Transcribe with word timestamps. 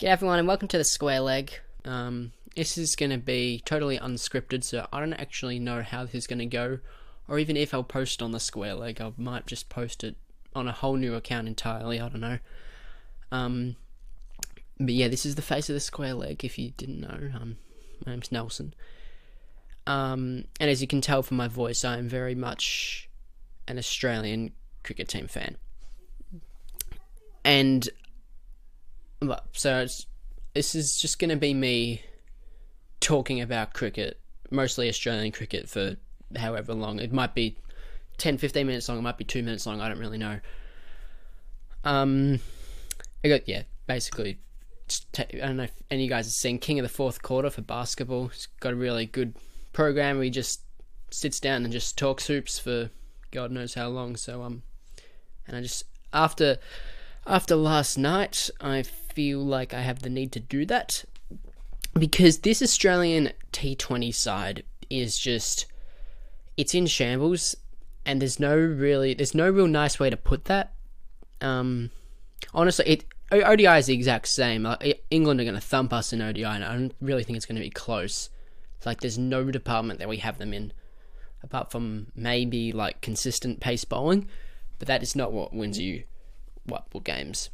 G'day 0.00 0.08
everyone 0.08 0.38
and 0.38 0.48
welcome 0.48 0.68
to 0.68 0.78
the 0.78 0.84
Square 0.84 1.20
Leg. 1.20 1.52
Um, 1.84 2.32
this 2.56 2.78
is 2.78 2.96
going 2.96 3.10
to 3.10 3.18
be 3.18 3.60
totally 3.66 3.98
unscripted, 3.98 4.64
so 4.64 4.88
I 4.90 4.98
don't 4.98 5.12
actually 5.12 5.58
know 5.58 5.82
how 5.82 6.06
this 6.06 6.14
is 6.14 6.26
going 6.26 6.38
to 6.38 6.46
go, 6.46 6.78
or 7.28 7.38
even 7.38 7.54
if 7.54 7.74
I'll 7.74 7.84
post 7.84 8.22
on 8.22 8.30
the 8.30 8.40
Square 8.40 8.76
Leg. 8.76 8.98
I 8.98 9.12
might 9.18 9.44
just 9.44 9.68
post 9.68 10.02
it 10.02 10.16
on 10.54 10.66
a 10.66 10.72
whole 10.72 10.96
new 10.96 11.16
account 11.16 11.48
entirely. 11.48 12.00
I 12.00 12.08
don't 12.08 12.22
know. 12.22 12.38
Um, 13.30 13.76
but 14.78 14.94
yeah, 14.94 15.08
this 15.08 15.26
is 15.26 15.34
the 15.34 15.42
face 15.42 15.68
of 15.68 15.74
the 15.74 15.80
Square 15.80 16.14
Leg. 16.14 16.46
If 16.46 16.58
you 16.58 16.70
didn't 16.78 17.00
know, 17.00 17.32
um, 17.38 17.58
my 18.06 18.12
name's 18.12 18.32
Nelson. 18.32 18.72
Um, 19.86 20.44
and 20.58 20.70
as 20.70 20.80
you 20.80 20.88
can 20.88 21.02
tell 21.02 21.22
from 21.22 21.36
my 21.36 21.48
voice, 21.48 21.84
I 21.84 21.98
am 21.98 22.08
very 22.08 22.34
much 22.34 23.10
an 23.68 23.76
Australian 23.76 24.52
cricket 24.82 25.08
team 25.08 25.26
fan. 25.26 25.58
And 27.44 27.86
so 29.52 29.86
this 30.54 30.74
is 30.74 30.98
just 30.98 31.18
going 31.18 31.30
to 31.30 31.36
be 31.36 31.54
me 31.54 32.02
talking 33.00 33.40
about 33.40 33.72
cricket, 33.72 34.18
mostly 34.50 34.88
Australian 34.88 35.32
cricket, 35.32 35.68
for 35.68 35.96
however 36.36 36.74
long. 36.74 36.98
It 37.00 37.12
might 37.12 37.34
be 37.34 37.56
10, 38.18 38.38
15 38.38 38.66
minutes 38.66 38.88
long, 38.88 38.98
it 38.98 39.02
might 39.02 39.18
be 39.18 39.24
two 39.24 39.42
minutes 39.42 39.66
long, 39.66 39.80
I 39.80 39.88
don't 39.88 39.98
really 39.98 40.18
know. 40.18 40.40
Um, 41.84 42.40
I 43.24 43.28
got, 43.28 43.48
yeah, 43.48 43.62
basically, 43.86 44.38
I 45.18 45.24
don't 45.38 45.56
know 45.56 45.64
if 45.64 45.72
any 45.90 46.02
of 46.02 46.04
you 46.04 46.10
guys 46.10 46.26
have 46.26 46.32
seen 46.32 46.58
King 46.58 46.78
of 46.78 46.82
the 46.82 46.88
Fourth 46.88 47.22
Quarter 47.22 47.50
for 47.50 47.62
basketball. 47.62 48.26
It's 48.26 48.46
got 48.60 48.72
a 48.72 48.76
really 48.76 49.06
good 49.06 49.34
program 49.72 50.20
he 50.20 50.30
just 50.30 50.62
sits 51.10 51.40
down 51.40 51.64
and 51.64 51.72
just 51.72 51.96
talks 51.96 52.26
hoops 52.26 52.58
for 52.58 52.90
God 53.30 53.50
knows 53.50 53.74
how 53.74 53.88
long. 53.88 54.16
So, 54.16 54.42
um, 54.42 54.62
and 55.46 55.56
I 55.56 55.60
just, 55.60 55.84
after 56.12 56.58
after 57.26 57.54
last 57.54 57.98
night, 57.98 58.50
I 58.60 58.82
feel 59.12 59.40
like 59.40 59.74
I 59.74 59.82
have 59.82 60.02
the 60.02 60.10
need 60.10 60.32
to 60.32 60.40
do 60.40 60.64
that 60.66 61.04
because 61.98 62.40
this 62.40 62.62
Australian 62.62 63.32
T20 63.52 64.14
side 64.14 64.64
is 64.88 65.18
just 65.18 65.66
it's 66.56 66.74
in 66.74 66.86
shambles 66.86 67.56
and 68.04 68.20
there's 68.20 68.40
no 68.40 68.56
really 68.56 69.14
there's 69.14 69.34
no 69.34 69.48
real 69.48 69.66
nice 69.66 69.98
way 69.98 70.10
to 70.10 70.16
put 70.16 70.46
that. 70.46 70.72
Um, 71.40 71.90
honestly, 72.52 72.86
it 72.86 73.04
ODI 73.32 73.78
is 73.78 73.86
the 73.86 73.94
exact 73.94 74.28
same. 74.28 74.64
Like, 74.64 75.04
England 75.10 75.40
are 75.40 75.44
going 75.44 75.54
to 75.54 75.60
thump 75.60 75.92
us 75.92 76.12
in 76.12 76.20
ODI, 76.20 76.42
and 76.42 76.64
I 76.64 76.72
don't 76.72 76.94
really 77.00 77.22
think 77.22 77.36
it's 77.36 77.46
going 77.46 77.56
to 77.56 77.62
be 77.62 77.70
close. 77.70 78.28
Like 78.84 79.00
there's 79.00 79.18
no 79.18 79.50
department 79.50 79.98
that 79.98 80.08
we 80.08 80.16
have 80.18 80.38
them 80.38 80.52
in, 80.52 80.72
apart 81.42 81.70
from 81.70 82.08
maybe 82.16 82.72
like 82.72 83.00
consistent 83.02 83.60
pace 83.60 83.84
bowling, 83.84 84.28
but 84.78 84.88
that 84.88 85.02
is 85.02 85.14
not 85.14 85.32
what 85.32 85.54
wins 85.54 85.78
you 85.78 86.04
what 86.64 87.04
games. 87.04 87.50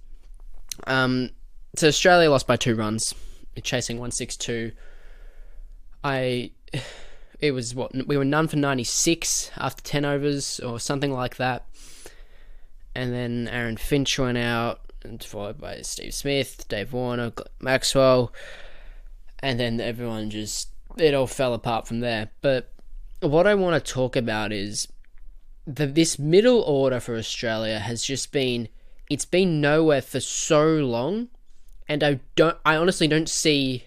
Um, 0.87 1.31
so 1.77 1.89
Australia 1.89 2.31
lost 2.31 2.47
by 2.47 2.57
two 2.57 2.75
runs, 2.75 3.15
chasing 3.63 3.99
one 3.99 4.11
six 4.11 4.37
two. 4.37 4.73
I, 6.03 6.53
it 7.41 7.53
was 7.53 7.75
what 7.75 7.93
we 8.07 8.17
were 8.17 8.25
none 8.25 8.49
for 8.49 8.57
ninety 8.57 8.85
six 8.85 9.51
after 9.57 9.83
ten 9.83 10.05
overs 10.05 10.61
or 10.61 10.81
something 10.81 11.13
like 11.13 11.37
that, 11.37 11.67
and 12.95 13.13
then 13.13 13.49
Aaron 13.51 13.77
Finch 13.77 14.19
went 14.19 14.39
out, 14.39 14.81
and 15.03 15.23
followed 15.23 15.61
by 15.61 15.81
Steve 15.83 16.15
Smith, 16.15 16.67
Dave 16.69 16.93
Warner, 16.93 17.33
Maxwell, 17.61 18.33
and 19.41 19.59
then 19.59 19.81
everyone 19.81 20.31
just 20.31 20.71
it 20.97 21.15
all 21.15 21.27
fell 21.27 21.55
apart 21.55 21.87
from 21.87 22.01
there. 22.01 22.31
But 22.41 22.73
what 23.21 23.47
I 23.47 23.55
want 23.55 23.85
to 23.85 23.93
talk 23.93 24.17
about 24.17 24.53
is 24.53 24.89
that 25.67 25.95
this 25.95 26.19
middle 26.19 26.61
order 26.61 27.01
for 27.01 27.17
Australia 27.17 27.79
has 27.79 28.05
just 28.05 28.33
been 28.33 28.69
it's 29.11 29.25
been 29.25 29.61
nowhere 29.61 30.03
for 30.03 30.21
so 30.21 30.67
long, 30.67 31.29
and 31.89 32.03
I 32.03 32.21
don't. 32.35 32.57
I 32.65 32.77
honestly 32.77 33.09
don't 33.09 33.29
see. 33.29 33.85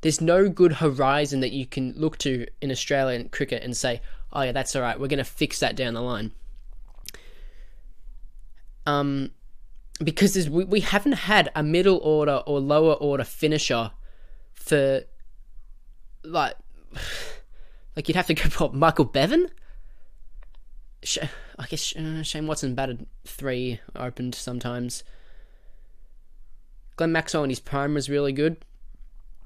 There's 0.00 0.20
no 0.20 0.48
good 0.48 0.74
horizon 0.74 1.40
that 1.40 1.52
you 1.52 1.66
can 1.66 1.92
look 1.96 2.18
to 2.18 2.46
in 2.60 2.70
Australian 2.70 3.28
cricket 3.28 3.62
and 3.62 3.76
say, 3.76 4.00
"Oh 4.32 4.42
yeah, 4.42 4.52
that's 4.52 4.74
all 4.76 4.82
right. 4.82 4.98
We're 4.98 5.08
going 5.08 5.18
to 5.18 5.24
fix 5.24 5.60
that 5.60 5.76
down 5.76 5.94
the 5.94 6.02
line." 6.02 6.32
Um, 8.86 9.30
because 10.02 10.48
we 10.48 10.64
we 10.64 10.80
haven't 10.80 11.12
had 11.12 11.50
a 11.54 11.62
middle 11.62 11.98
order 11.98 12.42
or 12.46 12.60
lower 12.60 12.94
order 12.94 13.24
finisher 13.24 13.92
for 14.52 15.02
like 16.24 16.54
like 17.96 18.08
you'd 18.08 18.16
have 18.16 18.26
to 18.26 18.34
go 18.34 18.42
for 18.48 18.72
Michael 18.72 19.04
Bevan. 19.04 19.48
I 21.58 21.66
guess 21.68 21.96
uh, 21.96 22.22
Shane 22.22 22.46
Watson 22.46 22.76
batted 22.76 23.06
three, 23.24 23.80
opened 23.96 24.36
sometimes. 24.36 25.02
Glenn 26.96 27.12
Maxwell 27.12 27.44
in 27.44 27.50
his 27.50 27.60
prime 27.60 27.94
was 27.94 28.10
really 28.10 28.32
good, 28.32 28.64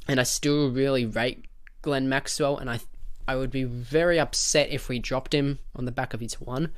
and 0.08 0.20
I 0.20 0.24
still 0.24 0.70
really 0.70 1.04
rate 1.04 1.44
Glenn 1.82 2.08
Maxwell, 2.08 2.58
and 2.58 2.70
I 2.70 2.80
I 3.28 3.36
would 3.36 3.50
be 3.50 3.64
very 3.64 4.20
upset 4.20 4.70
if 4.70 4.88
we 4.88 4.98
dropped 4.98 5.34
him 5.34 5.58
on 5.74 5.84
the 5.84 5.92
back 5.92 6.14
of 6.14 6.20
his 6.20 6.40
one. 6.40 6.72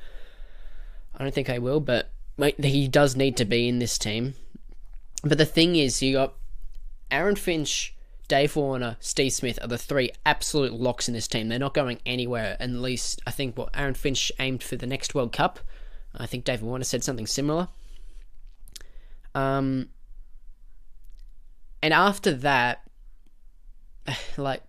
I 1.15 1.23
don't 1.23 1.33
think 1.33 1.49
I 1.49 1.59
will, 1.59 1.79
but 1.79 2.09
he 2.57 2.87
does 2.87 3.15
need 3.15 3.37
to 3.37 3.45
be 3.45 3.67
in 3.67 3.79
this 3.79 3.97
team. 3.97 4.33
But 5.23 5.37
the 5.37 5.45
thing 5.45 5.75
is, 5.75 6.01
you 6.01 6.13
got 6.13 6.33
Aaron 7.11 7.35
Finch 7.35 7.93
Dave 8.29 8.55
Warner, 8.55 8.95
Steve 8.99 9.33
Smith 9.33 9.59
are 9.61 9.67
the 9.67 9.77
three 9.77 10.11
absolute 10.23 10.71
locks 10.71 11.07
in 11.07 11.15
this 11.15 11.27
team. 11.27 11.49
They're 11.49 11.57
not 11.57 11.73
going 11.73 11.99
anywhere. 12.05 12.55
At 12.59 12.69
least 12.69 13.21
I 13.25 13.31
think 13.31 13.57
what 13.57 13.69
Aaron 13.73 13.95
Finch 13.95 14.31
aimed 14.39 14.61
for 14.61 14.75
the 14.75 14.85
next 14.85 15.15
World 15.15 15.33
Cup. 15.33 15.59
I 16.15 16.27
think 16.27 16.45
David 16.45 16.63
Warner 16.63 16.83
said 16.83 17.03
something 17.03 17.25
similar. 17.25 17.69
Um, 19.33 19.89
and 21.81 21.93
after 21.93 22.33
that, 22.33 22.81
like 24.37 24.63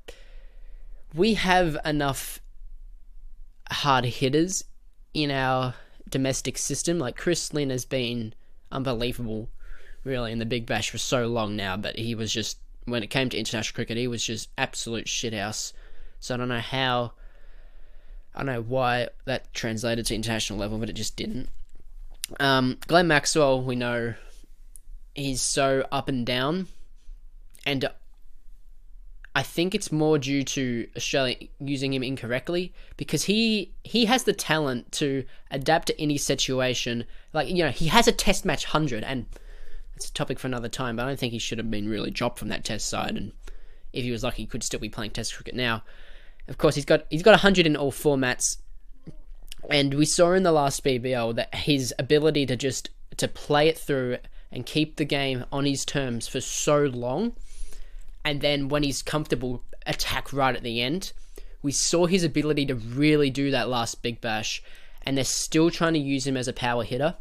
we 1.15 1.35
have 1.35 1.77
enough 1.85 2.41
hard 3.71 4.05
hitters 4.05 4.65
in 5.15 5.31
our 5.31 5.75
domestic 6.09 6.59
system. 6.59 6.99
Like 6.99 7.17
Chris 7.17 7.53
Lynn 7.53 7.71
has 7.71 7.85
been 7.85 8.35
unbelievable, 8.71 9.49
really, 10.05 10.33
in 10.33 10.39
the 10.39 10.47
Big 10.47 10.67
Bash 10.67 10.91
for 10.91 10.99
so 10.99 11.27
long 11.27 11.57
now. 11.57 11.77
But 11.77 11.99
he 11.99 12.15
was 12.15 12.33
just 12.33 12.59
when 12.85 13.03
it 13.03 13.11
came 13.11 13.29
to 13.31 13.39
international 13.39 13.75
cricket, 13.75 13.97
he 13.97 14.09
was 14.09 14.25
just 14.25 14.49
absolute 14.59 15.07
shithouse. 15.07 15.73
So 16.19 16.35
I 16.35 16.39
don't 16.39 16.49
know 16.49 16.59
how, 16.59 17.13
I 18.35 18.39
don't 18.39 18.47
know 18.47 18.63
why 18.63 19.09
that 19.25 19.53
translated 19.55 20.07
to 20.07 20.15
international 20.15 20.59
level, 20.59 20.79
but 20.79 20.91
it 20.91 20.95
just 20.95 21.17
didn't. 21.17 21.49
Um, 22.39 22.79
Glenn 22.87 23.09
Maxwell, 23.09 23.63
we 23.63 23.77
know 23.77 24.15
he's 25.15 25.41
so 25.41 25.87
up 25.91 26.09
and 26.09 26.25
down, 26.25 26.69
and 27.67 27.89
I 29.35 29.43
think 29.43 29.75
it's 29.75 29.93
more 29.93 30.19
due 30.19 30.43
to 30.43 30.89
Australia 30.97 31.37
using 31.61 31.95
him 31.95 32.03
incorrectly 32.03 32.73
because 32.97 33.25
he 33.25 33.73
he 33.85 34.07
has 34.07 34.25
the 34.25 34.33
talent 34.33 34.91
to 34.93 35.25
adapt 35.51 35.87
to 35.87 36.01
any 36.01 36.19
situation. 36.19 37.05
Like 37.33 37.49
you 37.49 37.65
know, 37.65 37.71
he 37.71 37.87
has 37.89 38.09
a 38.09 38.13
Test 38.13 38.45
match 38.45 38.65
hundred 38.65 39.05
and 39.05 39.27
it's 40.01 40.09
a 40.09 40.13
topic 40.15 40.39
for 40.39 40.47
another 40.47 40.69
time, 40.69 40.97
but 40.97 41.05
I 41.05 41.09
don't 41.09 41.19
think 41.19 41.33
he 41.33 41.39
should 41.39 41.59
have 41.59 41.71
been 41.71 41.89
really 41.89 42.11
dropped 42.11 42.39
from 42.39 42.49
that 42.49 42.65
test 42.65 42.89
side. 42.89 43.17
And 43.17 43.33
if 43.93 44.03
he 44.03 44.11
was 44.11 44.25
lucky, 44.25 44.43
he 44.43 44.47
could 44.47 44.63
still 44.63 44.81
be 44.81 44.89
playing 44.89 45.11
test 45.11 45.35
cricket 45.35 45.55
now. 45.55 45.83
Of 46.49 46.59
course, 46.59 46.75
he's 46.75 46.87
got 46.87 47.05
he's 47.11 47.23
got 47.23 47.33
100 47.33 47.67
in 47.67 47.77
all 47.77 47.93
formats, 47.93 48.57
and 49.69 49.95
we 49.95 50.07
saw 50.07 50.33
in 50.33 50.43
the 50.43 50.53
last 50.53 50.83
BBL 50.83 51.37
that 51.37 51.55
his 51.55 51.95
ability 51.99 52.47
to 52.47 52.57
just 52.57 52.91
to 53.19 53.29
play 53.29 53.69
it 53.69 53.79
through 53.79 54.17
and 54.51 54.67
keep 54.67 54.97
the 54.97 55.05
game 55.05 55.45
on 55.53 55.67
his 55.67 55.85
terms 55.85 56.27
for 56.27 56.41
so 56.41 56.85
long, 56.85 57.35
and 58.25 58.41
then 58.41 58.69
when 58.69 58.83
he's 58.83 59.03
comfortable, 59.03 59.63
attack 59.87 60.33
right 60.33 60.55
at 60.55 60.63
the 60.63 60.81
end. 60.81 61.13
We 61.63 61.73
saw 61.73 62.07
his 62.07 62.25
ability 62.25 62.67
to 62.67 62.75
really 62.75 63.29
do 63.31 63.51
that 63.51 63.69
last 63.69 64.03
Big 64.03 64.21
Bash, 64.21 64.63
and 65.03 65.17
they're 65.17 65.25
still 65.25 65.71
trying 65.71 65.93
to 65.95 65.99
use 65.99 66.27
him 66.27 66.37
as 66.37 66.49
a 66.49 66.53
power 66.53 66.85
hitter 66.85 67.17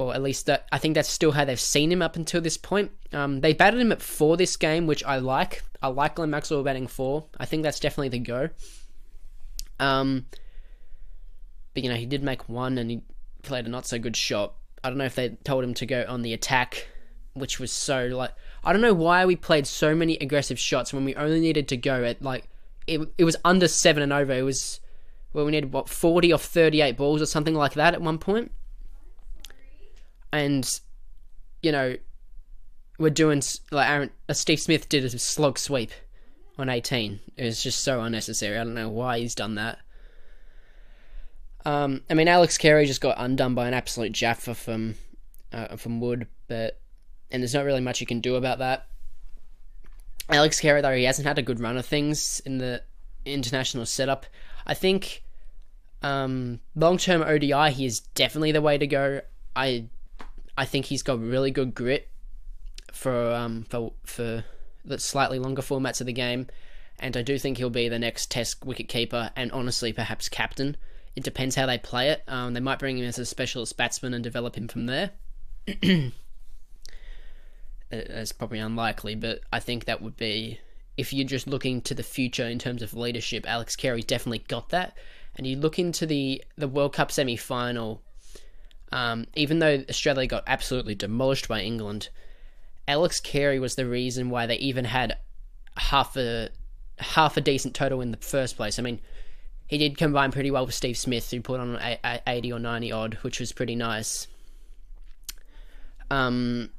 or 0.00 0.14
at 0.14 0.22
least 0.22 0.46
that 0.46 0.66
I 0.72 0.78
think 0.78 0.94
that's 0.94 1.08
still 1.08 1.32
how 1.32 1.44
they've 1.44 1.60
seen 1.60 1.92
him 1.92 2.02
up 2.02 2.16
until 2.16 2.40
this 2.40 2.56
point. 2.56 2.90
Um, 3.12 3.40
they 3.40 3.52
batted 3.52 3.80
him 3.80 3.92
at 3.92 4.02
four 4.02 4.36
this 4.36 4.56
game, 4.56 4.86
which 4.86 5.04
I 5.04 5.18
like. 5.18 5.62
I 5.82 5.88
like 5.88 6.16
Glenn 6.16 6.30
Maxwell 6.30 6.62
batting 6.62 6.86
four. 6.86 7.26
I 7.38 7.46
think 7.46 7.62
that's 7.62 7.80
definitely 7.80 8.08
the 8.08 8.18
go. 8.18 8.48
Um, 9.78 10.26
but 11.74 11.82
you 11.82 11.88
know 11.88 11.96
he 11.96 12.06
did 12.06 12.22
make 12.22 12.48
one 12.48 12.78
and 12.78 12.90
he 12.90 13.02
played 13.42 13.66
a 13.66 13.68
not 13.68 13.86
so 13.86 13.98
good 13.98 14.16
shot. 14.16 14.54
I 14.82 14.88
don't 14.88 14.98
know 14.98 15.04
if 15.04 15.14
they 15.14 15.30
told 15.44 15.62
him 15.62 15.74
to 15.74 15.86
go 15.86 16.04
on 16.08 16.22
the 16.22 16.32
attack, 16.32 16.88
which 17.34 17.60
was 17.60 17.70
so 17.70 18.06
like 18.06 18.32
I 18.64 18.72
don't 18.72 18.82
know 18.82 18.94
why 18.94 19.24
we 19.26 19.36
played 19.36 19.66
so 19.66 19.94
many 19.94 20.16
aggressive 20.18 20.58
shots 20.58 20.92
when 20.92 21.04
we 21.04 21.14
only 21.14 21.40
needed 21.40 21.68
to 21.68 21.76
go 21.76 22.04
at 22.04 22.22
like 22.22 22.48
it. 22.86 23.00
It 23.18 23.24
was 23.24 23.36
under 23.44 23.68
seven 23.68 24.02
and 24.02 24.12
over. 24.12 24.32
It 24.32 24.42
was 24.42 24.80
well 25.32 25.44
we 25.44 25.52
needed 25.52 25.72
what 25.72 25.88
forty 25.88 26.32
or 26.32 26.38
thirty 26.38 26.80
eight 26.80 26.96
balls 26.96 27.22
or 27.22 27.26
something 27.26 27.54
like 27.54 27.74
that 27.74 27.94
at 27.94 28.02
one 28.02 28.18
point 28.18 28.52
and 30.32 30.80
you 31.62 31.72
know 31.72 31.96
we're 32.98 33.10
doing 33.10 33.42
like 33.70 33.88
Aaron, 33.88 34.10
uh, 34.28 34.34
Steve 34.34 34.60
Smith 34.60 34.88
did 34.88 35.04
a 35.04 35.18
slog 35.18 35.58
sweep 35.58 35.90
on 36.58 36.68
18. 36.68 37.18
It 37.38 37.44
was 37.46 37.62
just 37.62 37.82
so 37.82 38.02
unnecessary. 38.02 38.58
I 38.58 38.64
don't 38.64 38.74
know 38.74 38.90
why 38.90 39.20
he's 39.20 39.34
done 39.34 39.54
that. 39.54 39.78
Um, 41.64 42.02
I 42.10 42.14
mean, 42.14 42.28
Alex 42.28 42.58
Carey 42.58 42.84
just 42.84 43.00
got 43.00 43.16
undone 43.18 43.54
by 43.54 43.68
an 43.68 43.74
absolute 43.74 44.12
Jaffa 44.12 44.54
from 44.54 44.96
uh, 45.52 45.76
from 45.76 46.00
Wood, 46.00 46.26
but 46.46 46.78
and 47.30 47.42
there's 47.42 47.54
not 47.54 47.64
really 47.64 47.80
much 47.80 48.00
you 48.00 48.06
can 48.06 48.20
do 48.20 48.36
about 48.36 48.58
that. 48.58 48.86
Alex 50.28 50.60
Carey, 50.60 50.80
though, 50.80 50.94
he 50.94 51.04
hasn't 51.04 51.26
had 51.26 51.38
a 51.38 51.42
good 51.42 51.60
run 51.60 51.76
of 51.76 51.86
things 51.86 52.40
in 52.46 52.58
the 52.58 52.82
international 53.24 53.86
setup. 53.86 54.26
I 54.66 54.74
think 54.74 55.24
um, 56.02 56.60
long 56.74 56.98
term 56.98 57.22
ODI, 57.22 57.72
he 57.72 57.86
is 57.86 58.00
definitely 58.00 58.52
the 58.52 58.62
way 58.62 58.78
to 58.78 58.86
go. 58.86 59.20
I 59.54 59.86
I 60.56 60.64
think 60.64 60.86
he's 60.86 61.02
got 61.02 61.20
really 61.20 61.50
good 61.50 61.74
grit 61.74 62.08
for 62.92 63.32
um 63.32 63.64
for 63.68 63.92
for 64.04 64.44
the 64.84 64.98
slightly 64.98 65.38
longer 65.38 65.62
formats 65.62 66.00
of 66.00 66.06
the 66.06 66.12
game, 66.12 66.46
and 66.98 67.16
I 67.16 67.22
do 67.22 67.38
think 67.38 67.58
he'll 67.58 67.70
be 67.70 67.88
the 67.88 67.98
next 67.98 68.30
Test 68.30 68.64
wicket 68.64 68.88
keeper 68.88 69.30
and 69.36 69.50
honestly 69.52 69.92
perhaps 69.92 70.28
captain. 70.28 70.76
It 71.16 71.24
depends 71.24 71.56
how 71.56 71.66
they 71.66 71.78
play 71.78 72.10
it. 72.10 72.22
Um, 72.28 72.54
they 72.54 72.60
might 72.60 72.78
bring 72.78 72.96
him 72.96 73.04
as 73.04 73.18
a 73.18 73.26
specialist 73.26 73.76
batsman 73.76 74.14
and 74.14 74.22
develop 74.22 74.56
him 74.56 74.68
from 74.68 74.86
there. 74.86 75.10
That's 77.90 78.32
probably 78.32 78.60
unlikely, 78.60 79.16
but 79.16 79.40
I 79.52 79.60
think 79.60 79.84
that 79.84 80.00
would 80.00 80.16
be 80.16 80.60
if 80.96 81.12
you're 81.12 81.26
just 81.26 81.46
looking 81.46 81.80
to 81.82 81.94
the 81.94 82.02
future 82.02 82.44
in 82.44 82.58
terms 82.58 82.82
of 82.82 82.94
leadership. 82.94 83.44
Alex 83.48 83.74
Carey's 83.74 84.04
definitely 84.04 84.44
got 84.46 84.68
that, 84.68 84.96
and 85.36 85.46
you 85.46 85.56
look 85.56 85.78
into 85.78 86.06
the 86.06 86.42
the 86.56 86.68
World 86.68 86.92
Cup 86.92 87.10
semi 87.10 87.36
final. 87.36 88.02
Um, 88.92 89.26
even 89.36 89.60
though 89.60 89.84
Australia 89.88 90.26
got 90.26 90.44
absolutely 90.48 90.96
demolished 90.96 91.46
by 91.46 91.62
England, 91.62 92.08
Alex 92.88 93.20
Carey 93.20 93.60
was 93.60 93.76
the 93.76 93.86
reason 93.86 94.30
why 94.30 94.46
they 94.46 94.56
even 94.56 94.84
had 94.84 95.16
half 95.76 96.16
a 96.16 96.50
half 96.98 97.36
a 97.36 97.40
decent 97.40 97.74
total 97.74 98.00
in 98.00 98.10
the 98.10 98.16
first 98.16 98.56
place. 98.56 98.78
I 98.78 98.82
mean, 98.82 99.00
he 99.66 99.78
did 99.78 99.96
combine 99.96 100.32
pretty 100.32 100.50
well 100.50 100.66
with 100.66 100.74
Steve 100.74 100.98
Smith, 100.98 101.30
who 101.30 101.40
put 101.40 101.60
on 101.60 101.76
a, 101.76 101.98
a 102.04 102.20
80 102.26 102.52
or 102.52 102.58
90 102.58 102.92
odd, 102.92 103.14
which 103.22 103.40
was 103.40 103.52
pretty 103.52 103.76
nice. 103.76 104.26
Um, 106.10 106.70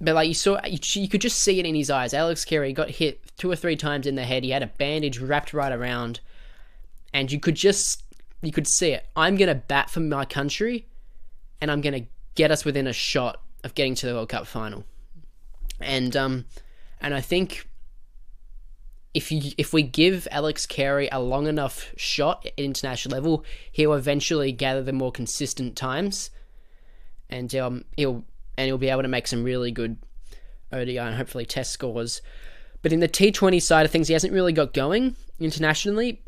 but 0.00 0.14
like 0.14 0.28
you 0.28 0.34
saw, 0.34 0.58
you 0.64 1.08
could 1.08 1.20
just 1.20 1.38
see 1.38 1.58
it 1.58 1.66
in 1.66 1.74
his 1.74 1.90
eyes. 1.90 2.12
Alex 2.12 2.44
Carey 2.44 2.72
got 2.72 2.90
hit 2.90 3.20
two 3.38 3.50
or 3.50 3.56
three 3.56 3.76
times 3.76 4.06
in 4.06 4.14
the 4.14 4.24
head. 4.24 4.44
He 4.44 4.50
had 4.50 4.62
a 4.62 4.66
bandage 4.66 5.18
wrapped 5.18 5.52
right 5.52 5.72
around, 5.72 6.20
and 7.14 7.32
you 7.32 7.40
could 7.40 7.54
just 7.54 8.02
you 8.42 8.52
could 8.52 8.66
see 8.66 8.90
it. 8.90 9.06
I'm 9.16 9.36
gonna 9.36 9.54
bat 9.54 9.88
for 9.90 10.00
my 10.00 10.24
country, 10.24 10.86
and 11.60 11.70
I'm 11.70 11.80
gonna 11.80 12.06
get 12.34 12.50
us 12.50 12.64
within 12.64 12.86
a 12.86 12.92
shot 12.92 13.40
of 13.64 13.74
getting 13.74 13.94
to 13.96 14.06
the 14.06 14.14
World 14.14 14.28
Cup 14.28 14.46
final. 14.46 14.84
And 15.80 16.14
um, 16.14 16.44
and 17.00 17.14
I 17.14 17.22
think 17.22 17.66
if 19.14 19.32
you 19.32 19.52
if 19.56 19.72
we 19.72 19.82
give 19.82 20.28
Alex 20.30 20.66
Carey 20.66 21.08
a 21.10 21.20
long 21.20 21.46
enough 21.46 21.94
shot 21.96 22.44
at 22.44 22.52
international 22.58 23.16
level, 23.16 23.44
he'll 23.72 23.94
eventually 23.94 24.52
gather 24.52 24.82
the 24.82 24.92
more 24.92 25.10
consistent 25.10 25.74
times, 25.74 26.30
and 27.30 27.54
um, 27.54 27.84
he'll 27.96 28.24
and 28.56 28.66
he'll 28.66 28.78
be 28.78 28.88
able 28.88 29.02
to 29.02 29.08
make 29.08 29.26
some 29.26 29.44
really 29.44 29.70
good 29.70 29.96
ODI 30.72 30.98
and 30.98 31.16
hopefully 31.16 31.46
test 31.46 31.72
scores. 31.72 32.22
But 32.82 32.92
in 32.92 33.00
the 33.00 33.08
T20 33.08 33.60
side 33.60 33.84
of 33.84 33.92
things, 33.92 34.08
he 34.08 34.12
hasn't 34.12 34.32
really 34.32 34.52
got 34.52 34.72
going 34.72 35.16
internationally, 35.40 36.22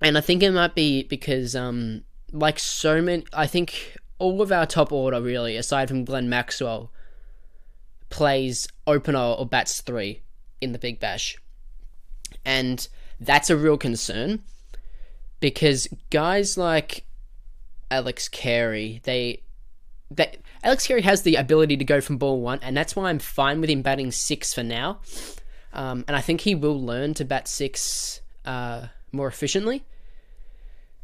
and 0.00 0.16
I 0.16 0.20
think 0.20 0.42
it 0.42 0.50
might 0.50 0.74
be 0.74 1.02
because, 1.02 1.54
um, 1.54 2.02
like 2.32 2.58
so 2.58 3.02
many, 3.02 3.24
I 3.32 3.46
think 3.46 3.96
all 4.18 4.40
of 4.42 4.52
our 4.52 4.66
top 4.66 4.92
order 4.92 5.20
really, 5.20 5.56
aside 5.56 5.88
from 5.88 6.04
Glenn 6.04 6.28
Maxwell, 6.28 6.90
plays 8.08 8.66
opener 8.86 9.18
or 9.18 9.46
bats 9.46 9.80
three 9.80 10.22
in 10.60 10.72
the 10.72 10.78
Big 10.78 11.00
Bash, 11.00 11.36
and 12.44 12.88
that's 13.20 13.50
a 13.50 13.56
real 13.56 13.76
concern 13.76 14.42
because 15.40 15.88
guys 16.10 16.56
like 16.56 17.04
Alex 17.90 18.28
Carey, 18.28 19.00
they 19.04 19.42
that 20.10 20.38
Alex 20.62 20.86
Carey 20.86 21.02
has 21.02 21.22
the 21.22 21.36
ability 21.36 21.76
to 21.76 21.84
go 21.84 22.00
from 22.00 22.18
ball 22.18 22.40
one, 22.40 22.58
and 22.62 22.76
that's 22.76 22.96
why 22.96 23.08
I'm 23.10 23.18
fine 23.18 23.60
with 23.60 23.70
him 23.70 23.82
batting 23.82 24.10
six 24.10 24.52
for 24.52 24.62
now. 24.62 25.00
Um, 25.72 26.04
and 26.08 26.16
I 26.16 26.20
think 26.20 26.40
he 26.40 26.54
will 26.54 26.80
learn 26.80 27.14
to 27.14 27.24
bat 27.24 27.46
six 27.46 28.20
uh, 28.44 28.86
more 29.12 29.28
efficiently. 29.28 29.84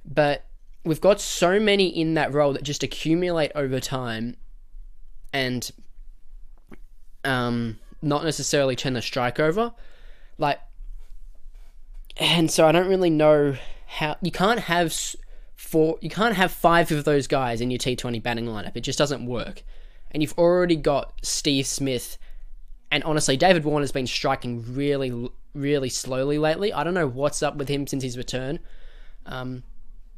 But 0.05 0.45
we've 0.85 1.01
got 1.01 1.21
so 1.21 1.61
many 1.61 1.87
in 1.89 2.15
that 2.15 2.33
role 2.33 2.53
that 2.53 2.63
just 2.63 2.83
accumulate 2.83 3.53
over 3.55 3.81
time, 3.81 4.37
and 5.33 5.71
um, 7.25 7.79
not 8.03 8.25
necessarily 8.25 8.77
turn 8.77 8.95
the 8.95 9.03
strike 9.03 9.39
over. 9.39 9.73
Like, 10.39 10.61
and 12.17 12.51
so 12.51 12.67
I 12.67 12.73
don't 12.73 12.89
really 12.89 13.11
know 13.11 13.57
how 13.87 14.17
you 14.21 14.33
can't 14.33 14.61
have 14.61 14.93
four. 15.57 15.99
You 16.01 16.11
can't 16.11 16.37
have 16.37 16.53
five 16.53 16.91
of 16.93 17.05
those 17.05 17.27
guys 17.27 17.61
in 17.61 17.71
your 17.71 17.79
T20 17.79 18.23
batting 18.23 18.47
lineup. 18.47 18.77
It 18.77 18.83
just 18.83 18.99
doesn't 18.99 19.27
work. 19.27 19.63
And 20.11 20.23
you've 20.23 20.39
already 20.39 20.77
got 20.77 21.15
Steve 21.23 21.67
Smith, 21.67 22.17
and 22.91 23.03
honestly, 23.05 23.37
David 23.37 23.65
Warner's 23.65 23.93
been 23.93 24.07
striking 24.07 24.65
really, 24.75 25.31
really 25.55 25.89
slowly 25.89 26.39
lately. 26.39 26.73
I 26.73 26.85
don't 26.85 26.95
know 26.95 27.09
what's 27.09 27.43
up 27.43 27.57
with 27.57 27.69
him 27.69 27.87
since 27.87 28.03
his 28.03 28.17
return. 28.17 28.61
Um, 29.27 29.65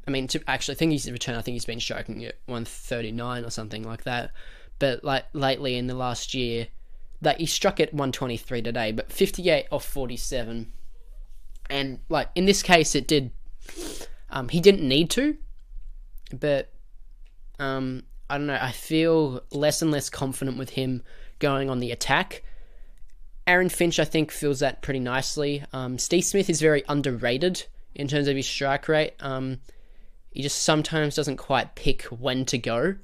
I 0.06 0.10
mean, 0.10 0.26
to, 0.28 0.40
actually, 0.46 0.74
I 0.74 0.78
think 0.78 0.92
he's 0.92 1.10
return. 1.10 1.34
I 1.34 1.42
think 1.42 1.54
he's 1.54 1.64
been 1.64 1.80
striking 1.80 2.24
at 2.24 2.36
139 2.46 3.44
or 3.44 3.50
something 3.50 3.82
like 3.82 4.04
that. 4.04 4.32
But 4.78 5.02
like 5.02 5.24
lately 5.32 5.76
in 5.76 5.86
the 5.86 5.94
last 5.94 6.34
year, 6.34 6.68
that 7.20 7.40
he 7.40 7.46
struck 7.46 7.80
at 7.80 7.92
123 7.92 8.62
today, 8.62 8.92
but 8.92 9.10
58 9.10 9.66
off 9.72 9.84
47. 9.84 10.72
And 11.68 11.98
like 12.08 12.28
in 12.34 12.44
this 12.44 12.62
case, 12.62 12.94
it 12.94 13.08
did 13.08 13.32
um, 14.30 14.48
he 14.48 14.60
didn't 14.60 14.86
need 14.86 15.10
to, 15.10 15.36
but 16.32 16.72
um, 17.58 18.04
I 18.28 18.38
don't 18.38 18.46
know. 18.46 18.58
I 18.60 18.72
feel 18.72 19.42
less 19.50 19.82
and 19.82 19.90
less 19.90 20.10
confident 20.10 20.58
with 20.58 20.70
him 20.70 21.02
going 21.38 21.70
on 21.70 21.80
the 21.80 21.92
attack. 21.92 22.42
Aaron 23.46 23.70
Finch, 23.70 23.98
I 23.98 24.04
think, 24.04 24.30
feels 24.30 24.60
that 24.60 24.82
pretty 24.82 25.00
nicely. 25.00 25.64
Um, 25.72 25.98
Steve 25.98 26.24
Smith 26.24 26.50
is 26.50 26.60
very 26.60 26.84
underrated 26.88 27.64
in 27.94 28.06
terms 28.06 28.28
of 28.28 28.36
his 28.36 28.46
strike 28.46 28.88
rate. 28.88 29.14
Um, 29.20 29.60
he 30.30 30.42
just 30.42 30.62
sometimes 30.62 31.14
doesn't 31.14 31.38
quite 31.38 31.74
pick 31.74 32.02
when 32.04 32.44
to 32.46 32.58
go. 32.58 32.96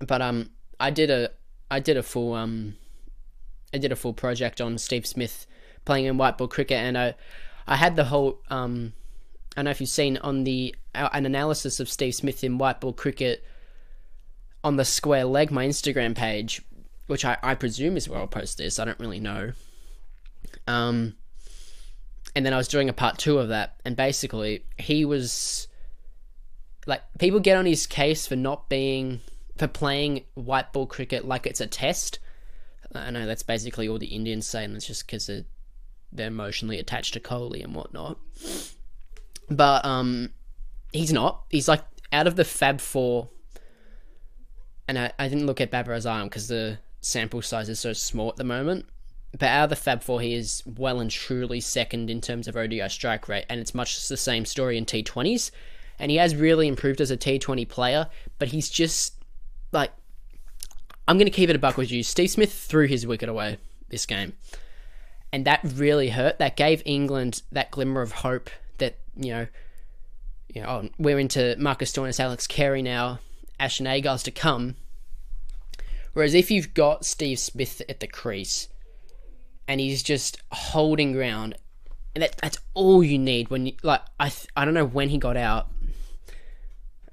But 0.00 0.22
um, 0.22 0.50
I 0.78 0.90
did 0.90 1.10
a 1.10 1.30
I 1.70 1.80
did 1.80 1.96
a 1.96 2.02
full 2.02 2.34
um, 2.34 2.76
I 3.74 3.78
did 3.78 3.92
a 3.92 3.96
full 3.96 4.14
project 4.14 4.60
on 4.60 4.78
Steve 4.78 5.06
Smith 5.06 5.46
playing 5.84 6.06
in 6.06 6.16
white 6.16 6.38
ball 6.38 6.48
cricket, 6.48 6.78
and 6.78 6.96
I 6.96 7.14
I 7.66 7.76
had 7.76 7.96
the 7.96 8.04
whole 8.04 8.40
um 8.48 8.92
I 9.52 9.60
don't 9.60 9.64
know 9.66 9.70
if 9.70 9.80
you've 9.80 9.90
seen 9.90 10.16
on 10.18 10.44
the 10.44 10.74
uh, 10.94 11.08
an 11.12 11.26
analysis 11.26 11.80
of 11.80 11.88
Steve 11.88 12.14
Smith 12.14 12.44
in 12.44 12.58
white 12.58 12.80
ball 12.80 12.92
cricket 12.92 13.44
on 14.62 14.76
the 14.76 14.84
square 14.84 15.24
leg, 15.24 15.50
my 15.50 15.66
Instagram 15.66 16.14
page, 16.14 16.62
which 17.06 17.24
I, 17.24 17.36
I 17.42 17.54
presume 17.54 17.96
is 17.96 18.08
where 18.08 18.20
I'll 18.20 18.26
post 18.26 18.58
this. 18.58 18.78
I 18.78 18.84
don't 18.84 19.00
really 19.00 19.20
know. 19.20 19.52
Um, 20.66 21.14
and 22.34 22.46
then 22.46 22.52
I 22.52 22.56
was 22.56 22.68
doing 22.68 22.88
a 22.88 22.92
part 22.92 23.18
two 23.18 23.38
of 23.38 23.48
that, 23.48 23.80
and 23.84 23.96
basically 23.96 24.64
he 24.78 25.04
was 25.04 25.66
like 26.86 27.02
people 27.18 27.40
get 27.40 27.56
on 27.56 27.66
his 27.66 27.86
case 27.86 28.26
for 28.26 28.36
not 28.36 28.68
being 28.68 29.20
for 29.56 29.66
playing 29.66 30.24
white 30.34 30.72
ball 30.72 30.86
cricket 30.86 31.26
like 31.26 31.46
it's 31.46 31.60
a 31.60 31.66
test. 31.66 32.18
I 32.94 33.10
know 33.10 33.26
that's 33.26 33.42
basically 33.42 33.88
all 33.88 33.98
the 33.98 34.06
Indians 34.06 34.46
say, 34.46 34.64
and 34.64 34.74
it's 34.74 34.86
just 34.86 35.06
because 35.06 35.26
they're, 35.26 35.44
they're 36.12 36.26
emotionally 36.28 36.78
attached 36.78 37.14
to 37.14 37.20
Kohli 37.20 37.62
and 37.62 37.74
whatnot. 37.74 38.18
But 39.50 39.84
um, 39.84 40.30
he's 40.92 41.12
not. 41.12 41.44
He's 41.50 41.68
like 41.68 41.82
out 42.12 42.26
of 42.26 42.36
the 42.36 42.44
Fab 42.44 42.80
Four, 42.80 43.28
and 44.86 44.98
I, 44.98 45.12
I 45.18 45.28
didn't 45.28 45.46
look 45.46 45.60
at 45.60 45.70
Babar 45.70 45.94
Azam 45.94 46.24
because 46.24 46.48
the 46.48 46.78
sample 47.00 47.42
size 47.42 47.68
is 47.68 47.80
so 47.80 47.92
small 47.92 48.28
at 48.28 48.36
the 48.36 48.44
moment. 48.44 48.86
But 49.32 49.46
out 49.46 49.64
of 49.64 49.70
the 49.70 49.76
Fab 49.76 50.02
Four, 50.02 50.20
he 50.20 50.34
is 50.34 50.62
well 50.66 51.00
and 51.00 51.10
truly 51.10 51.60
second 51.60 52.10
in 52.10 52.20
terms 52.20 52.48
of 52.48 52.56
ODI 52.56 52.88
strike 52.88 53.28
rate, 53.28 53.46
and 53.48 53.60
it's 53.60 53.74
much 53.74 54.08
the 54.08 54.16
same 54.16 54.44
story 54.44 54.78
in 54.78 54.86
T20s. 54.86 55.50
And 55.98 56.10
he 56.10 56.16
has 56.16 56.34
really 56.34 56.66
improved 56.66 57.00
as 57.00 57.10
a 57.10 57.16
T20 57.16 57.68
player, 57.68 58.06
but 58.38 58.48
he's 58.48 58.70
just 58.70 59.14
like 59.72 59.92
I'm 61.10 61.18
going 61.18 61.26
to 61.26 61.32
keep 61.32 61.50
it 61.50 61.56
a 61.56 61.58
buck 61.58 61.76
with 61.76 61.90
you. 61.90 62.04
Steve 62.04 62.30
Smith 62.30 62.52
threw 62.52 62.86
his 62.86 63.04
wicket 63.04 63.28
away 63.28 63.58
this 63.88 64.06
game. 64.06 64.34
And 65.32 65.44
that 65.44 65.60
really 65.64 66.10
hurt. 66.10 66.38
That 66.38 66.56
gave 66.56 66.82
England 66.84 67.42
that 67.50 67.72
glimmer 67.72 68.00
of 68.00 68.12
hope 68.12 68.48
you 69.20 69.32
know, 69.32 69.46
you 70.48 70.62
know, 70.62 70.68
oh, 70.68 70.88
we're 70.98 71.18
into 71.18 71.54
Marcus 71.58 71.92
Stoinis, 71.92 72.18
Alex 72.18 72.46
Carey 72.46 72.82
now, 72.82 73.20
Ash 73.58 73.80
Ashton 73.80 73.86
Agars 73.86 74.24
to 74.24 74.30
come. 74.30 74.76
Whereas 76.12 76.34
if 76.34 76.50
you've 76.50 76.74
got 76.74 77.04
Steve 77.04 77.38
Smith 77.38 77.82
at 77.88 78.00
the 78.00 78.08
crease 78.08 78.68
and 79.68 79.80
he's 79.80 80.02
just 80.02 80.38
holding 80.50 81.12
ground, 81.12 81.56
and 82.14 82.22
that 82.22 82.36
that's 82.38 82.58
all 82.74 83.04
you 83.04 83.18
need 83.18 83.50
when 83.50 83.66
you 83.66 83.72
like 83.84 84.00
I 84.18 84.28
th- 84.30 84.48
I 84.56 84.64
don't 84.64 84.74
know 84.74 84.86
when 84.86 85.10
he 85.10 85.18
got 85.18 85.36
out. 85.36 85.68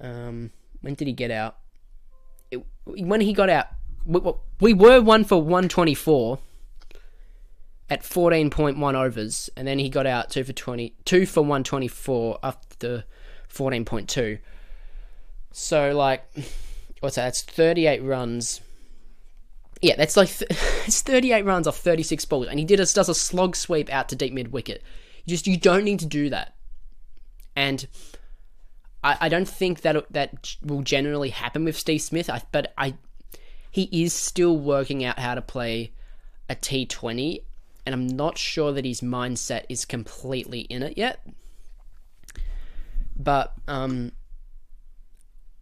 Um, 0.00 0.50
when 0.80 0.94
did 0.94 1.06
he 1.06 1.12
get 1.12 1.30
out? 1.30 1.56
It, 2.50 2.64
when 2.84 3.20
he 3.20 3.32
got 3.32 3.48
out, 3.48 3.66
we, 4.04 4.20
we 4.60 4.74
were 4.74 5.00
one 5.00 5.24
for 5.24 5.40
one 5.40 5.68
twenty 5.68 5.94
four 5.94 6.40
at 7.90 8.02
14.1 8.02 8.94
overs, 8.94 9.50
and 9.56 9.66
then 9.66 9.78
he 9.78 9.88
got 9.88 10.06
out 10.06 10.30
two 10.30 10.44
for 10.44 10.52
20, 10.52 10.94
two 11.04 11.26
for 11.26 11.40
124 11.40 12.38
after 12.42 13.04
14.2. 13.52 14.38
So 15.52 15.92
like, 15.92 16.24
what's 17.00 17.16
that? 17.16 17.24
That's 17.24 17.42
38 17.42 18.02
runs 18.02 18.60
yeah, 19.80 19.96
that's 19.96 20.16
like 20.16 20.28
th- 20.28 20.50
it's 20.86 21.02
38 21.02 21.44
runs 21.44 21.66
off 21.66 21.76
36 21.78 22.24
balls, 22.24 22.48
and 22.48 22.58
he 22.58 22.64
did 22.64 22.80
a, 22.80 22.86
does 22.86 23.08
a 23.08 23.14
slog 23.14 23.56
sweep 23.56 23.90
out 23.90 24.08
to 24.08 24.16
deep 24.16 24.32
mid 24.32 24.52
wicket. 24.52 24.82
You 25.24 25.30
just 25.30 25.46
you 25.46 25.56
don't 25.56 25.84
need 25.84 26.00
to 26.00 26.06
do 26.06 26.30
that, 26.30 26.54
and 27.54 27.86
I, 29.04 29.16
I 29.22 29.28
don't 29.28 29.48
think 29.48 29.82
that 29.82 30.10
that 30.12 30.56
will 30.62 30.82
generally 30.82 31.30
happen 31.30 31.64
with 31.64 31.76
Steve 31.76 32.02
Smith. 32.02 32.30
But 32.52 32.72
I 32.76 32.94
he 33.70 33.88
is 34.04 34.12
still 34.12 34.56
working 34.56 35.04
out 35.04 35.18
how 35.18 35.34
to 35.34 35.42
play 35.42 35.92
a 36.48 36.56
T20, 36.56 37.42
and 37.88 37.94
I'm 37.94 38.06
not 38.06 38.36
sure 38.36 38.70
that 38.72 38.84
his 38.84 39.00
mindset 39.00 39.64
is 39.70 39.86
completely 39.86 40.60
in 40.60 40.82
it 40.82 40.98
yet. 40.98 41.26
But 43.18 43.54
um, 43.66 44.12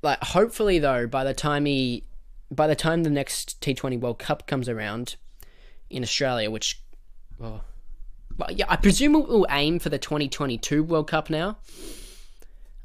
like 0.02 0.20
hopefully 0.24 0.80
though, 0.80 1.06
by 1.06 1.22
the 1.22 1.32
time 1.32 1.66
he 1.66 2.02
by 2.50 2.66
the 2.66 2.74
time 2.74 3.04
the 3.04 3.10
next 3.10 3.60
T20 3.60 4.00
World 4.00 4.18
Cup 4.18 4.48
comes 4.48 4.68
around 4.68 5.14
in 5.88 6.02
Australia, 6.02 6.50
which, 6.50 6.82
well, 7.38 7.62
well 8.36 8.50
yeah, 8.50 8.66
I 8.68 8.74
presume 8.74 9.14
it 9.14 9.28
will 9.28 9.46
aim 9.48 9.78
for 9.78 9.88
the 9.88 9.98
2022 9.98 10.82
World 10.82 11.06
Cup 11.06 11.30
now, 11.30 11.58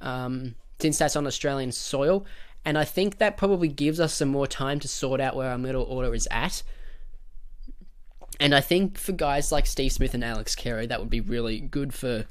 um, 0.02 0.54
since 0.80 1.00
that's 1.00 1.16
on 1.16 1.26
Australian 1.26 1.72
soil. 1.72 2.28
And 2.64 2.78
I 2.78 2.86
think 2.86 3.18
that 3.18 3.38
probably 3.38 3.70
gives 3.70 4.00
us 4.00 4.14
some 4.14 4.30
more 4.30 4.46
time 4.46 4.80
to 4.82 4.88
sort 4.88 5.20
out 5.20 5.36
where 5.36 5.50
our 5.50 5.58
middle 5.58 5.82
order 5.82 6.14
is 6.14 6.28
at. 6.30 6.62
And 8.42 8.56
I 8.56 8.60
think 8.60 8.98
for 8.98 9.12
guys 9.12 9.52
like 9.52 9.68
Steve 9.68 9.92
Smith 9.92 10.16
and 10.16 10.24
Alex 10.24 10.56
Carey, 10.56 10.88
that 10.88 11.00
would 11.00 11.12
be 11.12 11.22
really 11.22 11.60
good 11.60 11.94
for 11.94 12.26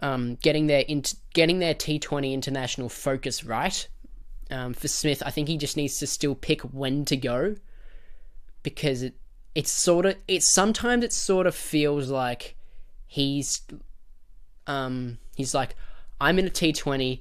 um, 0.00 0.34
getting 0.42 0.66
their 0.66 0.84
int- 0.86 1.14
getting 1.32 1.60
their 1.60 1.74
T20 1.74 2.34
international 2.34 2.90
focus 2.90 3.42
right. 3.42 3.88
Um, 4.50 4.74
for 4.74 4.86
Smith, 4.86 5.22
I 5.24 5.30
think 5.30 5.48
he 5.48 5.56
just 5.56 5.78
needs 5.78 5.98
to 6.00 6.06
still 6.06 6.34
pick 6.34 6.60
when 6.60 7.06
to 7.06 7.16
go 7.16 7.56
because 8.62 9.02
it 9.02 9.14
it's 9.54 9.70
sort 9.70 10.04
of 10.04 10.16
it's 10.28 10.52
sometimes 10.52 11.02
it 11.02 11.12
sort 11.12 11.46
of 11.46 11.54
feels 11.54 12.10
like 12.10 12.54
he's 13.06 13.62
um 14.66 15.16
he's 15.36 15.54
like 15.54 15.74
I'm 16.20 16.38
in 16.38 16.46
a 16.46 16.50
T20 16.50 17.20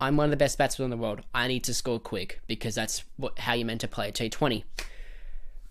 I'm 0.00 0.16
one 0.16 0.24
of 0.24 0.30
the 0.32 0.36
best 0.36 0.58
batsmen 0.58 0.86
in 0.86 0.90
the 0.90 0.96
world 0.96 1.20
I 1.32 1.46
need 1.46 1.62
to 1.64 1.74
score 1.74 2.00
quick 2.00 2.40
because 2.48 2.74
that's 2.74 3.04
what 3.16 3.38
how 3.38 3.52
you're 3.52 3.66
meant 3.66 3.82
to 3.82 3.88
play 3.88 4.08
a 4.08 4.12
T20 4.12 4.64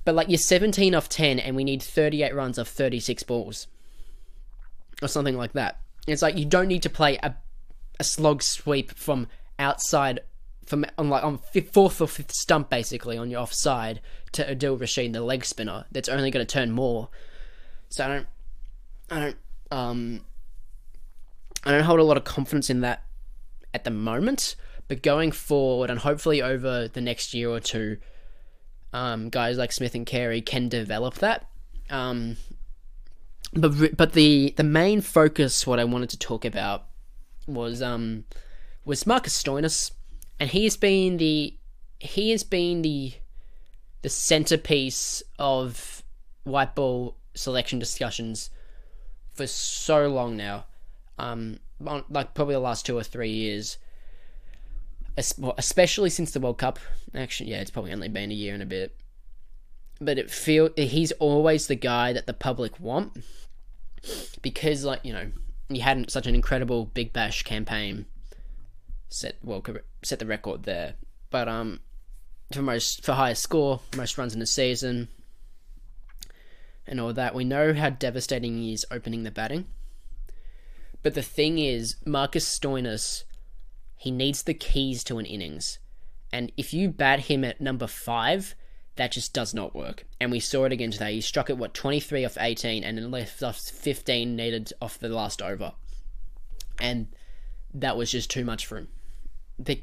but 0.05 0.15
like 0.15 0.29
you're 0.29 0.38
17 0.38 0.96
off 0.96 1.10
10 1.10 1.39
and 1.39 1.55
we 1.55 1.63
need 1.63 1.81
38 1.81 2.34
runs 2.36 2.58
of 2.58 2.67
36 2.67 3.24
balls 3.24 3.67
or 5.01 5.08
something 5.08 5.38
like 5.38 5.53
that 5.53 5.79
it's 6.08 6.22
like 6.22 6.38
you 6.38 6.46
don't 6.46 6.67
need 6.67 6.84
to 6.84 6.89
play 6.89 7.17
a 7.24 7.36
a 8.01 8.03
slog 8.03 8.41
sweep 8.41 8.91
from 8.96 9.27
outside 9.60 10.22
from 10.65 10.86
on 10.98 11.10
like 11.10 11.24
on 11.24 11.38
fifth, 11.38 11.72
fourth 11.72 12.01
or 12.01 12.08
fifth 12.08 12.31
stump 12.31 12.67
basically 12.70 13.15
on 13.15 13.29
your 13.29 13.41
offside 13.41 14.01
to 14.31 14.43
Adil 14.43 14.79
Rashid, 14.79 15.13
the 15.13 15.22
leg 15.22 15.46
spinner. 15.46 15.86
That's 15.91 16.10
only 16.10 16.31
going 16.31 16.46
to 16.46 16.51
turn 16.51 16.72
more. 16.72 17.10
So 17.89 18.05
I 18.05 18.08
don't, 18.08 18.27
I 19.12 19.20
don't, 19.20 19.38
um, 19.70 20.22
I 21.63 21.72
don't 21.72 21.84
hold 21.84 22.00
a 22.00 22.03
lot 22.03 22.17
of 22.17 22.24
confidence 22.24 22.70
in 22.70 22.81
that 22.81 23.03
at 23.74 23.84
the 23.84 23.91
moment. 23.91 24.55
But 24.88 25.03
going 25.03 25.31
forward, 25.31 25.89
and 25.89 26.00
hopefully 26.00 26.41
over 26.41 26.88
the 26.88 27.01
next 27.01 27.34
year 27.34 27.50
or 27.50 27.60
two, 27.60 27.98
um, 28.93 29.29
guys 29.29 29.57
like 29.57 29.71
Smith 29.71 29.95
and 29.95 30.05
Carey 30.05 30.41
can 30.41 30.69
develop 30.69 31.15
that. 31.15 31.48
Um, 31.89 32.38
but 33.53 33.98
but 33.98 34.13
the 34.13 34.53
the 34.57 34.63
main 34.63 35.01
focus, 35.01 35.67
what 35.67 35.79
I 35.79 35.83
wanted 35.83 36.10
to 36.12 36.17
talk 36.17 36.45
about, 36.45 36.86
was 37.48 37.81
um 37.81 38.25
was 38.86 39.05
Marcus 39.05 39.41
Stoinis 39.41 39.91
and 40.41 40.50
he 40.50 40.63
has 40.63 40.75
been 40.75 41.17
the 41.17 41.53
he 42.00 42.31
has 42.31 42.43
been 42.43 42.81
the 42.81 43.13
the 44.01 44.10
centerpiece 44.10 45.21
of 45.38 46.03
white 46.43 46.74
ball 46.74 47.15
selection 47.36 47.77
discussions 47.77 48.50
for 49.33 49.45
so 49.45 50.07
long 50.07 50.36
now. 50.36 50.65
Um, 51.19 51.60
like 51.79 52.33
probably 52.33 52.55
the 52.55 52.60
last 52.60 52.88
two 52.88 52.98
or 52.98 53.03
three 53.03 53.29
years, 53.29 53.77
especially 55.18 56.10
since 56.10 56.32
the 56.32 56.39
World 56.39 56.58
Cup. 56.58 56.80
Actually, 57.13 57.51
yeah, 57.51 57.62
it's 57.62 57.72
probably 57.72 57.94
only 57.94 58.10
been 58.10 58.32
a 58.32 58.36
year 58.36 58.53
and 58.53 58.63
a 58.63 58.65
bit. 58.65 58.96
But 60.00 60.18
it 60.18 60.32
feel 60.32 60.70
he's 60.75 61.12
always 61.13 61.68
the 61.68 61.75
guy 61.75 62.13
that 62.13 62.25
the 62.25 62.34
public 62.34 62.80
want 62.80 63.24
because, 64.41 64.84
like 64.84 65.01
you 65.03 65.13
know, 65.13 65.32
he 65.70 65.80
had 65.80 66.10
such 66.10 66.27
an 66.27 66.36
incredible 66.36 66.86
Big 66.86 67.13
Bash 67.13 67.44
campaign 67.44 68.06
set 69.10 69.36
well 69.44 69.63
set 70.03 70.20
the 70.20 70.25
record 70.25 70.63
there. 70.63 70.96
But 71.30 71.48
um, 71.48 71.82
for 72.53 72.62
most 72.62 73.03
for 73.03 73.13
highest 73.13 73.44
score, 73.44 73.82
most 73.96 74.18
runs 74.18 74.34
in 74.34 74.41
a 74.41 74.48
season, 74.48 75.10
and 76.88 77.00
all 77.00 77.13
that, 77.13 77.36
we 77.36 77.44
know 77.44 77.74
how 77.74 77.89
devastating 77.89 78.58
he 78.58 78.74
is 78.74 78.86
opening 78.89 79.24
the 79.24 79.32
batting. 79.32 79.68
But 81.03 81.13
the 81.13 81.22
thing 81.22 81.58
is, 81.58 81.96
Marcus 82.06 82.46
Stoinis, 82.46 83.24
he 84.01 84.10
needs 84.10 84.41
the 84.41 84.55
keys 84.55 85.03
to 85.03 85.20
an 85.20 85.27
innings, 85.27 85.77
and 86.34 86.51
if 86.58 86.74
you 86.74 86.89
bat 86.89 87.20
him 87.20 87.43
at 87.43 87.62
number 87.62 87.86
five, 87.86 88.55
that 88.96 89.12
just 89.12 89.31
does 89.31 89.53
not 89.53 89.75
work. 89.75 90.08
And 90.20 90.31
we 90.31 90.39
saw 90.39 90.65
it 90.65 90.72
again 90.72 90.89
today. 90.89 91.13
He 91.13 91.22
struck 91.22 91.51
at 91.51 91.58
what 91.60 91.75
23 91.75 92.25
off 92.25 92.36
18 92.39 92.84
and 92.84 92.98
then 92.98 93.12
left 93.12 93.43
off 93.43 93.60
15 93.60 94.36
needed 94.36 94.74
off 94.81 94.98
the 94.98 95.08
last 95.08 95.39
over. 95.39 95.74
And 96.79 97.10
that 97.75 97.96
was 97.96 98.10
just 98.10 98.31
too 98.31 98.43
much 98.43 98.65
for 98.65 98.79
him 98.79 98.88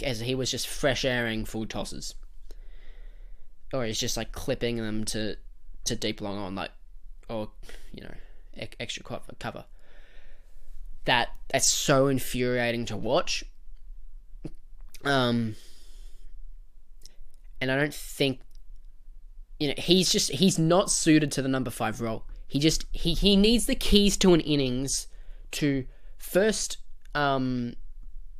as 0.02 0.18
he 0.18 0.34
was 0.34 0.50
just 0.50 0.66
fresh 0.66 1.04
airing 1.04 1.44
full 1.44 1.64
tosses, 1.64 2.16
or 3.72 3.84
he's 3.84 4.00
just 4.00 4.16
like 4.16 4.32
clipping 4.32 4.78
them 4.78 5.04
to 5.04 5.36
to 5.84 5.94
deep 5.94 6.20
long 6.20 6.38
on, 6.38 6.56
like 6.56 6.72
or 7.28 7.50
you 7.92 8.02
know 8.02 8.14
extra 8.80 9.04
cover. 9.38 9.64
That 11.04 11.28
that's 11.52 11.70
so 11.70 12.08
infuriating 12.08 12.86
to 12.86 12.96
watch. 12.96 13.44
Um, 15.04 15.56
and 17.60 17.70
I 17.70 17.76
don't 17.76 17.94
think 17.94 18.40
you 19.58 19.68
know 19.68 19.74
he's 19.76 20.10
just 20.10 20.30
he's 20.30 20.58
not 20.58 20.90
suited 20.90 21.32
to 21.32 21.42
the 21.42 21.48
number 21.48 21.70
five 21.70 22.00
role. 22.00 22.24
He 22.46 22.58
just 22.58 22.86
he 22.92 23.14
he 23.14 23.36
needs 23.36 23.66
the 23.66 23.74
keys 23.74 24.16
to 24.18 24.34
an 24.34 24.40
innings 24.40 25.06
to 25.52 25.86
first 26.16 26.78
um 27.14 27.74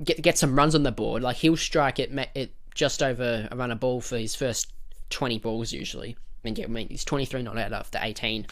get 0.03 0.23
get 0.23 0.39
some 0.39 0.57
runs 0.57 0.75
on 0.75 0.83
the 0.83 0.93
board. 0.93 1.23
Like 1.23 1.37
he'll 1.37 1.57
strike 1.57 1.99
it 1.99 2.11
it 2.35 2.55
just 2.75 3.03
over 3.03 3.49
a 3.51 3.57
run 3.57 3.71
a 3.71 3.77
ball 3.77 4.01
for 4.01 4.17
his 4.17 4.35
first 4.35 4.73
twenty 5.11 5.39
balls 5.39 5.73
usually. 5.73 6.17
And 6.45 6.57
yeah, 6.57 6.65
I 6.65 6.69
mean 6.69 6.89
he's 6.89 7.05
twenty 7.05 7.25
three 7.25 7.43
not 7.43 7.59
out 7.59 7.73
after 7.73 7.99
eighteen 8.01 8.47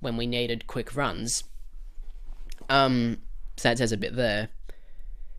when 0.00 0.16
we 0.16 0.26
needed 0.26 0.66
quick 0.66 0.94
runs. 0.96 1.44
Um, 2.68 3.18
so 3.56 3.68
that 3.68 3.78
says 3.78 3.92
a 3.92 3.96
bit 3.96 4.16
there. 4.16 4.48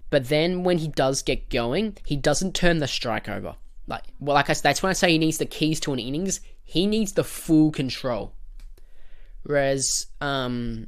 But 0.10 0.30
then 0.30 0.64
when 0.64 0.78
he 0.78 0.88
does 0.88 1.22
get 1.22 1.50
going, 1.50 1.98
he 2.06 2.16
doesn't 2.16 2.56
turn 2.56 2.80
the 2.80 2.88
strike 2.88 3.28
over. 3.28 3.56
Like 3.88 4.04
well, 4.20 4.36
like 4.36 4.50
I 4.50 4.54
said, 4.54 4.64
that's 4.64 4.84
when 4.84 4.90
I 4.90 4.94
say 4.94 5.12
he 5.12 5.18
needs 5.18 5.38
the 5.38 5.46
keys 5.46 5.80
to 5.82 5.94
an 5.94 6.00
innings. 6.00 6.42
He 6.64 6.88
needs 6.88 7.14
the 7.14 7.24
full 7.24 7.72
control. 7.72 8.34
Whereas, 9.44 10.08
um, 10.22 10.88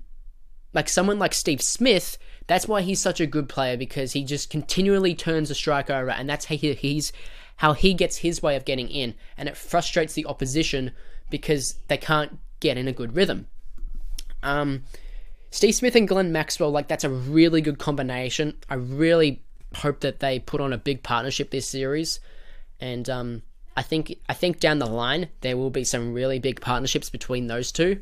like 0.74 0.90
someone 0.90 1.20
like 1.20 1.34
Steve 1.34 1.62
Smith, 1.62 2.18
that's 2.48 2.68
why 2.68 2.82
he's 2.82 3.00
such 3.00 3.20
a 3.20 3.28
good 3.28 3.48
player 3.48 3.78
because 3.78 4.14
he 4.14 4.24
just 4.24 4.50
continually 4.50 5.14
turns 5.14 5.50
the 5.50 5.56
strike 5.56 5.90
over, 5.90 6.10
and 6.10 6.28
that's 6.28 6.46
how 6.46 6.56
he, 6.56 6.74
he's 6.74 7.14
how 7.58 7.74
he 7.74 7.94
gets 7.94 8.18
his 8.18 8.42
way 8.42 8.56
of 8.56 8.66
getting 8.66 8.90
in, 8.90 9.14
and 9.38 9.48
it 9.48 9.58
frustrates 9.58 10.14
the 10.14 10.26
opposition 10.26 10.92
because 11.30 11.76
they 11.88 11.98
can't 11.98 12.40
get 12.60 12.78
in 12.78 12.88
a 12.88 12.94
good 12.94 13.16
rhythm. 13.16 13.48
Um, 14.42 14.84
Steve 15.52 15.76
Smith 15.76 15.96
and 15.96 16.08
Glenn 16.08 16.32
Maxwell, 16.32 16.72
like 16.72 16.88
that's 16.88 17.04
a 17.04 17.10
really 17.10 17.62
good 17.62 17.80
combination. 17.80 18.58
I 18.70 18.76
really 18.76 19.42
hope 19.76 20.02
that 20.02 20.20
they 20.20 20.40
put 20.40 20.62
on 20.62 20.74
a 20.74 20.78
big 20.78 21.04
partnership 21.04 21.52
this 21.52 21.68
series, 21.68 22.20
and 22.80 23.10
um, 23.10 23.42
I 23.76 23.82
think 23.82 24.18
I 24.28 24.34
think 24.34 24.60
down 24.60 24.80
the 24.80 24.86
line 24.86 25.30
there 25.42 25.58
will 25.58 25.70
be 25.70 25.84
some 25.84 26.14
really 26.14 26.40
big 26.40 26.62
partnerships 26.62 27.10
between 27.10 27.48
those 27.48 27.72
two. 27.72 28.02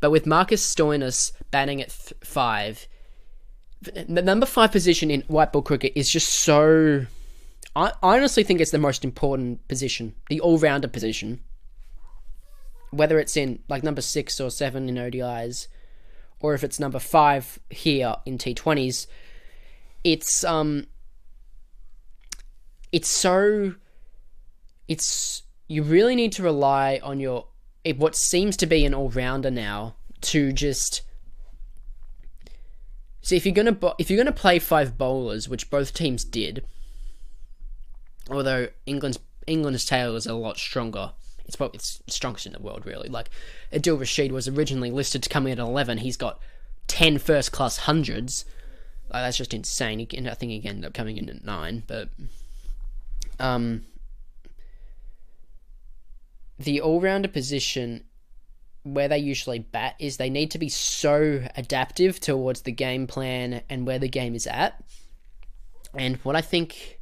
But 0.00 0.10
with 0.10 0.26
Marcus 0.26 0.62
Stoinis 0.62 1.32
batting 1.50 1.80
at 1.80 1.88
th- 1.88 2.12
five, 2.22 2.86
the 3.80 4.22
number 4.22 4.46
five 4.46 4.72
position 4.72 5.10
in 5.10 5.22
white 5.22 5.52
ball 5.52 5.62
cricket 5.62 5.92
is 5.94 6.10
just 6.10 6.28
so. 6.28 7.06
I, 7.74 7.92
I 8.02 8.16
honestly 8.16 8.44
think 8.44 8.60
it's 8.60 8.70
the 8.70 8.78
most 8.78 9.04
important 9.04 9.66
position, 9.68 10.14
the 10.28 10.40
all 10.40 10.58
rounder 10.58 10.88
position. 10.88 11.40
Whether 12.90 13.18
it's 13.18 13.36
in 13.36 13.60
like 13.68 13.82
number 13.82 14.00
six 14.00 14.40
or 14.40 14.50
seven 14.50 14.88
in 14.88 14.96
ODIs, 14.96 15.68
or 16.40 16.54
if 16.54 16.62
it's 16.62 16.78
number 16.78 16.98
five 16.98 17.58
here 17.70 18.16
in 18.24 18.38
T20s, 18.38 19.06
it's 20.04 20.44
um, 20.44 20.86
it's 22.92 23.08
so, 23.08 23.74
it's 24.86 25.42
you 25.66 25.82
really 25.82 26.14
need 26.16 26.32
to 26.32 26.42
rely 26.42 27.00
on 27.02 27.20
your 27.20 27.46
what 27.96 28.16
seems 28.16 28.56
to 28.58 28.66
be 28.66 28.84
an 28.84 28.94
all 28.94 29.10
rounder 29.10 29.50
now 29.50 29.94
to 30.22 30.52
just. 30.52 31.02
See 33.20 33.36
if 33.36 33.44
you're 33.44 33.54
gonna 33.54 33.76
if 33.98 34.10
you're 34.10 34.16
gonna 34.16 34.32
play 34.32 34.58
five 34.58 34.96
bowlers, 34.96 35.48
which 35.48 35.68
both 35.68 35.92
teams 35.92 36.24
did, 36.24 36.64
although 38.30 38.68
England's 38.86 39.18
England's 39.46 39.84
tail 39.84 40.16
is 40.16 40.26
a 40.26 40.34
lot 40.34 40.56
stronger. 40.56 41.12
It's 41.48 41.56
probably 41.56 41.76
it's 41.76 42.00
strongest 42.06 42.46
in 42.46 42.52
the 42.52 42.60
world, 42.60 42.86
really. 42.86 43.08
Like 43.08 43.30
Adil 43.72 43.98
Rashid 43.98 44.30
was 44.30 44.46
originally 44.46 44.90
listed 44.90 45.22
to 45.24 45.28
come 45.28 45.46
in 45.46 45.54
at 45.54 45.58
11. 45.58 45.98
He's 45.98 46.16
got 46.16 46.38
10 46.86 47.18
first 47.18 47.50
class 47.50 47.78
hundreds. 47.78 48.44
Like, 49.10 49.24
that's 49.24 49.38
just 49.38 49.54
insane. 49.54 49.98
He, 49.98 50.28
I 50.28 50.34
think 50.34 50.52
he 50.52 50.68
ended 50.68 50.84
up 50.84 50.92
coming 50.92 51.16
in 51.16 51.30
at 51.30 51.42
nine, 51.42 51.82
but 51.86 52.10
um, 53.40 53.86
the 56.58 56.80
all 56.80 57.00
rounder 57.00 57.28
position 57.28 58.04
where 58.82 59.08
they 59.08 59.18
usually 59.18 59.58
bat 59.58 59.94
is 59.98 60.16
they 60.16 60.30
need 60.30 60.50
to 60.50 60.58
be 60.58 60.68
so 60.68 61.44
adaptive 61.56 62.20
towards 62.20 62.62
the 62.62 62.72
game 62.72 63.06
plan 63.06 63.62
and 63.68 63.86
where 63.86 63.98
the 63.98 64.08
game 64.08 64.34
is 64.34 64.46
at. 64.46 64.82
And 65.94 66.16
what 66.18 66.36
I 66.36 66.40
think, 66.40 66.98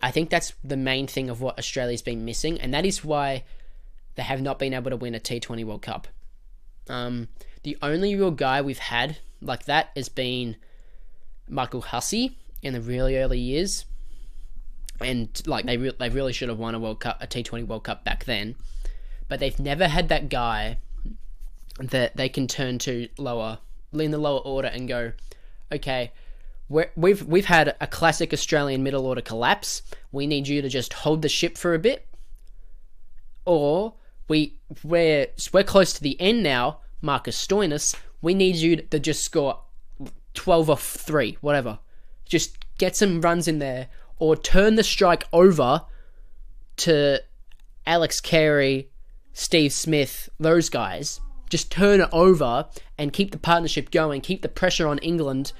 I 0.00 0.10
think 0.10 0.30
that's 0.30 0.52
the 0.62 0.76
main 0.76 1.06
thing 1.06 1.28
of 1.28 1.40
what 1.40 1.58
Australia's 1.58 2.02
been 2.02 2.24
missing, 2.24 2.60
and 2.60 2.72
that 2.72 2.86
is 2.86 3.04
why 3.04 3.44
they 4.14 4.22
have 4.22 4.40
not 4.40 4.58
been 4.58 4.74
able 4.74 4.90
to 4.90 4.96
win 4.96 5.14
a 5.14 5.20
T20 5.20 5.64
World 5.64 5.82
Cup. 5.82 6.08
Um, 6.88 7.28
the 7.62 7.76
only 7.82 8.16
real 8.16 8.30
guy 8.30 8.60
we've 8.60 8.78
had 8.78 9.18
like 9.40 9.64
that 9.64 9.90
has 9.96 10.08
been 10.08 10.56
Michael 11.48 11.80
Hussey 11.80 12.38
in 12.62 12.72
the 12.74 12.80
really 12.80 13.18
early 13.18 13.38
years, 13.38 13.84
and 15.00 15.28
like 15.46 15.66
they 15.66 15.76
re- 15.76 15.96
they 15.98 16.08
really 16.08 16.32
should 16.32 16.48
have 16.48 16.58
won 16.58 16.74
a 16.74 16.78
World 16.78 17.00
Cup, 17.00 17.18
a 17.20 17.26
T20 17.26 17.66
World 17.66 17.84
Cup 17.84 18.04
back 18.04 18.24
then, 18.24 18.54
but 19.28 19.40
they've 19.40 19.58
never 19.58 19.88
had 19.88 20.08
that 20.08 20.28
guy 20.28 20.78
that 21.78 22.16
they 22.16 22.28
can 22.28 22.46
turn 22.46 22.78
to 22.78 23.08
lower 23.18 23.58
in 23.92 24.10
the 24.10 24.18
lower 24.18 24.40
order 24.40 24.68
and 24.68 24.88
go, 24.88 25.12
okay, 25.70 26.12
we 26.68 26.84
we've 26.96 27.22
we've 27.24 27.46
had 27.46 27.74
a 27.80 27.86
classic 27.86 28.32
Australian 28.32 28.82
middle 28.82 29.06
order 29.06 29.20
collapse. 29.20 29.82
We 30.10 30.26
need 30.26 30.48
you 30.48 30.62
to 30.62 30.68
just 30.68 30.92
hold 30.92 31.22
the 31.22 31.28
ship 31.28 31.58
for 31.58 31.74
a 31.74 31.78
bit, 31.78 32.06
or 33.44 33.94
we 34.28 34.56
we're 34.82 35.28
we're 35.52 35.64
close 35.64 35.92
to 35.94 36.02
the 36.02 36.20
end 36.20 36.42
now. 36.42 36.80
Marcus 37.00 37.46
Stoinis, 37.46 37.96
we 38.20 38.34
need 38.34 38.56
you 38.56 38.76
to 38.76 38.98
just 38.98 39.22
score 39.22 39.60
twelve 40.34 40.70
off 40.70 40.82
three, 40.82 41.36
whatever. 41.40 41.78
Just 42.24 42.64
get 42.78 42.96
some 42.96 43.20
runs 43.20 43.48
in 43.48 43.58
there, 43.58 43.88
or 44.18 44.36
turn 44.36 44.76
the 44.76 44.84
strike 44.84 45.24
over 45.32 45.82
to 46.76 47.22
Alex 47.86 48.20
Carey, 48.20 48.88
Steve 49.32 49.72
Smith, 49.72 50.28
those 50.38 50.68
guys 50.68 51.20
just 51.52 51.70
turn 51.70 52.00
it 52.00 52.08
over 52.12 52.66
and 52.96 53.12
keep 53.12 53.30
the 53.30 53.38
partnership 53.38 53.90
going, 53.90 54.22
keep 54.22 54.40
the 54.40 54.48
pressure 54.48 54.88
on 54.88 54.96
England, 55.00 55.52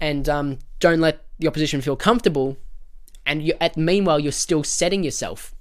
and 0.00 0.28
um, 0.28 0.58
don't 0.78 1.00
let 1.00 1.24
the 1.40 1.48
opposition 1.48 1.80
feel 1.80 1.96
comfortable. 1.96 2.56
And 3.26 3.42
you, 3.42 3.54
at 3.60 3.76
meanwhile, 3.76 4.20
you're 4.20 4.30
still 4.30 4.62
setting 4.62 5.02
yourself. 5.02 5.52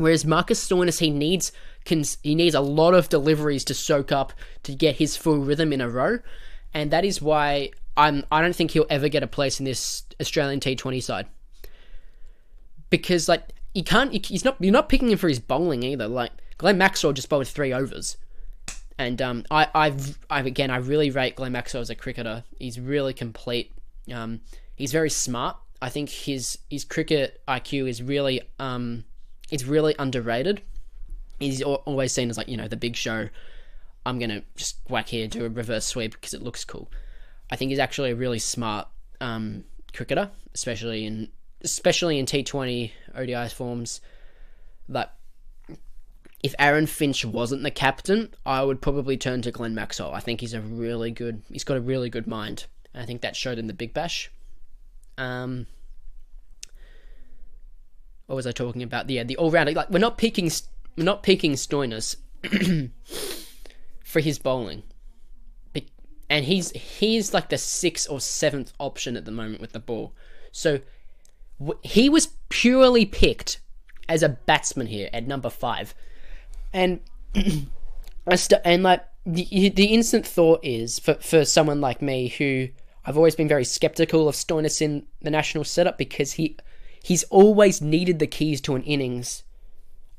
Whereas 0.00 0.24
Marcus 0.24 0.66
Stoinis, 0.66 0.98
he 0.98 1.10
needs 1.10 1.52
he 1.84 2.34
needs 2.34 2.54
a 2.54 2.60
lot 2.60 2.94
of 2.94 3.10
deliveries 3.10 3.64
to 3.64 3.74
soak 3.74 4.10
up 4.10 4.32
to 4.62 4.74
get 4.74 4.96
his 4.96 5.14
full 5.14 5.38
rhythm 5.38 5.74
in 5.74 5.82
a 5.82 5.90
row, 5.90 6.20
and 6.72 6.90
that 6.90 7.04
is 7.04 7.20
why 7.20 7.70
I'm 7.98 8.24
I 8.32 8.40
don't 8.40 8.56
think 8.56 8.70
he'll 8.70 8.86
ever 8.88 9.08
get 9.08 9.22
a 9.22 9.26
place 9.26 9.60
in 9.60 9.66
this 9.66 10.04
Australian 10.18 10.60
T20 10.60 11.02
side 11.02 11.26
because 12.88 13.28
like 13.28 13.48
you 13.74 13.84
can't 13.84 14.24
he's 14.24 14.42
not 14.42 14.56
you're 14.58 14.72
not 14.72 14.88
picking 14.88 15.10
him 15.10 15.18
for 15.18 15.28
his 15.28 15.38
bowling 15.38 15.82
either. 15.82 16.08
Like 16.08 16.32
Glenn 16.56 16.78
Maxwell 16.78 17.12
just 17.12 17.28
bowled 17.28 17.46
three 17.46 17.72
overs. 17.72 18.16
And 18.98 19.20
um, 19.22 19.44
I, 19.50 19.66
I've, 19.74 20.18
I've 20.28 20.44
again, 20.44 20.70
I 20.70 20.76
really 20.76 21.10
rate 21.10 21.36
Glenn 21.36 21.52
Maxwell 21.52 21.80
as 21.80 21.88
a 21.88 21.94
cricketer. 21.94 22.44
He's 22.58 22.78
really 22.78 23.14
complete. 23.14 23.72
Um, 24.12 24.42
he's 24.76 24.92
very 24.92 25.08
smart. 25.08 25.56
I 25.80 25.88
think 25.88 26.10
his 26.10 26.58
his 26.70 26.84
cricket 26.84 27.42
IQ 27.48 27.88
is 27.88 28.02
really 28.02 28.42
um, 28.58 29.04
it's 29.50 29.64
really 29.64 29.94
underrated. 29.98 30.62
He's 31.38 31.62
always 31.62 32.12
seen 32.12 32.30
as 32.30 32.36
like 32.36 32.48
you 32.48 32.56
know 32.56 32.68
the 32.68 32.76
big 32.76 32.96
show. 32.96 33.28
I'm 34.06 34.18
gonna 34.18 34.42
just 34.56 34.78
whack 34.88 35.08
here, 35.08 35.26
do 35.28 35.44
a 35.44 35.48
reverse 35.48 35.86
sweep 35.86 36.12
because 36.12 36.34
it 36.34 36.42
looks 36.42 36.64
cool. 36.64 36.90
I 37.50 37.56
think 37.56 37.70
he's 37.70 37.78
actually 37.78 38.12
a 38.12 38.16
really 38.16 38.38
smart 38.38 38.88
um, 39.20 39.64
cricketer, 39.92 40.30
especially 40.54 41.04
in 41.06 41.28
especially 41.62 42.18
in 42.18 42.26
T20 42.26 42.92
ODI 43.14 43.48
forms. 43.48 44.00
That 44.88 45.14
if 46.42 46.54
Aaron 46.58 46.86
Finch 46.86 47.24
wasn't 47.24 47.62
the 47.62 47.70
captain, 47.70 48.34
I 48.46 48.62
would 48.62 48.80
probably 48.80 49.16
turn 49.16 49.42
to 49.42 49.50
Glenn 49.50 49.74
Maxwell. 49.74 50.12
I 50.12 50.20
think 50.20 50.40
he's 50.40 50.54
a 50.54 50.60
really 50.60 51.10
good. 51.10 51.42
He's 51.50 51.64
got 51.64 51.76
a 51.76 51.80
really 51.80 52.10
good 52.10 52.26
mind. 52.26 52.66
I 52.94 53.04
think 53.04 53.20
that 53.20 53.36
showed 53.36 53.58
in 53.58 53.66
the 53.66 53.72
Big 53.72 53.94
Bash. 53.94 54.30
Um, 55.18 55.66
what 58.30 58.36
was 58.36 58.46
I 58.46 58.52
talking 58.52 58.84
about? 58.84 59.10
Yeah, 59.10 59.24
the 59.24 59.36
uh, 59.36 59.40
all 59.40 59.50
rounder. 59.50 59.72
Like 59.72 59.90
we're 59.90 59.98
not 59.98 60.16
picking. 60.16 60.48
We're 60.96 61.02
not 61.02 61.24
picking 61.24 61.54
Stoinis 61.54 62.14
for 64.04 64.20
his 64.20 64.38
bowling, 64.38 64.84
and 66.28 66.44
he's 66.44 66.70
he's 66.70 67.34
like 67.34 67.48
the 67.48 67.58
sixth 67.58 68.08
or 68.08 68.20
seventh 68.20 68.72
option 68.78 69.16
at 69.16 69.24
the 69.24 69.32
moment 69.32 69.60
with 69.60 69.72
the 69.72 69.80
ball. 69.80 70.14
So 70.52 70.78
he 71.82 72.08
was 72.08 72.28
purely 72.50 73.04
picked 73.04 73.60
as 74.08 74.22
a 74.22 74.28
batsman 74.28 74.86
here 74.86 75.10
at 75.12 75.26
number 75.26 75.50
five 75.50 75.92
and 76.72 77.00
I 77.34 78.36
st- 78.36 78.62
and 78.64 78.84
like 78.84 79.04
the 79.26 79.70
the 79.70 79.86
instant 79.86 80.26
thought 80.26 80.60
is 80.62 81.00
for 81.00 81.14
for 81.14 81.44
someone 81.44 81.80
like 81.80 82.00
me 82.00 82.28
who 82.28 82.68
I've 83.04 83.16
always 83.16 83.34
been 83.34 83.48
very 83.48 83.64
skeptical 83.64 84.28
of 84.28 84.36
Stoinis 84.36 84.80
in 84.80 85.06
the 85.20 85.30
national 85.30 85.64
setup 85.64 85.98
because 85.98 86.32
he 86.32 86.56
he's 87.02 87.24
always 87.24 87.80
needed 87.80 88.18
the 88.18 88.26
keys 88.26 88.60
to 88.62 88.74
an 88.74 88.82
innings. 88.82 89.42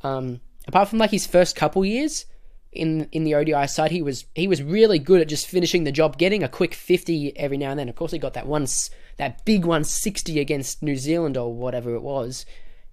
Um, 0.03 0.41
apart 0.67 0.89
from 0.89 0.99
like 0.99 1.11
his 1.11 1.27
first 1.27 1.55
couple 1.55 1.85
years 1.85 2.25
in 2.71 3.07
in 3.11 3.23
the 3.23 3.35
ODI 3.35 3.67
side, 3.67 3.91
he 3.91 4.01
was 4.01 4.25
he 4.35 4.47
was 4.47 4.63
really 4.63 4.99
good 4.99 5.21
at 5.21 5.27
just 5.27 5.47
finishing 5.47 5.83
the 5.83 5.91
job, 5.91 6.17
getting 6.17 6.43
a 6.43 6.49
quick 6.49 6.73
fifty 6.73 7.37
every 7.37 7.57
now 7.57 7.71
and 7.71 7.79
then. 7.79 7.89
Of 7.89 7.95
course, 7.95 8.11
he 8.11 8.19
got 8.19 8.33
that 8.33 8.47
once 8.47 8.89
that 9.17 9.45
big 9.45 9.65
one 9.65 9.83
sixty 9.83 10.39
against 10.39 10.81
New 10.81 10.95
Zealand 10.95 11.37
or 11.37 11.53
whatever 11.53 11.93
it 11.95 12.01
was, 12.01 12.45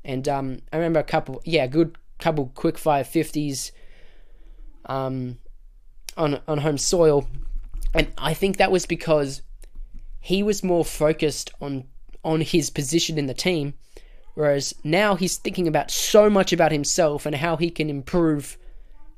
and 0.04 0.28
um, 0.28 0.58
I 0.72 0.76
remember 0.76 1.00
a 1.00 1.04
couple 1.04 1.40
yeah 1.44 1.66
good 1.66 1.96
couple 2.18 2.50
quick 2.54 2.76
fire 2.76 3.04
fifties 3.04 3.72
um, 4.86 5.38
on 6.16 6.40
on 6.48 6.58
home 6.58 6.78
soil, 6.78 7.28
and 7.94 8.08
I 8.18 8.34
think 8.34 8.56
that 8.56 8.72
was 8.72 8.84
because 8.84 9.42
he 10.20 10.42
was 10.42 10.64
more 10.64 10.84
focused 10.84 11.50
on 11.60 11.84
on 12.28 12.40
his 12.40 12.70
position 12.70 13.18
in 13.18 13.26
the 13.26 13.34
team, 13.34 13.74
whereas 14.34 14.74
now 14.84 15.16
he's 15.16 15.36
thinking 15.36 15.66
about 15.66 15.90
so 15.90 16.28
much 16.28 16.52
about 16.52 16.72
himself 16.72 17.26
and 17.26 17.34
how 17.34 17.56
he 17.56 17.70
can 17.70 17.90
improve 17.90 18.56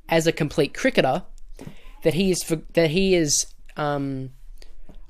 as 0.09 0.27
a 0.27 0.31
complete 0.31 0.73
cricketer 0.73 1.23
that 2.03 2.13
he 2.13 2.31
is 2.31 2.41
for, 2.43 2.57
that 2.73 2.89
he 2.89 3.15
is. 3.15 3.45
Um, 3.77 4.31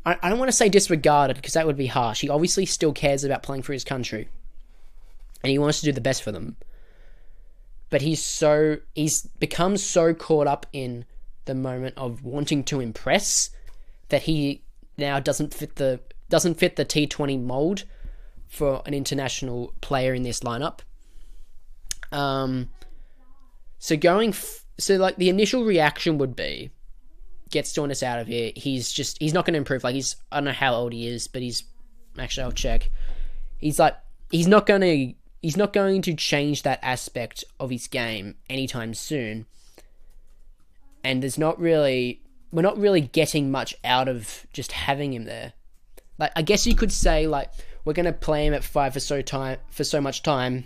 I, 0.05 0.17
I 0.21 0.29
don't 0.29 0.39
want 0.39 0.49
to 0.49 0.57
say 0.57 0.67
disregarded 0.67 1.35
because 1.37 1.53
that 1.53 1.65
would 1.65 1.77
be 1.77 1.87
harsh. 1.87 2.21
He 2.21 2.29
obviously 2.29 2.65
still 2.65 2.91
cares 2.91 3.23
about 3.23 3.43
playing 3.43 3.61
for 3.61 3.73
his 3.73 3.83
country, 3.83 4.27
and 5.43 5.51
he 5.51 5.57
wants 5.57 5.79
to 5.79 5.85
do 5.85 5.91
the 5.91 6.01
best 6.01 6.23
for 6.23 6.31
them 6.31 6.57
but 7.91 8.01
he's 8.01 8.23
so 8.23 8.77
he's 8.95 9.23
become 9.39 9.77
so 9.77 10.15
caught 10.15 10.47
up 10.47 10.65
in 10.73 11.05
the 11.45 11.53
moment 11.53 11.93
of 11.97 12.23
wanting 12.23 12.63
to 12.63 12.79
impress 12.79 13.51
that 14.09 14.23
he 14.23 14.63
now 14.97 15.19
doesn't 15.19 15.53
fit 15.53 15.75
the 15.75 15.99
doesn't 16.31 16.55
fit 16.55 16.77
the 16.77 16.85
T20 16.85 17.43
mold 17.43 17.83
for 18.47 18.81
an 18.85 18.93
international 18.93 19.73
player 19.81 20.13
in 20.13 20.23
this 20.23 20.39
lineup. 20.39 20.79
Um, 22.11 22.69
so 23.77 23.95
going 23.95 24.29
f- 24.29 24.65
so 24.79 24.95
like 24.97 25.17
the 25.17 25.29
initial 25.29 25.63
reaction 25.63 26.17
would 26.17 26.35
be 26.35 26.71
get 27.51 27.65
Stoinis 27.65 28.01
out 28.01 28.19
of 28.19 28.27
here. 28.27 28.51
He's 28.55 28.91
just 28.91 29.17
he's 29.19 29.33
not 29.33 29.45
going 29.45 29.53
to 29.53 29.59
improve. 29.59 29.83
Like 29.83 29.95
he's 29.95 30.15
I 30.31 30.37
don't 30.37 30.45
know 30.45 30.51
how 30.51 30.73
old 30.73 30.93
he 30.93 31.07
is, 31.07 31.27
but 31.27 31.41
he's 31.41 31.63
actually 32.17 32.43
I'll 32.43 32.51
check. 32.51 32.89
He's 33.59 33.77
like 33.77 33.95
he's 34.31 34.47
not 34.47 34.65
going 34.65 34.81
to 34.81 35.13
he's 35.41 35.57
not 35.57 35.73
going 35.73 36.01
to 36.03 36.13
change 36.13 36.63
that 36.63 36.79
aspect 36.81 37.43
of 37.59 37.69
his 37.69 37.87
game 37.87 38.35
anytime 38.49 38.93
soon. 38.93 39.45
And 41.03 41.21
there's 41.21 41.37
not 41.37 41.59
really 41.59 42.21
we're 42.51 42.61
not 42.61 42.77
really 42.77 43.01
getting 43.01 43.51
much 43.51 43.75
out 43.83 44.07
of 44.07 44.45
just 44.51 44.73
having 44.73 45.13
him 45.13 45.25
there. 45.25 45.53
Like 46.21 46.31
I 46.35 46.43
guess 46.43 46.67
you 46.67 46.75
could 46.75 46.91
say 46.91 47.25
like 47.25 47.51
we're 47.83 47.93
gonna 47.93 48.13
play 48.13 48.45
him 48.45 48.53
at 48.53 48.63
five 48.63 48.93
for 48.93 48.99
so 48.99 49.23
time 49.23 49.57
for 49.71 49.83
so 49.83 49.99
much 49.99 50.21
time, 50.21 50.65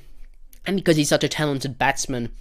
and 0.67 0.75
because 0.75 0.97
he's 0.97 1.07
such 1.07 1.23
a 1.23 1.29
talented 1.29 1.77
batsman, 1.77 2.33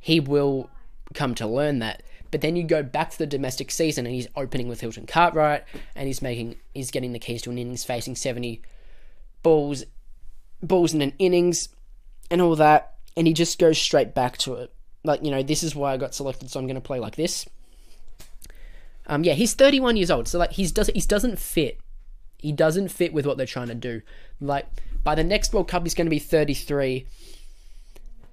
he 0.00 0.18
will 0.18 0.68
come 1.14 1.36
to 1.36 1.46
learn 1.46 1.78
that. 1.78 2.02
But 2.32 2.40
then 2.40 2.56
you 2.56 2.64
go 2.64 2.82
back 2.82 3.10
to 3.10 3.18
the 3.18 3.26
domestic 3.26 3.70
season 3.70 4.04
and 4.04 4.12
he's 4.12 4.26
opening 4.34 4.66
with 4.66 4.80
Hilton 4.80 5.06
Cartwright 5.06 5.62
and 5.94 6.08
he's 6.08 6.20
making 6.20 6.56
he's 6.74 6.90
getting 6.90 7.12
the 7.12 7.20
keys 7.20 7.40
to 7.42 7.50
an 7.50 7.58
innings 7.58 7.84
facing 7.84 8.16
seventy 8.16 8.62
balls 9.44 9.84
balls 10.60 10.92
in 10.92 11.02
an 11.02 11.12
innings 11.20 11.68
and 12.32 12.42
all 12.42 12.56
that, 12.56 12.94
and 13.16 13.28
he 13.28 13.32
just 13.32 13.60
goes 13.60 13.78
straight 13.78 14.12
back 14.12 14.38
to 14.38 14.54
it. 14.54 14.72
Like, 15.04 15.22
you 15.22 15.30
know, 15.30 15.44
this 15.44 15.62
is 15.62 15.76
why 15.76 15.92
I 15.92 15.98
got 15.98 16.16
selected, 16.16 16.50
so 16.50 16.58
I'm 16.58 16.66
to 16.66 16.80
play 16.80 16.98
like 16.98 17.14
this. 17.14 17.46
Um, 19.06 19.22
yeah, 19.22 19.34
he's 19.34 19.54
31 19.54 19.96
years 19.96 20.10
old, 20.10 20.26
so 20.26 20.38
like 20.40 20.52
he's 20.52 20.72
does 20.72 20.88
he 20.88 21.00
doesn't 21.00 21.38
fit. 21.38 21.78
He 22.44 22.52
doesn't 22.52 22.88
fit 22.88 23.14
with 23.14 23.24
what 23.24 23.38
they're 23.38 23.46
trying 23.46 23.68
to 23.68 23.74
do. 23.74 24.02
Like 24.38 24.66
by 25.02 25.14
the 25.14 25.24
next 25.24 25.54
World 25.54 25.66
Cup, 25.66 25.82
he's 25.82 25.94
going 25.94 26.04
to 26.04 26.10
be 26.10 26.18
33, 26.18 27.06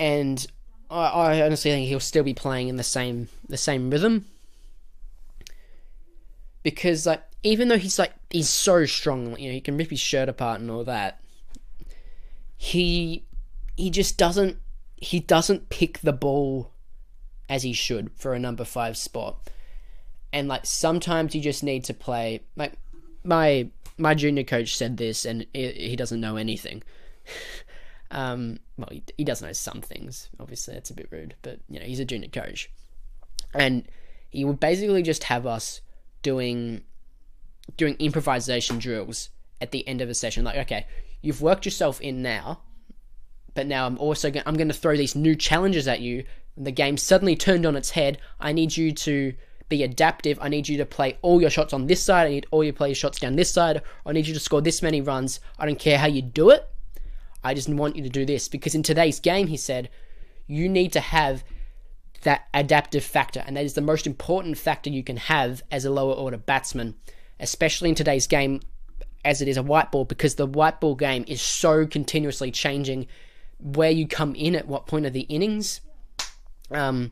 and 0.02 0.45
I, 0.89 1.06
I 1.06 1.41
honestly 1.43 1.71
think 1.71 1.88
he'll 1.88 2.02
still 2.02 2.26
be 2.26 2.34
playing 2.34 2.67
in 2.67 2.76
the 2.76 2.84
same 2.84 3.30
the 3.47 3.56
same 3.56 3.89
rhythm 3.89 4.26
because 6.62 7.06
like 7.06 7.24
even 7.41 7.69
though 7.69 7.78
he's 7.78 7.97
like 7.97 8.12
he's 8.30 8.50
so 8.50 8.86
strong, 8.86 9.39
you 9.39 9.47
know, 9.47 9.54
he 9.54 9.62
can 9.62 9.78
rip 9.78 9.91
his 9.91 10.02
shirt 10.02 10.28
apart 10.28 10.60
and 10.60 10.69
all 10.69 10.84
that. 10.84 11.21
He 12.58 13.24
he 13.78 13.89
just 13.89 14.17
doesn't 14.17 14.58
he 14.97 15.21
doesn't 15.21 15.69
pick 15.69 16.00
the 16.00 16.12
ball 16.12 16.74
as 17.47 17.63
he 17.63 17.71
should 17.71 18.12
for 18.17 18.34
a 18.34 18.39
number 18.39 18.65
five 18.65 18.97
spot. 18.97 19.50
And 20.34 20.50
like 20.50 20.65
sometimes 20.65 21.34
you 21.34 21.39
just 21.39 21.63
need 21.63 21.86
to 21.86 21.93
play 21.93 22.41
like 22.58 22.74
my 23.24 23.69
my 24.01 24.13
junior 24.13 24.43
coach 24.43 24.75
said 24.75 24.97
this 24.97 25.25
and 25.25 25.45
he 25.53 25.95
doesn't 25.95 26.19
know 26.19 26.35
anything. 26.35 26.83
um, 28.11 28.59
well, 28.77 28.89
he, 28.91 29.03
he 29.17 29.23
does 29.23 29.41
know 29.41 29.53
some 29.53 29.81
things. 29.81 30.29
Obviously, 30.39 30.73
that's 30.73 30.89
a 30.89 30.95
bit 30.95 31.07
rude, 31.11 31.35
but 31.41 31.59
you 31.69 31.79
know 31.79 31.85
he's 31.85 31.99
a 31.99 32.05
junior 32.05 32.29
coach, 32.29 32.69
and 33.53 33.87
he 34.29 34.43
would 34.43 34.59
basically 34.59 35.03
just 35.03 35.25
have 35.25 35.45
us 35.45 35.81
doing 36.21 36.83
doing 37.77 37.95
improvisation 37.99 38.79
drills 38.79 39.29
at 39.59 39.71
the 39.71 39.87
end 39.87 40.01
of 40.01 40.09
a 40.09 40.13
session. 40.13 40.43
Like, 40.43 40.57
okay, 40.57 40.87
you've 41.21 41.41
worked 41.41 41.65
yourself 41.65 42.01
in 42.01 42.21
now, 42.21 42.61
but 43.53 43.67
now 43.67 43.85
I'm 43.85 43.97
also 43.97 44.31
going, 44.31 44.43
I'm 44.45 44.55
going 44.55 44.67
to 44.67 44.73
throw 44.73 44.97
these 44.97 45.15
new 45.15 45.35
challenges 45.35 45.87
at 45.87 46.01
you. 46.01 46.25
And 46.55 46.65
The 46.65 46.71
game 46.71 46.97
suddenly 46.97 47.35
turned 47.35 47.65
on 47.65 47.75
its 47.75 47.91
head. 47.91 48.17
I 48.39 48.51
need 48.51 48.75
you 48.75 48.91
to 48.91 49.33
be 49.71 49.84
adaptive. 49.84 50.38
I 50.39 50.49
need 50.49 50.67
you 50.69 50.77
to 50.77 50.86
play 50.86 51.17
all 51.23 51.41
your 51.41 51.49
shots 51.49 51.73
on 51.73 51.88
this 51.88 52.03
side. 52.03 52.27
I 52.27 52.29
need 52.29 52.45
all 52.51 52.63
your 52.63 52.73
play 52.73 52.93
shots 52.93 53.19
down 53.19 53.36
this 53.36 53.51
side. 53.51 53.81
I 54.05 54.12
need 54.12 54.27
you 54.27 54.36
to 54.36 54.39
score 54.39 54.62
this 54.62 54.84
many 54.84 55.01
runs. 55.01 55.39
I 55.57 55.65
don't 55.65 55.79
care 55.79 55.97
how 55.97 56.07
you 56.07 56.21
do 56.21 56.51
it. 56.51 56.67
I 57.43 57.55
just 57.55 57.69
want 57.69 57.95
you 57.95 58.03
to 58.03 58.10
do 58.10 58.25
this 58.25 58.47
because 58.47 58.75
in 58.75 58.84
today's 58.84 59.19
game, 59.19 59.47
he 59.47 59.57
said, 59.57 59.89
you 60.45 60.69
need 60.69 60.93
to 60.93 60.99
have 60.99 61.43
that 62.23 62.47
adaptive 62.53 63.03
factor, 63.03 63.43
and 63.47 63.57
that 63.57 63.65
is 63.65 63.73
the 63.73 63.81
most 63.81 64.05
important 64.05 64.57
factor 64.57 64.91
you 64.91 65.03
can 65.03 65.17
have 65.17 65.63
as 65.71 65.86
a 65.86 65.89
lower 65.89 66.13
order 66.13 66.38
batsman, 66.38 66.95
especially 67.39 67.89
in 67.89 67.95
today's 67.95 68.27
game 68.27 68.60
as 69.25 69.41
it 69.41 69.47
is 69.47 69.57
a 69.57 69.63
white 69.63 69.91
ball, 69.91 70.05
because 70.05 70.36
the 70.36 70.45
white 70.45 70.79
ball 70.79 70.93
game 70.93 71.25
is 71.27 71.41
so 71.41 71.88
continuously 71.88 72.51
changing 72.51 73.07
where 73.60 73.89
you 73.89 74.07
come 74.07 74.36
in 74.36 74.55
at 74.55 74.67
what 74.67 74.86
point 74.86 75.05
of 75.05 75.13
the 75.13 75.21
innings, 75.21 75.81
um, 76.69 77.12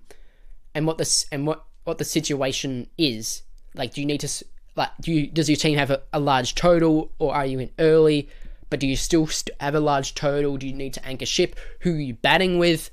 and 0.76 0.86
what 0.86 0.98
this 0.98 1.26
and 1.32 1.48
what 1.48 1.66
what 1.90 1.98
the 1.98 2.06
situation 2.06 2.88
is. 2.98 3.42
Like, 3.76 3.94
do 3.94 4.02
you 4.02 4.08
need 4.08 4.22
to 4.22 4.46
like 4.76 4.92
do 5.02 5.12
you 5.12 5.28
does 5.28 5.50
your 5.50 5.58
team 5.58 5.78
have 5.78 5.92
a, 5.92 6.02
a 6.14 6.20
large 6.20 6.56
total, 6.56 7.12
or 7.20 7.36
are 7.36 7.46
you 7.46 7.60
in 7.60 7.72
early? 7.80 8.30
But 8.70 8.80
do 8.80 8.88
you 8.88 8.96
still 8.96 9.28
st- 9.28 9.56
have 9.60 9.76
a 9.76 9.80
large 9.80 10.14
total? 10.16 10.56
Do 10.58 10.68
you 10.68 10.74
need 10.74 10.94
to 10.94 11.06
anchor 11.06 11.26
ship? 11.26 11.58
Who 11.82 11.96
are 11.96 12.00
you 12.00 12.14
batting 12.14 12.60
with? 12.60 12.92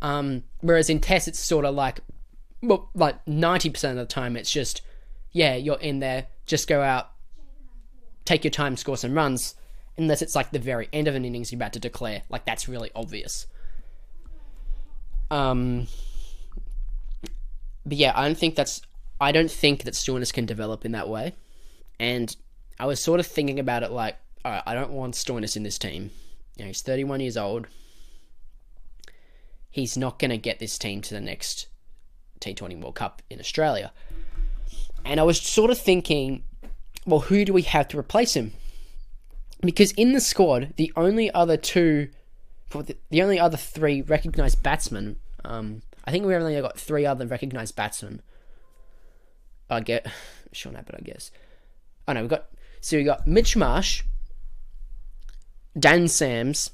Um, 0.00 0.44
whereas 0.60 0.88
in 0.88 1.00
tests, 1.00 1.28
it's 1.28 1.38
sort 1.38 1.66
of 1.66 1.74
like, 1.74 2.00
well, 2.62 2.88
like 2.94 3.22
90% 3.26 3.90
of 3.90 3.96
the 3.96 4.06
time, 4.06 4.36
it's 4.36 4.50
just, 4.50 4.80
yeah, 5.32 5.54
you're 5.54 5.78
in 5.80 5.98
there, 5.98 6.28
just 6.46 6.66
go 6.66 6.80
out, 6.80 7.10
take 8.24 8.44
your 8.44 8.50
time, 8.52 8.76
score 8.76 8.96
some 8.96 9.12
runs, 9.12 9.54
unless 9.98 10.22
it's 10.22 10.34
like 10.34 10.50
the 10.50 10.58
very 10.58 10.88
end 10.94 11.08
of 11.08 11.14
an 11.14 11.26
innings 11.26 11.52
you're 11.52 11.58
about 11.58 11.74
to 11.74 11.80
declare. 11.80 12.22
Like, 12.30 12.46
that's 12.46 12.68
really 12.68 12.90
obvious. 12.94 13.46
Um, 15.30 15.88
but 17.84 17.96
yeah, 17.96 18.12
I 18.14 18.26
don't 18.26 18.38
think 18.38 18.54
that's, 18.54 18.82
I 19.20 19.32
don't 19.32 19.50
think 19.50 19.84
that 19.84 19.94
Stoinis 19.94 20.32
can 20.32 20.46
develop 20.46 20.84
in 20.84 20.92
that 20.92 21.08
way. 21.08 21.34
And 21.98 22.34
I 22.78 22.86
was 22.86 23.00
sort 23.00 23.20
of 23.20 23.26
thinking 23.26 23.58
about 23.58 23.82
it 23.82 23.90
like, 23.90 24.16
all 24.44 24.52
right, 24.52 24.62
I 24.66 24.74
don't 24.74 24.90
want 24.90 25.14
Stoinis 25.14 25.56
in 25.56 25.62
this 25.62 25.78
team. 25.78 26.10
You 26.56 26.64
know, 26.64 26.68
he's 26.68 26.82
31 26.82 27.20
years 27.20 27.36
old 27.36 27.66
he's 29.70 29.96
not 29.96 30.18
going 30.18 30.30
to 30.30 30.38
get 30.38 30.58
this 30.58 30.78
team 30.78 31.00
to 31.02 31.14
the 31.14 31.20
next 31.20 31.68
T20 32.40 32.80
World 32.80 32.94
Cup 32.94 33.22
in 33.30 33.38
Australia. 33.38 33.92
And 35.04 35.20
I 35.20 35.22
was 35.22 35.40
sort 35.40 35.70
of 35.70 35.78
thinking, 35.78 36.42
well, 37.06 37.20
who 37.20 37.44
do 37.44 37.52
we 37.52 37.62
have 37.62 37.88
to 37.88 37.98
replace 37.98 38.34
him? 38.34 38.52
Because 39.60 39.92
in 39.92 40.12
the 40.12 40.20
squad, 40.20 40.74
the 40.76 40.92
only 40.96 41.30
other 41.30 41.56
two, 41.56 42.08
the 43.10 43.22
only 43.22 43.38
other 43.40 43.56
three 43.56 44.02
recognised 44.02 44.62
batsmen, 44.62 45.16
um, 45.44 45.82
I 46.08 46.10
think 46.10 46.24
we 46.24 46.34
only 46.34 46.58
got 46.58 46.78
three 46.78 47.04
other 47.04 47.26
recognised 47.26 47.76
batsmen. 47.76 48.22
I 49.68 49.80
get 49.80 50.06
Sean 50.52 50.74
Abbott, 50.74 50.94
I 50.98 51.02
guess. 51.02 51.30
Oh 52.08 52.14
no, 52.14 52.22
we 52.22 52.28
got 52.28 52.46
so 52.80 52.96
we 52.96 53.04
got 53.04 53.26
Mitch 53.26 53.54
Marsh, 53.58 54.04
Dan 55.78 56.08
Sams, 56.08 56.70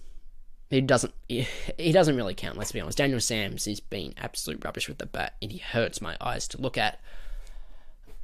he 0.71 0.81
doesn't 0.81 1.13
he, 1.29 1.49
he 1.77 1.91
doesn't 1.91 2.17
really 2.17 2.35
count. 2.35 2.57
Let's 2.57 2.71
be 2.71 2.81
honest. 2.81 2.97
Daniel 2.97 3.19
Sams 3.19 3.65
has 3.65 3.81
been 3.81 4.15
absolute 4.17 4.65
rubbish 4.65 4.87
with 4.87 4.99
the 4.99 5.07
bat, 5.07 5.35
and 5.43 5.51
he 5.51 5.59
hurts 5.59 6.01
my 6.01 6.17
eyes 6.21 6.47
to 6.49 6.61
look 6.61 6.79
at. 6.79 7.01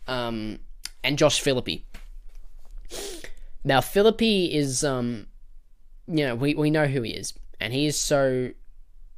Um, 0.06 0.60
and 1.02 1.18
Josh 1.18 1.40
Philippe. 1.40 1.82
Now 3.64 3.80
Philippe 3.80 4.44
is 4.44 4.84
um, 4.84 5.26
you 6.06 6.24
know 6.24 6.36
we 6.36 6.54
we 6.54 6.70
know 6.70 6.86
who 6.86 7.02
he 7.02 7.10
is, 7.10 7.34
and 7.58 7.72
he 7.72 7.86
is 7.86 7.98
so. 7.98 8.52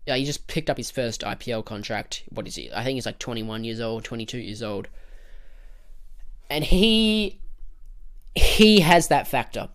Yeah, 0.07 0.17
he 0.17 0.25
just 0.25 0.47
picked 0.49 0.69
up 0.69 0.77
his 0.77 0.91
first 0.91 1.21
IPL 1.21 1.65
contract. 1.65 2.25
What 2.31 2.47
is 2.47 2.57
he? 2.57 2.71
I 2.73 2.83
think 2.83 2.97
he's 2.97 3.07
like 3.07 3.19
21 3.19 3.65
years 3.65 3.81
old, 3.81 4.05
22 4.05 4.39
years 4.39 4.63
old. 4.63 4.89
And 6.51 6.65
he 6.65 7.41
he 8.35 8.81
has 8.81 9.09
that 9.09 9.29
factor 9.29 9.69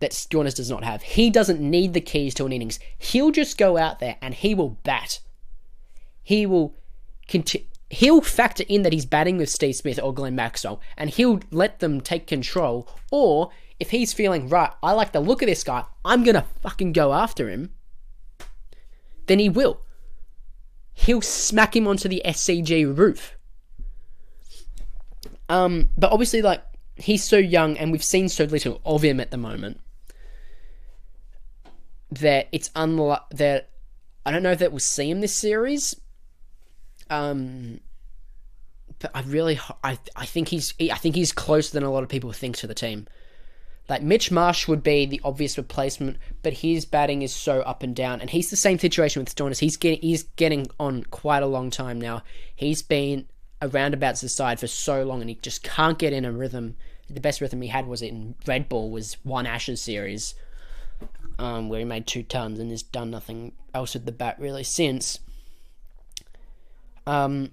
that 0.00 0.12
Stoinis 0.12 0.54
does 0.54 0.70
not 0.70 0.84
have. 0.84 1.02
He 1.02 1.30
doesn't 1.30 1.60
need 1.60 1.92
the 1.92 2.00
keys 2.00 2.34
to 2.34 2.46
an 2.46 2.52
innings. 2.52 2.78
He'll 2.96 3.30
just 3.30 3.58
go 3.58 3.76
out 3.76 3.98
there 3.98 4.16
and 4.20 4.34
he 4.34 4.54
will 4.54 4.70
bat. 4.82 5.20
He 6.22 6.46
will 6.46 6.74
continue. 7.26 7.66
He'll 7.90 8.20
factor 8.20 8.64
in 8.68 8.82
that 8.82 8.92
he's 8.92 9.06
batting 9.06 9.38
with 9.38 9.48
Steve 9.48 9.76
Smith 9.76 9.98
or 10.02 10.12
Glenn 10.12 10.34
Maxwell, 10.34 10.80
and 10.98 11.08
he'll 11.08 11.40
let 11.50 11.78
them 11.78 12.02
take 12.02 12.26
control. 12.26 12.86
Or 13.10 13.50
if 13.80 13.90
he's 13.90 14.12
feeling 14.12 14.48
right, 14.48 14.70
I 14.82 14.92
like 14.92 15.12
the 15.12 15.20
look 15.20 15.40
of 15.40 15.48
this 15.48 15.64
guy, 15.64 15.84
I'm 16.04 16.22
gonna 16.22 16.44
fucking 16.60 16.92
go 16.92 17.14
after 17.14 17.48
him. 17.48 17.70
Then 19.28 19.38
he 19.38 19.48
will. 19.48 19.80
He'll 20.94 21.22
smack 21.22 21.76
him 21.76 21.86
onto 21.86 22.08
the 22.08 22.20
SCG 22.24 22.96
roof. 22.96 23.36
Um, 25.48 25.90
but 25.96 26.10
obviously, 26.10 26.42
like 26.42 26.62
he's 26.96 27.22
so 27.22 27.36
young, 27.36 27.78
and 27.78 27.92
we've 27.92 28.02
seen 28.02 28.28
so 28.28 28.44
little 28.44 28.80
of 28.84 29.02
him 29.02 29.20
at 29.20 29.30
the 29.30 29.36
moment 29.36 29.80
that 32.10 32.48
it's 32.52 32.70
unlike 32.74 33.20
that 33.30 33.68
I 34.26 34.30
don't 34.30 34.42
know 34.42 34.52
if 34.52 34.58
that 34.58 34.72
we'll 34.72 34.80
see 34.80 35.10
him 35.10 35.20
this 35.20 35.36
series. 35.36 35.94
Um, 37.10 37.80
but 38.98 39.10
I 39.14 39.22
really 39.22 39.60
I 39.84 39.98
I 40.16 40.26
think 40.26 40.48
he's 40.48 40.74
I 40.80 40.96
think 40.96 41.14
he's 41.14 41.32
closer 41.32 41.72
than 41.72 41.84
a 41.84 41.90
lot 41.90 42.02
of 42.02 42.08
people 42.08 42.32
think 42.32 42.56
to 42.56 42.66
the 42.66 42.74
team. 42.74 43.06
Like 43.88 44.02
Mitch 44.02 44.30
Marsh 44.30 44.68
would 44.68 44.82
be 44.82 45.06
the 45.06 45.20
obvious 45.24 45.56
replacement, 45.56 46.18
but 46.42 46.52
his 46.52 46.84
batting 46.84 47.22
is 47.22 47.34
so 47.34 47.60
up 47.62 47.82
and 47.82 47.96
down, 47.96 48.20
and 48.20 48.28
he's 48.28 48.50
the 48.50 48.56
same 48.56 48.78
situation 48.78 49.20
with 49.20 49.34
Stoinis. 49.34 49.60
He's 49.60 49.78
getting 49.78 50.00
he's 50.00 50.24
getting 50.24 50.66
on 50.78 51.04
quite 51.04 51.42
a 51.42 51.46
long 51.46 51.70
time 51.70 51.98
now. 51.98 52.22
He's 52.54 52.82
been 52.82 53.26
around 53.62 53.94
about 53.94 54.16
the 54.16 54.28
side 54.28 54.60
for 54.60 54.66
so 54.66 55.02
long, 55.04 55.20
and 55.20 55.30
he 55.30 55.36
just 55.36 55.62
can't 55.62 55.98
get 55.98 56.12
in 56.12 56.26
a 56.26 56.32
rhythm. 56.32 56.76
The 57.08 57.20
best 57.20 57.40
rhythm 57.40 57.62
he 57.62 57.68
had 57.68 57.86
was 57.86 58.02
in 58.02 58.34
red 58.46 58.68
ball, 58.68 58.90
was 58.90 59.16
one 59.22 59.46
Ashes 59.46 59.80
series, 59.80 60.34
um, 61.38 61.70
where 61.70 61.78
he 61.78 61.86
made 61.86 62.06
two 62.06 62.22
tons 62.22 62.58
and 62.58 62.70
has 62.70 62.82
done 62.82 63.10
nothing 63.10 63.52
else 63.72 63.94
with 63.94 64.04
the 64.04 64.12
bat 64.12 64.36
really 64.38 64.64
since. 64.64 65.18
Um, 67.06 67.52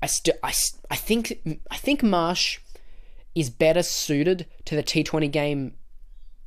I 0.00 0.06
still, 0.06 0.36
I, 0.42 0.54
I 0.90 0.96
think, 0.96 1.60
I 1.70 1.76
think 1.76 2.02
Marsh 2.02 2.58
is 3.36 3.50
better 3.50 3.82
suited 3.82 4.46
to 4.64 4.74
the 4.74 4.82
T 4.82 5.04
Twenty 5.04 5.28
game 5.28 5.74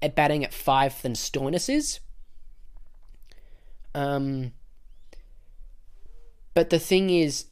at 0.02 0.16
batting 0.16 0.44
at 0.44 0.54
five 0.54 1.02
than 1.02 1.14
Stoinis 1.14 1.74
is. 1.74 2.00
Um, 3.94 4.52
but 6.54 6.70
the 6.70 6.80
thing 6.80 7.10
is, 7.10 7.46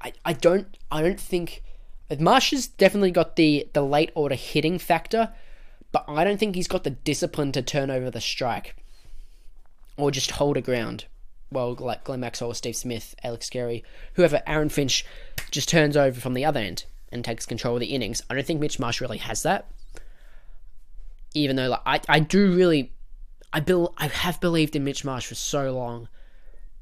I, 0.00 0.12
I 0.24 0.34
don't, 0.34 0.76
I 0.92 1.02
don't 1.02 1.18
think 1.18 1.62
Marsh 2.18 2.50
has 2.50 2.66
definitely 2.66 3.10
got 3.10 3.36
the 3.36 3.68
the 3.72 3.82
late 3.82 4.12
order 4.14 4.36
hitting 4.36 4.78
factor, 4.78 5.32
but 5.90 6.04
I 6.06 6.22
don't 6.22 6.38
think 6.38 6.54
he's 6.54 6.68
got 6.68 6.84
the 6.84 6.90
discipline 6.90 7.50
to 7.52 7.62
turn 7.62 7.90
over 7.90 8.10
the 8.10 8.20
strike 8.20 8.76
or 9.96 10.10
just 10.10 10.32
hold 10.32 10.58
a 10.58 10.60
ground. 10.60 11.06
Well, 11.50 11.74
like 11.78 12.04
Glenn 12.04 12.20
Maxwell, 12.20 12.52
Steve 12.52 12.76
Smith, 12.76 13.14
Alex 13.22 13.48
Carey, 13.48 13.84
whoever, 14.14 14.42
Aaron 14.46 14.68
Finch 14.68 15.04
just 15.50 15.68
turns 15.68 15.96
over 15.96 16.20
from 16.20 16.34
the 16.34 16.44
other 16.44 16.60
end 16.60 16.84
and 17.10 17.24
takes 17.24 17.46
control 17.46 17.74
of 17.74 17.80
the 17.80 17.94
innings. 17.94 18.22
I 18.28 18.34
don't 18.34 18.46
think 18.46 18.60
Mitch 18.60 18.78
Marsh 18.78 19.00
really 19.00 19.18
has 19.18 19.42
that. 19.42 19.70
Even 21.34 21.56
though 21.56 21.68
like, 21.68 21.82
I, 21.84 22.00
I 22.16 22.20
do 22.20 22.54
really 22.54 22.92
I 23.52 23.60
bel 23.60 23.94
I 23.96 24.08
have 24.08 24.40
believed 24.40 24.74
in 24.74 24.84
Mitch 24.84 25.04
Marsh 25.04 25.26
for 25.26 25.36
so 25.36 25.72
long, 25.72 26.08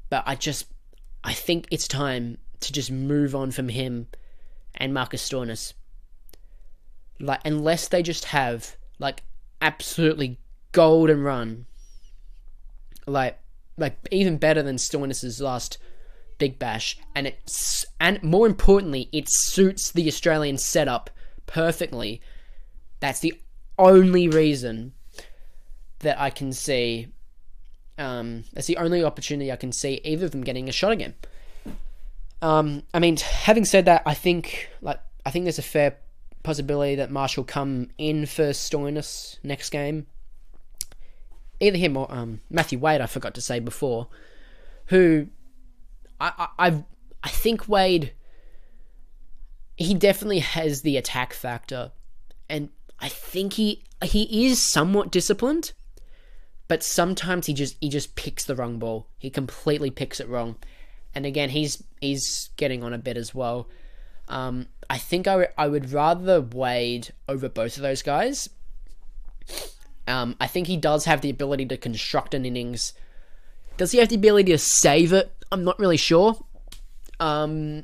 but 0.09 0.23
I 0.25 0.35
just 0.35 0.65
I 1.23 1.33
think 1.33 1.67
it's 1.69 1.87
time 1.87 2.37
to 2.61 2.73
just 2.73 2.91
move 2.91 3.35
on 3.35 3.51
from 3.51 3.69
him 3.69 4.07
and 4.75 4.93
Marcus 4.93 5.27
Stoinis. 5.27 5.73
Like 7.19 7.41
unless 7.45 7.87
they 7.87 8.01
just 8.01 8.25
have 8.25 8.75
like 8.99 9.23
absolutely 9.61 10.39
golden 10.71 11.21
run. 11.23 11.65
Like 13.05 13.39
like 13.77 13.97
even 14.11 14.37
better 14.37 14.63
than 14.63 14.77
Stoinis's 14.77 15.41
last 15.41 15.77
Big 16.43 16.59
Bash, 16.59 16.97
and 17.15 17.25
it's 17.25 17.85
and 18.01 18.21
more 18.21 18.45
importantly, 18.45 19.07
it 19.13 19.27
suits 19.29 19.93
the 19.93 20.09
Australian 20.09 20.57
setup 20.57 21.09
perfectly. 21.45 22.19
That's 22.99 23.21
the 23.21 23.39
only 23.79 24.27
reason 24.27 24.91
that 25.99 26.19
I 26.19 26.29
can 26.29 26.51
see. 26.51 27.07
Um, 27.97 28.43
that's 28.51 28.67
the 28.67 28.75
only 28.75 29.05
opportunity 29.05 29.53
I 29.53 29.55
can 29.55 29.71
see 29.71 30.01
either 30.03 30.25
of 30.25 30.31
them 30.31 30.43
getting 30.43 30.67
a 30.67 30.73
shot 30.73 30.91
again. 30.91 31.13
Um, 32.41 32.83
I 32.93 32.99
mean, 32.99 33.15
having 33.15 33.63
said 33.63 33.85
that, 33.85 34.03
I 34.05 34.13
think 34.13 34.69
like 34.81 34.99
I 35.25 35.31
think 35.31 35.45
there's 35.45 35.59
a 35.59 35.61
fair 35.61 35.95
possibility 36.43 36.95
that 36.95 37.09
Marshall 37.09 37.45
come 37.45 37.87
in 37.97 38.25
for 38.25 38.49
Stoinis 38.49 39.37
next 39.43 39.69
game. 39.69 40.07
Either 41.61 41.77
him 41.77 41.95
or 41.95 42.13
um, 42.13 42.41
Matthew 42.49 42.79
Wade, 42.79 42.99
I 42.99 43.05
forgot 43.05 43.33
to 43.35 43.41
say 43.41 43.61
before, 43.61 44.09
who 44.87 45.27
I, 46.23 46.31
I 46.37 46.67
I 46.67 46.83
I 47.23 47.29
think 47.29 47.67
Wade 47.67 48.13
he 49.75 49.93
definitely 49.93 50.39
has 50.39 50.81
the 50.81 50.97
attack 50.97 51.33
factor, 51.33 51.91
and 52.49 52.69
I 52.99 53.09
think 53.09 53.53
he 53.53 53.83
he 54.03 54.47
is 54.47 54.61
somewhat 54.61 55.11
disciplined, 55.11 55.73
but 56.67 56.83
sometimes 56.83 57.47
he 57.47 57.53
just 57.53 57.75
he 57.81 57.89
just 57.89 58.15
picks 58.15 58.45
the 58.45 58.55
wrong 58.55 58.79
ball. 58.79 59.07
He 59.17 59.29
completely 59.29 59.89
picks 59.89 60.19
it 60.19 60.29
wrong, 60.29 60.55
and 61.13 61.25
again 61.25 61.49
he's 61.49 61.83
he's 62.01 62.49
getting 62.57 62.83
on 62.83 62.93
a 62.93 62.97
bit 62.97 63.17
as 63.17 63.33
well. 63.33 63.67
Um, 64.29 64.67
I 64.89 64.97
think 64.97 65.27
I, 65.27 65.31
w- 65.31 65.49
I 65.57 65.67
would 65.67 65.91
rather 65.91 66.39
Wade 66.39 67.11
over 67.27 67.49
both 67.49 67.75
of 67.75 67.83
those 67.83 68.01
guys. 68.01 68.49
Um, 70.07 70.35
I 70.39 70.47
think 70.47 70.67
he 70.67 70.77
does 70.77 71.05
have 71.05 71.21
the 71.21 71.29
ability 71.29 71.65
to 71.67 71.77
construct 71.77 72.33
an 72.33 72.45
innings. 72.45 72.93
Does 73.75 73.91
he 73.91 73.99
have 73.99 74.09
the 74.09 74.15
ability 74.15 74.51
to 74.51 74.57
save 74.57 75.11
it? 75.11 75.33
I'm 75.53 75.63
not 75.63 75.79
really 75.79 75.97
sure. 75.97 76.35
Um, 77.19 77.83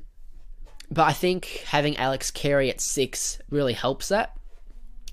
but 0.92 1.04
I 1.04 1.14
think 1.14 1.64
having 1.68 1.96
Alex 1.98 2.32
Carey 2.32 2.70
at 2.70 2.82
six 2.82 3.40
really 3.50 3.74
helps 3.74 4.10
that. 4.10 4.36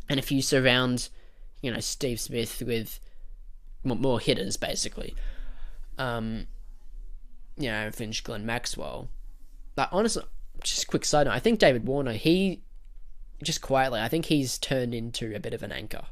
And 0.09 0.19
if 0.19 0.33
you 0.33 0.41
surround, 0.41 1.11
you 1.61 1.71
know, 1.71 1.81
Steve 1.81 2.19
Smith 2.19 2.63
with 2.63 2.99
more, 3.85 4.19
hitters, 4.19 4.57
basically, 4.57 5.15
um, 5.99 6.47
you 7.59 7.71
know, 7.71 7.91
Finch, 7.91 8.25
Glenn 8.25 8.47
Maxwell, 8.47 9.09
like 9.77 9.89
honestly, 9.93 10.25
just 10.63 10.89
quick 10.89 11.05
side 11.05 11.27
note, 11.27 11.35
I 11.35 11.41
think 11.41 11.59
David 11.59 11.87
Warner, 11.87 12.15
he 12.15 12.63
just 13.43 13.61
quietly, 13.61 14.01
I 14.01 14.09
think 14.09 14.25
he's 14.25 14.59
turned 14.59 14.95
into 14.95 15.37
a 15.37 15.41
bit 15.41 15.53
of 15.53 15.63
an 15.63 15.73
anchor 15.73 16.07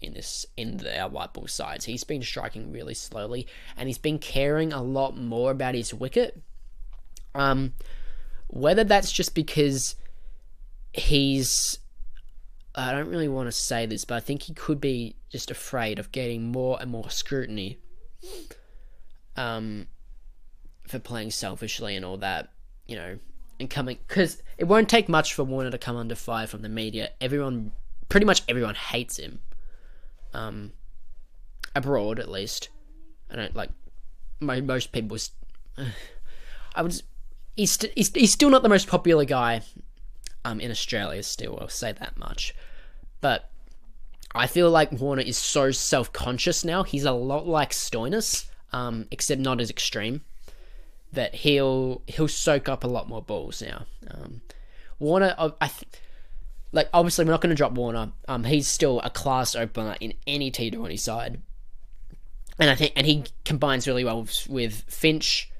in 0.00 0.14
this 0.14 0.46
in 0.56 0.78
the 0.78 0.98
our 1.00 1.08
white 1.08 1.32
ball 1.32 1.46
sides. 1.46 1.84
He's 1.84 2.04
been 2.04 2.22
striking 2.22 2.72
really 2.72 2.94
slowly, 2.94 3.46
and 3.76 3.88
he's 3.88 3.98
been 3.98 4.18
caring 4.18 4.72
a 4.72 4.82
lot 4.82 5.16
more 5.16 5.50
about 5.50 5.74
his 5.74 5.94
wicket. 5.94 6.40
Um, 7.34 7.74
whether 8.48 8.84
that's 8.84 9.10
just 9.10 9.34
because 9.34 9.96
he's 10.92 11.78
I 12.74 12.92
don't 12.92 13.08
really 13.08 13.28
want 13.28 13.46
to 13.46 13.52
say 13.52 13.86
this, 13.86 14.04
but 14.04 14.16
I 14.16 14.20
think 14.20 14.42
he 14.42 14.54
could 14.54 14.80
be 14.80 15.16
just 15.30 15.50
afraid 15.50 15.98
of 15.98 16.10
getting 16.10 16.50
more 16.50 16.78
and 16.80 16.90
more 16.90 17.08
scrutiny 17.08 17.78
um, 19.36 19.86
for 20.88 20.98
playing 20.98 21.30
selfishly 21.30 21.94
and 21.94 22.04
all 22.04 22.16
that, 22.18 22.50
you 22.86 22.96
know, 22.96 23.18
and 23.60 23.70
coming 23.70 23.98
because 24.08 24.42
it 24.58 24.64
won't 24.64 24.88
take 24.88 25.08
much 25.08 25.34
for 25.34 25.44
Warner 25.44 25.70
to 25.70 25.78
come 25.78 25.96
under 25.96 26.16
fire 26.16 26.48
from 26.48 26.62
the 26.62 26.68
media. 26.68 27.10
Everyone, 27.20 27.70
pretty 28.08 28.26
much 28.26 28.42
everyone, 28.48 28.74
hates 28.74 29.18
him. 29.18 29.40
Um, 30.34 30.72
abroad, 31.74 32.18
at 32.18 32.30
least, 32.30 32.68
I 33.30 33.36
don't 33.36 33.54
like 33.56 33.70
most 34.40 34.92
people. 34.92 35.16
I 36.74 36.82
would. 36.82 37.00
He's, 37.56 37.70
st- 37.72 37.92
he's 37.94 38.12
he's 38.12 38.32
still 38.32 38.50
not 38.50 38.62
the 38.64 38.68
most 38.68 38.88
popular 38.88 39.24
guy, 39.24 39.62
um, 40.44 40.60
in 40.60 40.70
Australia. 40.70 41.22
Still, 41.22 41.58
I'll 41.60 41.68
say 41.68 41.92
that 41.92 42.16
much. 42.16 42.54
But 43.20 43.50
I 44.34 44.46
feel 44.46 44.70
like 44.70 44.92
Warner 44.92 45.22
is 45.22 45.38
so 45.38 45.70
self 45.70 46.12
conscious 46.12 46.64
now. 46.64 46.82
He's 46.82 47.04
a 47.04 47.12
lot 47.12 47.46
like 47.46 47.70
Stoinis, 47.70 48.46
um, 48.72 49.06
except 49.10 49.40
not 49.40 49.60
as 49.60 49.70
extreme 49.70 50.22
that 51.12 51.34
he'll 51.36 52.02
he'll 52.06 52.28
soak 52.28 52.68
up 52.68 52.84
a 52.84 52.88
lot 52.88 53.08
more 53.08 53.22
balls 53.22 53.62
now. 53.62 53.86
Um, 54.10 54.42
Warner, 54.98 55.34
I 55.38 55.68
th- 55.68 55.90
like 56.74 56.88
obviously 56.92 57.24
we're 57.24 57.30
not 57.30 57.40
going 57.40 57.50
to 57.50 57.56
drop 57.56 57.72
Warner. 57.72 58.12
Um, 58.28 58.44
he's 58.44 58.68
still 58.68 59.00
a 59.00 59.10
class 59.10 59.54
opener 59.54 59.96
in 60.00 60.14
any 60.26 60.50
T 60.50 60.70
Twenty 60.70 60.96
side, 60.96 61.40
and 62.58 62.68
I 62.68 62.74
think 62.74 62.92
and 62.96 63.06
he 63.06 63.24
combines 63.44 63.86
really 63.86 64.04
well 64.04 64.22
with, 64.22 64.46
with 64.48 64.84
Finch. 64.88 65.50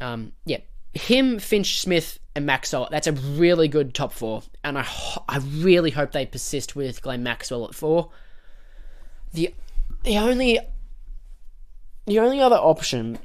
Um, 0.00 0.32
yeah, 0.44 0.58
him, 0.92 1.38
Finch, 1.38 1.80
Smith, 1.80 2.18
and 2.34 2.44
Maxwell. 2.44 2.88
That's 2.90 3.06
a 3.06 3.12
really 3.12 3.68
good 3.68 3.94
top 3.94 4.12
four, 4.12 4.42
and 4.62 4.76
I 4.76 4.86
I 5.28 5.38
really 5.38 5.90
hope 5.90 6.12
they 6.12 6.26
persist 6.26 6.76
with 6.76 7.00
Glenn 7.00 7.22
Maxwell 7.22 7.64
at 7.64 7.74
four. 7.74 8.10
The 9.32 9.54
the 10.02 10.18
only 10.18 10.58
the 12.06 12.18
only 12.18 12.40
other 12.40 12.56
option 12.56 13.18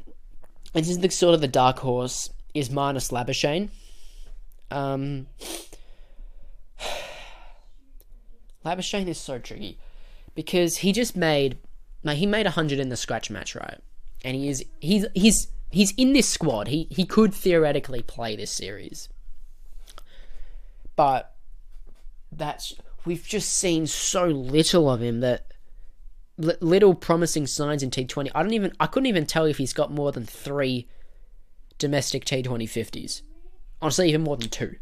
this 0.76 0.90
is 0.90 1.00
the 1.00 1.10
sort 1.10 1.34
of 1.34 1.40
the 1.40 1.48
dark 1.48 1.80
horse 1.80 2.30
is 2.54 2.70
Marnus 2.70 3.10
Labuschagne. 3.10 3.70
Um, 4.70 5.28
Labuschagne 8.66 9.08
is 9.08 9.18
so 9.18 9.40
tricky 9.40 9.78
because 10.34 10.78
he 10.78 10.92
just 10.92 11.16
made 11.16 11.58
like 12.04 12.18
he 12.18 12.26
made 12.26 12.46
hundred 12.46 12.80
in 12.80 12.90
the 12.90 12.98
scratch 12.98 13.30
match, 13.30 13.56
right? 13.56 13.80
And 14.24 14.36
he 14.36 14.50
is 14.50 14.64
he's 14.80 15.06
he's 15.14 15.48
he's 15.72 15.94
in 15.98 16.14
this 16.14 16.30
squad. 16.30 16.68
He 16.68 16.88
he 16.90 17.06
could 17.06 17.34
theoretically 17.34 18.02
play 18.02 18.36
this 18.36 18.52
series, 18.52 19.10
but 20.96 21.36
that's 22.32 22.74
we've 23.06 23.26
just 23.26 23.52
seen 23.52 23.88
so 23.88 24.28
little 24.28 24.90
of 24.90 25.02
him 25.02 25.22
that 25.22 25.48
little 26.38 26.94
promising 26.94 27.48
signs 27.48 27.82
in 27.82 27.90
T20. 27.90 28.30
I 28.36 28.44
don't 28.44 28.54
even 28.54 28.74
I 28.80 28.88
couldn't 28.88 29.08
even 29.08 29.26
tell 29.26 29.46
if 29.46 29.58
he's 29.58 29.74
got 29.74 29.92
more 29.92 30.12
than 30.12 30.26
3 30.26 30.88
domestic 31.78 32.26
T20 32.26 32.64
50s. 32.64 33.22
Honestly, 33.82 34.10
even 34.10 34.24
more 34.24 34.38
than 34.38 34.50
2. 34.50 34.76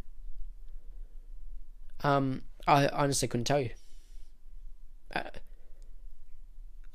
Um 2.03 2.43
I 2.67 2.87
honestly 2.87 3.27
couldn't 3.27 3.45
tell 3.45 3.59
you. 3.59 3.71
Uh, 5.13 5.23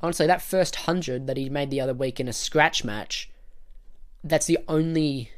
honestly, 0.00 0.26
that 0.26 0.42
first 0.42 0.86
100 0.86 1.26
that 1.26 1.36
he 1.36 1.50
made 1.50 1.70
the 1.70 1.80
other 1.80 1.94
week 1.94 2.18
in 2.18 2.26
a 2.26 2.32
scratch 2.32 2.84
match, 2.84 3.30
that's 4.24 4.46
the 4.46 4.58
only 4.66 5.30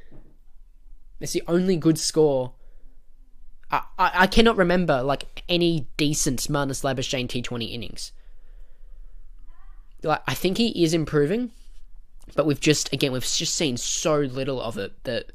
that's 1.19 1.33
the 1.33 1.43
only 1.47 1.77
good 1.77 1.99
score 1.99 2.55
I, 3.71 3.83
I, 3.99 4.11
I 4.15 4.27
cannot 4.27 4.57
remember 4.57 5.03
like 5.03 5.43
any 5.49 5.87
decent 5.97 6.41
Marnus 6.49 6.83
Labuschagne 6.83 7.29
T20 7.29 7.73
innings 7.73 8.13
like 10.03 10.23
I 10.27 10.35
think 10.35 10.59
he 10.59 10.83
is 10.83 10.95
improving, 10.95 11.53
but 12.35 12.47
we've 12.47 12.61
just 12.61 12.93
again 12.93 13.13
we've 13.13 13.23
just 13.23 13.55
seen 13.55 13.77
so 13.77 14.19
little 14.21 14.61
of 14.61 14.79
it 14.79 14.93
that 15.05 15.33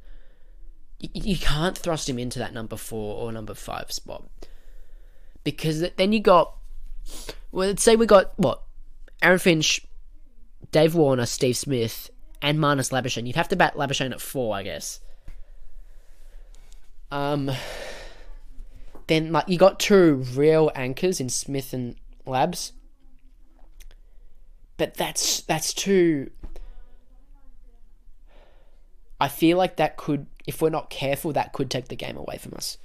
you, 0.99 1.37
can't 1.37 1.77
thrust 1.77 2.09
him 2.09 2.17
into 2.17 2.39
that 2.39 2.53
number 2.53 2.77
four 2.77 3.15
or 3.21 3.31
number 3.31 3.53
five 3.53 3.91
spot 3.91 4.27
because 5.43 5.83
then 5.97 6.13
you 6.13 6.19
got 6.19 6.55
well 7.51 7.67
let's 7.67 7.83
say 7.83 7.95
we 7.95 8.05
got 8.05 8.37
what 8.37 8.61
Aaron 9.21 9.39
Finch, 9.39 9.85
Dave 10.71 10.95
Warner, 10.95 11.25
Steve 11.25 11.57
Smith, 11.57 12.09
and 12.41 12.59
Marnus 12.59 12.91
Labuschagne. 12.91 13.27
You'd 13.27 13.37
have 13.37 13.47
to 13.49 13.55
bat 13.55 13.75
Labuschagne 13.75 14.11
at 14.11 14.21
four, 14.21 14.55
I 14.55 14.63
guess. 14.63 14.99
Um, 17.11 17.51
then 19.07 19.31
like 19.31 19.47
you 19.47 19.57
got 19.57 19.79
two 19.79 20.15
real 20.33 20.71
anchors 20.75 21.19
in 21.19 21.29
Smith 21.29 21.73
and 21.73 21.95
Labs 22.25 22.73
but 24.77 24.95
that's 24.95 25.41
that's 25.41 25.73
too 25.73 26.29
I 29.19 29.27
feel 29.27 29.57
like 29.57 29.77
that 29.77 29.97
could 29.97 30.27
if 30.45 30.61
we're 30.61 30.69
not 30.69 30.89
careful 30.89 31.33
that 31.33 31.53
could 31.53 31.69
take 31.69 31.87
the 31.87 31.95
game 31.95 32.17
away 32.17 32.37
from 32.37 32.53
us. 32.55 32.77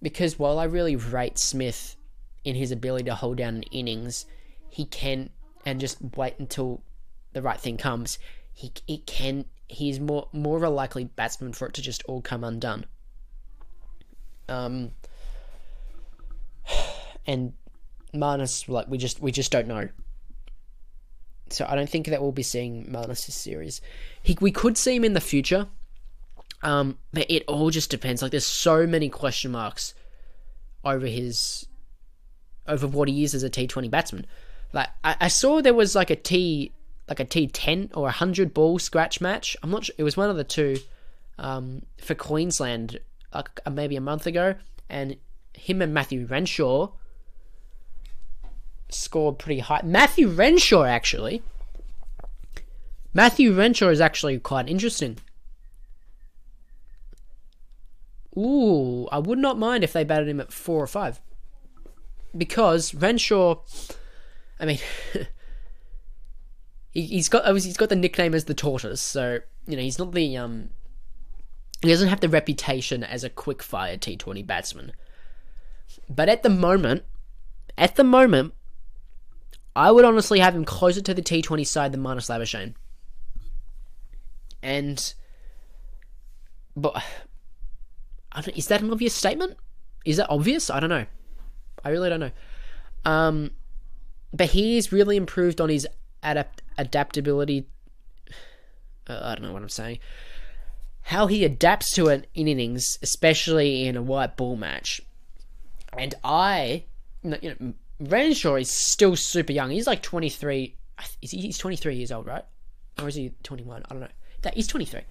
Because 0.00 0.38
while 0.38 0.58
I 0.58 0.64
really 0.64 0.96
rate 0.96 1.38
Smith 1.38 1.96
in 2.44 2.56
his 2.56 2.72
ability 2.72 3.04
to 3.04 3.14
hold 3.14 3.36
down 3.36 3.56
an 3.56 3.62
innings, 3.64 4.26
he 4.68 4.84
can 4.84 5.30
and 5.64 5.80
just 5.80 5.98
wait 6.16 6.34
until 6.38 6.82
the 7.32 7.42
right 7.42 7.60
thing 7.60 7.76
comes. 7.76 8.18
He 8.52 8.72
it 8.86 9.06
can 9.06 9.46
he's 9.68 10.00
more 10.00 10.28
more 10.32 10.56
of 10.56 10.62
a 10.62 10.70
likely 10.70 11.04
batsman 11.04 11.52
for 11.52 11.66
it 11.66 11.74
to 11.74 11.82
just 11.82 12.02
all 12.04 12.20
come 12.20 12.44
undone. 12.44 12.86
Um 14.48 14.90
and 17.26 17.54
Marnus, 18.12 18.68
like 18.68 18.88
we 18.88 18.98
just 18.98 19.20
we 19.20 19.32
just 19.32 19.50
don't 19.50 19.68
know. 19.68 19.88
So 21.52 21.66
I 21.68 21.74
don't 21.74 21.88
think 21.88 22.06
that 22.06 22.20
we'll 22.20 22.32
be 22.32 22.42
seeing 22.42 22.86
Marnus 22.86 23.26
this 23.26 23.34
series. 23.34 23.80
He, 24.22 24.36
we 24.40 24.50
could 24.50 24.76
see 24.76 24.96
him 24.96 25.04
in 25.04 25.12
the 25.12 25.20
future, 25.20 25.68
um, 26.62 26.98
but 27.12 27.30
it 27.30 27.44
all 27.46 27.70
just 27.70 27.90
depends. 27.90 28.22
Like 28.22 28.30
there's 28.30 28.46
so 28.46 28.86
many 28.86 29.08
question 29.08 29.52
marks 29.52 29.94
over 30.84 31.06
his 31.06 31.66
over 32.66 32.86
what 32.86 33.08
he 33.08 33.24
is 33.24 33.34
as 33.34 33.42
a 33.42 33.50
T20 33.50 33.90
batsman. 33.90 34.26
Like 34.72 34.88
I, 35.02 35.16
I 35.22 35.28
saw 35.28 35.60
there 35.60 35.74
was 35.74 35.94
like 35.94 36.10
a 36.10 36.16
T 36.16 36.72
like 37.08 37.20
a 37.20 37.24
T10 37.24 37.90
or 37.94 38.08
a 38.08 38.12
hundred 38.12 38.54
ball 38.54 38.78
scratch 38.78 39.20
match. 39.20 39.56
I'm 39.62 39.70
not 39.70 39.84
sure. 39.84 39.94
It 39.98 40.04
was 40.04 40.16
one 40.16 40.30
of 40.30 40.36
the 40.36 40.44
two 40.44 40.76
um, 41.38 41.82
for 41.98 42.14
Queensland 42.14 42.98
like 43.34 43.60
uh, 43.66 43.70
maybe 43.70 43.96
a 43.96 44.00
month 44.00 44.26
ago, 44.26 44.54
and 44.88 45.16
him 45.54 45.82
and 45.82 45.92
Matthew 45.92 46.26
Renshaw 46.26 46.92
scored 48.94 49.38
pretty 49.38 49.60
high. 49.60 49.82
Matthew 49.84 50.28
Renshaw 50.28 50.84
actually. 50.84 51.42
Matthew 53.14 53.52
Renshaw 53.52 53.88
is 53.88 54.00
actually 54.00 54.38
quite 54.38 54.68
interesting. 54.68 55.18
Ooh, 58.36 59.06
I 59.12 59.18
would 59.18 59.38
not 59.38 59.58
mind 59.58 59.84
if 59.84 59.92
they 59.92 60.04
batted 60.04 60.28
him 60.28 60.40
at 60.40 60.52
four 60.52 60.82
or 60.82 60.86
five. 60.86 61.20
Because 62.36 62.94
Renshaw, 62.94 63.56
I 64.58 64.64
mean, 64.64 64.78
he, 66.90 67.16
has 67.16 67.28
got 67.28 67.46
he's 67.52 67.76
got 67.76 67.90
the 67.90 67.96
nickname 67.96 68.34
as 68.34 68.46
the 68.46 68.54
tortoise, 68.54 69.02
so 69.02 69.40
you 69.66 69.76
know 69.76 69.82
he's 69.82 69.98
not 69.98 70.12
the 70.12 70.36
um, 70.38 70.70
he 71.82 71.88
doesn't 71.88 72.08
have 72.08 72.20
the 72.20 72.30
reputation 72.30 73.04
as 73.04 73.22
a 73.22 73.28
quick 73.28 73.62
fire 73.62 73.98
T 73.98 74.16
Twenty 74.16 74.42
batsman. 74.42 74.92
But 76.08 76.30
at 76.30 76.42
the 76.42 76.48
moment, 76.48 77.04
at 77.76 77.96
the 77.96 78.04
moment, 78.04 78.54
I 79.74 79.90
would 79.90 80.04
honestly 80.04 80.40
have 80.40 80.54
him 80.54 80.64
closer 80.64 81.00
to 81.00 81.14
the 81.14 81.22
T 81.22 81.42
Twenty 81.42 81.64
side 81.64 81.92
than 81.92 82.02
Marnus 82.02 82.28
Labuschagne. 82.28 82.74
And, 84.62 85.14
but 86.76 87.02
is 88.54 88.68
that 88.68 88.82
an 88.82 88.90
obvious 88.90 89.14
statement? 89.14 89.56
Is 90.04 90.18
that 90.18 90.30
obvious? 90.30 90.70
I 90.70 90.78
don't 90.78 90.90
know. 90.90 91.06
I 91.84 91.88
really 91.90 92.08
don't 92.08 92.20
know. 92.20 92.30
Um, 93.04 93.50
but 94.32 94.50
he's 94.50 94.92
really 94.92 95.16
improved 95.16 95.60
on 95.60 95.68
his 95.68 95.86
adapt 96.22 96.62
adaptability. 96.78 97.66
Uh, 99.08 99.20
I 99.20 99.34
don't 99.34 99.42
know 99.42 99.52
what 99.52 99.62
I'm 99.62 99.68
saying. 99.68 99.98
How 101.02 101.26
he 101.26 101.44
adapts 101.44 101.92
to 101.94 102.08
an 102.08 102.26
in 102.34 102.46
innings, 102.46 102.98
especially 103.02 103.86
in 103.88 103.96
a 103.96 104.02
white 104.02 104.36
ball 104.36 104.54
match. 104.54 105.00
And 105.98 106.14
I, 106.22 106.84
you 107.24 107.56
know, 107.60 107.74
Renshaw 108.02 108.56
is 108.56 108.70
still 108.70 109.16
super 109.16 109.52
young. 109.52 109.70
He's 109.70 109.86
like 109.86 110.02
23. 110.02 110.76
Is 111.20 111.30
he, 111.30 111.38
he's 111.38 111.58
23 111.58 111.94
years 111.94 112.12
old, 112.12 112.26
right? 112.26 112.44
Or 113.00 113.08
is 113.08 113.14
he 113.14 113.32
21? 113.42 113.82
I 113.84 113.88
don't 113.88 114.00
know. 114.00 114.08
That 114.42 114.54
he's 114.54 114.66
23. 114.66 115.02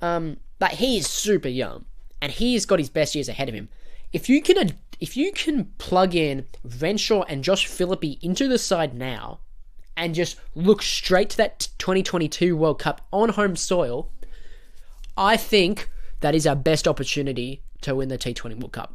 Um, 0.00 0.36
but 0.58 0.72
he 0.72 0.98
is 0.98 1.06
super 1.06 1.48
young 1.48 1.84
and 2.20 2.30
he's 2.30 2.66
got 2.66 2.78
his 2.78 2.90
best 2.90 3.14
years 3.14 3.28
ahead 3.28 3.48
of 3.48 3.54
him. 3.54 3.68
If 4.12 4.28
you 4.28 4.42
can, 4.42 4.74
if 5.00 5.16
you 5.16 5.32
can 5.32 5.66
plug 5.78 6.14
in 6.14 6.46
Renshaw 6.80 7.22
and 7.22 7.44
Josh 7.44 7.66
Philippe 7.66 8.18
into 8.22 8.48
the 8.48 8.58
side 8.58 8.94
now, 8.94 9.40
and 9.96 10.14
just 10.14 10.36
look 10.54 10.80
straight 10.80 11.30
to 11.30 11.36
that 11.38 11.68
2022 11.78 12.56
World 12.56 12.78
Cup 12.78 13.04
on 13.12 13.30
home 13.30 13.56
soil, 13.56 14.08
I 15.16 15.36
think 15.36 15.90
that 16.20 16.36
is 16.36 16.46
our 16.46 16.54
best 16.54 16.86
opportunity 16.86 17.62
to 17.80 17.96
win 17.96 18.08
the 18.08 18.16
T20 18.16 18.60
World 18.60 18.72
Cup. 18.72 18.94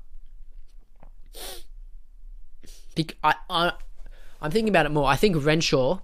I, 3.24 3.36
I, 3.50 3.74
I'm 4.42 4.52
thinking 4.52 4.70
about 4.70 4.86
it 4.86 4.92
more. 4.92 5.08
I 5.08 5.16
think 5.16 5.44
Renshaw, 5.44 6.00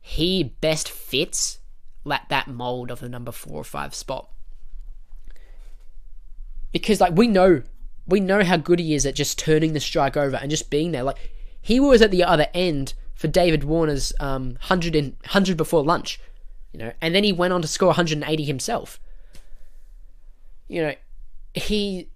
he 0.00 0.42
best 0.60 0.90
fits 0.90 1.58
that, 2.04 2.26
that 2.28 2.48
mold 2.48 2.90
of 2.90 3.00
the 3.00 3.08
number 3.08 3.32
four 3.32 3.60
or 3.60 3.64
five 3.64 3.94
spot 3.94 4.30
because 6.72 7.00
like 7.00 7.16
we 7.16 7.26
know 7.26 7.62
we 8.06 8.20
know 8.20 8.44
how 8.44 8.56
good 8.56 8.78
he 8.78 8.94
is 8.94 9.06
at 9.06 9.14
just 9.14 9.38
turning 9.38 9.72
the 9.72 9.80
strike 9.80 10.16
over 10.16 10.36
and 10.36 10.50
just 10.50 10.70
being 10.70 10.92
there. 10.92 11.02
Like 11.02 11.16
he 11.60 11.80
was 11.80 12.02
at 12.02 12.10
the 12.10 12.22
other 12.22 12.46
end 12.54 12.94
for 13.14 13.28
David 13.28 13.64
Warner's 13.64 14.12
um, 14.20 14.50
100, 14.50 14.94
in, 14.94 15.16
100 15.22 15.56
before 15.56 15.82
lunch, 15.82 16.20
you 16.72 16.78
know, 16.78 16.92
and 17.00 17.14
then 17.14 17.24
he 17.24 17.32
went 17.32 17.52
on 17.52 17.62
to 17.62 17.68
score 17.68 17.88
180 17.88 18.44
himself. 18.44 19.00
You 20.68 20.82
know, 20.82 20.94
he 21.54 22.08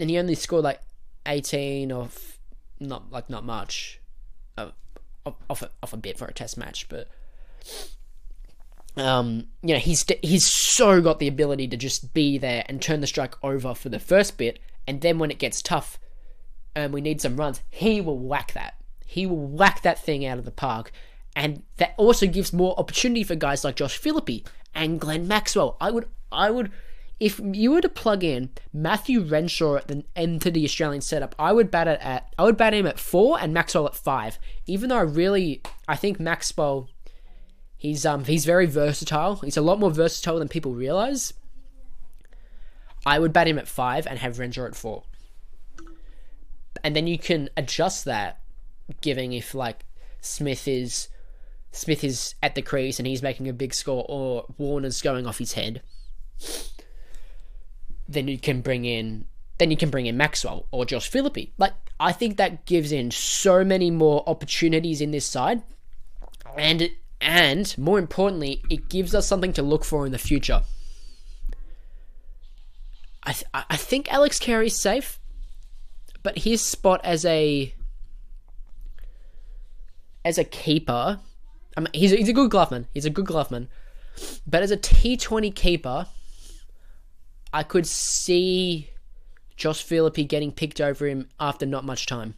and 0.00 0.08
he 0.08 0.18
only 0.18 0.34
scored 0.34 0.64
like 0.64 0.80
18 1.26 1.92
of 1.92 2.37
not 2.80 3.10
like 3.10 3.28
not 3.28 3.44
much 3.44 4.00
of, 4.56 4.72
off 5.48 5.62
a, 5.62 5.70
off 5.82 5.92
a 5.92 5.96
bit 5.96 6.18
for 6.18 6.26
a 6.26 6.32
test 6.32 6.56
match, 6.56 6.88
but 6.88 7.08
um, 8.96 9.48
you 9.62 9.74
know, 9.74 9.80
he's 9.80 10.04
he's 10.22 10.46
so 10.46 11.00
got 11.00 11.18
the 11.18 11.28
ability 11.28 11.68
to 11.68 11.76
just 11.76 12.12
be 12.14 12.38
there 12.38 12.64
and 12.68 12.82
turn 12.82 13.00
the 13.00 13.06
strike 13.06 13.34
over 13.44 13.74
for 13.74 13.88
the 13.88 14.00
first 14.00 14.36
bit, 14.36 14.58
and 14.86 15.00
then 15.00 15.18
when 15.18 15.30
it 15.30 15.38
gets 15.38 15.62
tough, 15.62 15.98
and 16.74 16.92
we 16.92 17.00
need 17.00 17.20
some 17.20 17.36
runs, 17.36 17.60
he 17.70 18.00
will 18.00 18.18
whack 18.18 18.52
that. 18.54 18.74
He 19.06 19.26
will 19.26 19.36
whack 19.36 19.82
that 19.82 20.02
thing 20.02 20.24
out 20.26 20.38
of 20.38 20.44
the 20.44 20.50
park, 20.50 20.90
and 21.36 21.62
that 21.76 21.94
also 21.96 22.26
gives 22.26 22.52
more 22.52 22.78
opportunity 22.78 23.22
for 23.22 23.34
guys 23.34 23.64
like 23.64 23.76
Josh 23.76 23.96
Philippe 23.96 24.42
and 24.74 25.00
Glenn 25.00 25.28
Maxwell. 25.28 25.76
I 25.80 25.90
would, 25.90 26.08
I 26.32 26.50
would, 26.50 26.72
if 27.20 27.40
you 27.42 27.72
were 27.72 27.80
to 27.80 27.88
plug 27.88 28.22
in 28.22 28.50
Matthew 28.72 29.20
Renshaw 29.20 29.76
at 29.76 29.88
the 29.88 30.04
into 30.14 30.50
the 30.50 30.64
Australian 30.64 31.00
setup, 31.00 31.34
I 31.38 31.52
would 31.52 31.70
bat 31.70 31.88
it 31.88 32.00
at, 32.00 32.32
I 32.38 32.44
would 32.44 32.56
bat 32.56 32.74
him 32.74 32.86
at 32.86 32.98
four 32.98 33.40
and 33.40 33.52
Maxwell 33.52 33.86
at 33.86 33.96
five. 33.96 34.38
Even 34.66 34.88
though 34.88 34.98
I 34.98 35.02
really, 35.02 35.62
I 35.88 35.96
think 35.96 36.20
Maxwell 36.20 36.88
He's 37.78 38.04
um 38.04 38.24
he's 38.24 38.44
very 38.44 38.66
versatile. 38.66 39.36
He's 39.36 39.56
a 39.56 39.62
lot 39.62 39.78
more 39.78 39.92
versatile 39.92 40.40
than 40.40 40.48
people 40.48 40.74
realize. 40.74 41.32
I 43.06 43.20
would 43.20 43.32
bat 43.32 43.46
him 43.46 43.58
at 43.58 43.68
five 43.68 44.06
and 44.06 44.18
have 44.18 44.40
Renshaw 44.40 44.66
at 44.66 44.74
four. 44.74 45.04
And 46.82 46.96
then 46.96 47.06
you 47.06 47.18
can 47.18 47.48
adjust 47.56 48.04
that, 48.04 48.40
giving 49.00 49.32
if 49.32 49.54
like 49.54 49.84
Smith 50.20 50.66
is 50.66 51.08
Smith 51.70 52.02
is 52.02 52.34
at 52.42 52.56
the 52.56 52.62
crease 52.62 52.98
and 52.98 53.06
he's 53.06 53.22
making 53.22 53.48
a 53.48 53.52
big 53.52 53.72
score, 53.72 54.04
or 54.08 54.46
Warner's 54.58 55.00
going 55.00 55.24
off 55.24 55.38
his 55.38 55.52
head. 55.52 55.80
Then 58.08 58.28
you 58.28 58.38
can 58.38 58.62
bring 58.62 58.84
in 58.84 59.26
then 59.58 59.70
you 59.72 59.76
can 59.76 59.90
bring 59.90 60.06
in 60.06 60.16
Maxwell 60.16 60.66
or 60.70 60.84
Josh 60.84 61.08
Philippe. 61.08 61.50
Like 61.58 61.74
I 62.00 62.12
think 62.12 62.36
that 62.36 62.64
gives 62.64 62.92
in 62.92 63.10
so 63.10 63.64
many 63.64 63.90
more 63.90 64.22
opportunities 64.26 65.00
in 65.00 65.10
this 65.10 65.26
side, 65.26 65.62
and 66.56 66.90
and 67.20 67.76
more 67.76 67.98
importantly, 67.98 68.62
it 68.70 68.88
gives 68.88 69.14
us 69.14 69.26
something 69.26 69.52
to 69.54 69.62
look 69.62 69.84
for 69.84 70.06
in 70.06 70.12
the 70.12 70.18
future. 70.18 70.62
I 73.24 73.32
th- 73.32 73.46
I 73.52 73.76
think 73.76 74.12
Alex 74.12 74.38
Carey's 74.38 74.80
safe, 74.80 75.18
but 76.22 76.38
his 76.38 76.64
spot 76.64 77.00
as 77.02 77.24
a 77.24 77.74
as 80.24 80.38
a 80.38 80.44
keeper, 80.44 81.18
I 81.76 81.80
mean, 81.80 81.90
he's 81.92 82.12
a, 82.12 82.16
he's 82.16 82.28
a 82.28 82.32
good 82.32 82.50
gloveman. 82.50 82.86
He's 82.94 83.04
a 83.04 83.10
good 83.10 83.26
gloveman, 83.26 83.66
but 84.46 84.62
as 84.62 84.70
a 84.70 84.76
T 84.76 85.16
Twenty 85.16 85.50
keeper, 85.50 86.06
I 87.52 87.62
could 87.62 87.86
see 87.86 88.90
Josh 89.56 89.82
Philippe 89.82 90.24
getting 90.24 90.52
picked 90.52 90.80
over 90.80 91.06
him 91.06 91.28
after 91.40 91.66
not 91.66 91.84
much 91.84 92.06
time. 92.06 92.34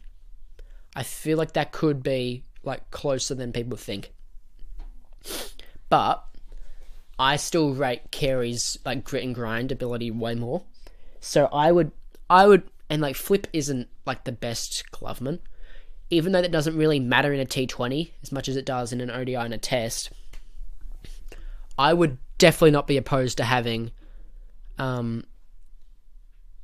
I 0.95 1.03
feel 1.03 1.37
like 1.37 1.53
that 1.53 1.71
could 1.71 2.03
be 2.03 2.43
like 2.63 2.91
closer 2.91 3.35
than 3.35 3.53
people 3.53 3.77
think. 3.77 4.11
But 5.89 6.23
I 7.19 7.35
still 7.35 7.73
rate 7.73 8.11
Carey's 8.11 8.77
like 8.85 9.03
grit 9.03 9.23
and 9.23 9.35
grind 9.35 9.71
ability 9.71 10.11
way 10.11 10.35
more. 10.35 10.63
So 11.19 11.45
I 11.51 11.71
would 11.71 11.91
I 12.29 12.47
would 12.47 12.63
and 12.89 13.01
like 13.01 13.15
Flip 13.15 13.47
isn't 13.53 13.87
like 14.05 14.23
the 14.23 14.31
best 14.31 14.83
gloveman. 14.91 15.39
Even 16.09 16.31
though 16.31 16.41
that 16.41 16.51
doesn't 16.51 16.77
really 16.77 16.99
matter 16.99 17.31
in 17.31 17.39
a 17.39 17.45
T20 17.45 18.11
as 18.21 18.31
much 18.31 18.49
as 18.49 18.57
it 18.57 18.65
does 18.65 18.91
in 18.91 18.99
an 18.99 19.11
ODI 19.11 19.35
and 19.35 19.53
a 19.53 19.57
test. 19.57 20.11
I 21.77 21.93
would 21.93 22.17
definitely 22.37 22.71
not 22.71 22.87
be 22.87 22.97
opposed 22.97 23.37
to 23.37 23.43
having 23.43 23.91
um 24.81 25.23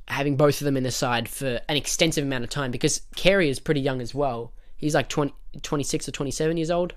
having 0.08 0.36
both 0.36 0.60
of 0.60 0.64
them 0.64 0.76
in 0.76 0.82
the 0.82 0.90
side 0.90 1.28
for 1.28 1.60
an 1.68 1.76
extensive 1.76 2.24
amount 2.24 2.42
of 2.42 2.50
time 2.50 2.70
because 2.70 3.02
Carey 3.14 3.48
is 3.48 3.60
pretty 3.60 3.80
young 3.80 4.00
as 4.00 4.14
well. 4.14 4.52
He's 4.76 4.94
like 4.94 5.08
20, 5.08 5.34
26 5.62 6.08
or 6.08 6.12
27 6.12 6.56
years 6.56 6.70
old 6.70 6.94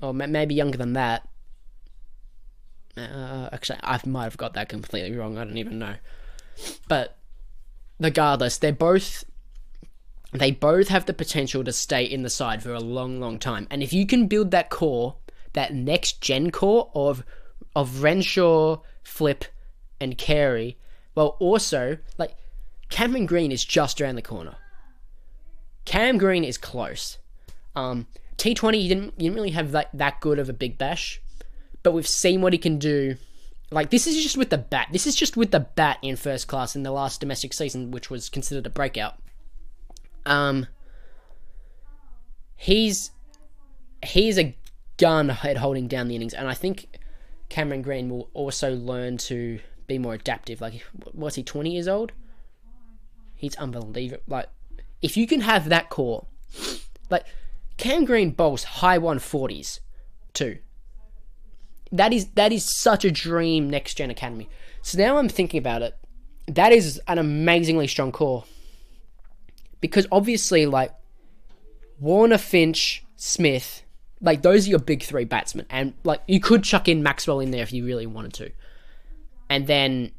or 0.00 0.14
maybe 0.14 0.54
younger 0.54 0.78
than 0.78 0.92
that. 0.94 1.28
Uh, 2.96 3.48
actually, 3.52 3.78
I 3.82 3.98
might 4.06 4.24
have 4.24 4.36
got 4.36 4.54
that 4.54 4.68
completely 4.68 5.16
wrong. 5.16 5.38
I 5.38 5.44
don't 5.44 5.56
even 5.56 5.78
know. 5.78 5.94
But 6.88 7.16
regardless, 7.98 8.58
they're 8.58 8.72
both 8.72 9.24
they 10.32 10.50
both 10.50 10.88
have 10.88 11.04
the 11.04 11.12
potential 11.12 11.62
to 11.62 11.72
stay 11.72 12.04
in 12.04 12.22
the 12.22 12.30
side 12.30 12.62
for 12.62 12.72
a 12.72 12.80
long, 12.80 13.20
long 13.20 13.38
time. 13.38 13.66
And 13.70 13.82
if 13.82 13.92
you 13.92 14.06
can 14.06 14.28
build 14.28 14.50
that 14.52 14.70
core, 14.70 15.16
that 15.52 15.74
next 15.74 16.20
gen 16.20 16.50
core 16.50 16.90
of 16.94 17.24
of 17.74 18.02
Renshaw, 18.02 18.78
Flip, 19.02 19.44
and 20.02 20.18
Carey, 20.18 20.76
well, 21.14 21.36
also 21.38 21.98
like 22.18 22.34
Cameron 22.90 23.24
Green 23.24 23.52
is 23.52 23.64
just 23.64 24.00
around 24.00 24.16
the 24.16 24.22
corner. 24.22 24.56
Cam 25.84 26.18
Green 26.18 26.44
is 26.44 26.58
close. 26.58 27.18
Um, 27.74 28.06
T20, 28.36 28.74
he 28.74 28.88
didn't, 28.88 29.18
didn't 29.18 29.34
really 29.34 29.50
have 29.50 29.72
that, 29.72 29.90
that 29.94 30.20
good 30.20 30.38
of 30.38 30.48
a 30.48 30.52
big 30.52 30.76
bash, 30.76 31.20
but 31.82 31.92
we've 31.92 32.06
seen 32.06 32.42
what 32.42 32.52
he 32.52 32.58
can 32.58 32.78
do. 32.78 33.16
Like, 33.70 33.90
this 33.90 34.06
is 34.06 34.20
just 34.22 34.36
with 34.36 34.50
the 34.50 34.58
bat. 34.58 34.88
This 34.92 35.06
is 35.06 35.14
just 35.14 35.36
with 35.36 35.52
the 35.52 35.60
bat 35.60 35.98
in 36.02 36.16
first 36.16 36.48
class 36.48 36.76
in 36.76 36.82
the 36.82 36.90
last 36.90 37.20
domestic 37.20 37.52
season, 37.52 37.90
which 37.90 38.10
was 38.10 38.28
considered 38.28 38.66
a 38.66 38.70
breakout. 38.70 39.14
Um, 40.26 40.66
he's 42.56 43.10
he's 44.04 44.38
a 44.38 44.56
gun 44.98 45.30
at 45.30 45.56
holding 45.56 45.88
down 45.88 46.08
the 46.08 46.14
innings, 46.14 46.34
and 46.34 46.48
I 46.48 46.54
think 46.54 46.98
Cameron 47.48 47.82
Green 47.82 48.10
will 48.10 48.28
also 48.34 48.74
learn 48.74 49.16
to 49.18 49.58
be 49.92 49.98
more 49.98 50.14
adaptive. 50.14 50.60
Like, 50.60 50.84
what's 51.12 51.36
he? 51.36 51.42
Twenty 51.42 51.70
years 51.70 51.88
old. 51.88 52.12
He's 53.34 53.56
unbelievable. 53.56 54.22
Like, 54.26 54.48
if 55.00 55.16
you 55.16 55.26
can 55.26 55.40
have 55.40 55.68
that 55.68 55.90
core, 55.90 56.26
like 57.10 57.24
Cam 57.76 58.04
Green 58.04 58.30
bowls 58.30 58.64
high 58.64 58.98
one 58.98 59.18
forties, 59.18 59.80
too. 60.34 60.58
That 61.90 62.12
is 62.12 62.28
that 62.34 62.52
is 62.52 62.64
such 62.64 63.04
a 63.04 63.10
dream 63.10 63.68
next 63.68 63.94
gen 63.94 64.10
academy. 64.10 64.48
So 64.82 64.98
now 64.98 65.18
I'm 65.18 65.28
thinking 65.28 65.58
about 65.58 65.82
it. 65.82 65.96
That 66.48 66.72
is 66.72 67.00
an 67.06 67.18
amazingly 67.18 67.86
strong 67.86 68.12
core. 68.12 68.44
Because 69.80 70.06
obviously, 70.10 70.64
like 70.66 70.94
Warner, 71.98 72.38
Finch, 72.38 73.04
Smith, 73.16 73.82
like 74.20 74.42
those 74.42 74.66
are 74.66 74.70
your 74.70 74.78
big 74.78 75.02
three 75.02 75.24
batsmen, 75.24 75.66
and 75.68 75.94
like 76.04 76.22
you 76.26 76.40
could 76.40 76.62
chuck 76.62 76.88
in 76.88 77.02
Maxwell 77.02 77.40
in 77.40 77.50
there 77.50 77.62
if 77.62 77.72
you 77.72 77.84
really 77.84 78.06
wanted 78.06 78.32
to, 78.34 78.52
and 79.52 79.66
then, 79.66 80.12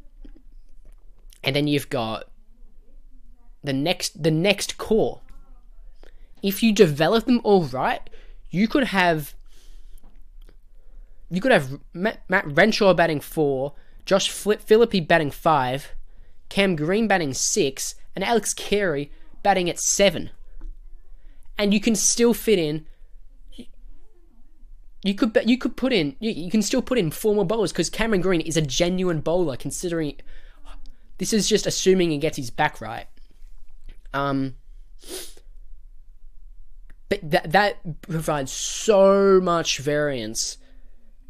and 1.43 1.55
then 1.55 1.65
you've 1.65 1.89
got 1.89 2.25
the 3.63 3.73
next 3.73 4.21
the 4.21 4.29
next 4.29 4.77
core. 4.77 5.21
If 6.43 6.61
you 6.61 6.71
develop 6.71 7.25
them 7.25 7.41
all 7.43 7.63
right, 7.63 8.07
you 8.51 8.67
could 8.67 8.83
have 8.83 9.33
you 11.31 11.41
could 11.41 11.51
have 11.51 11.79
Matt, 11.93 12.21
Renshaw 12.29 12.93
batting 12.93 13.21
four, 13.21 13.73
Josh 14.05 14.29
Philippe 14.29 14.99
batting 14.99 15.31
five, 15.31 15.95
Cam 16.49 16.75
Green 16.75 17.07
batting 17.07 17.33
six, 17.33 17.95
and 18.15 18.23
Alex 18.23 18.53
Carey 18.53 19.11
batting 19.41 19.67
at 19.67 19.79
seven. 19.79 20.29
And 21.57 21.73
you 21.73 21.81
can 21.81 21.95
still 21.95 22.35
fit 22.35 22.59
in. 22.59 22.85
You 25.03 25.13
could 25.13 25.37
you 25.45 25.57
could 25.57 25.75
put 25.75 25.91
in 25.91 26.15
you, 26.19 26.31
you 26.31 26.49
can 26.49 26.61
still 26.61 26.81
put 26.81 26.97
in 26.97 27.11
four 27.11 27.35
more 27.35 27.45
bowlers 27.45 27.71
because 27.71 27.89
Cameron 27.89 28.21
Green 28.21 28.41
is 28.41 28.55
a 28.55 28.61
genuine 28.61 29.19
bowler 29.19 29.57
considering 29.57 30.15
this 31.17 31.33
is 31.33 31.47
just 31.47 31.67
assuming 31.67 32.11
he 32.11 32.17
gets 32.17 32.37
his 32.37 32.49
back 32.49 32.79
right. 32.81 33.07
Um, 34.13 34.55
but 37.09 37.19
that 37.31 37.51
that 37.51 38.01
provides 38.01 38.51
so 38.51 39.39
much 39.41 39.79
variance 39.79 40.57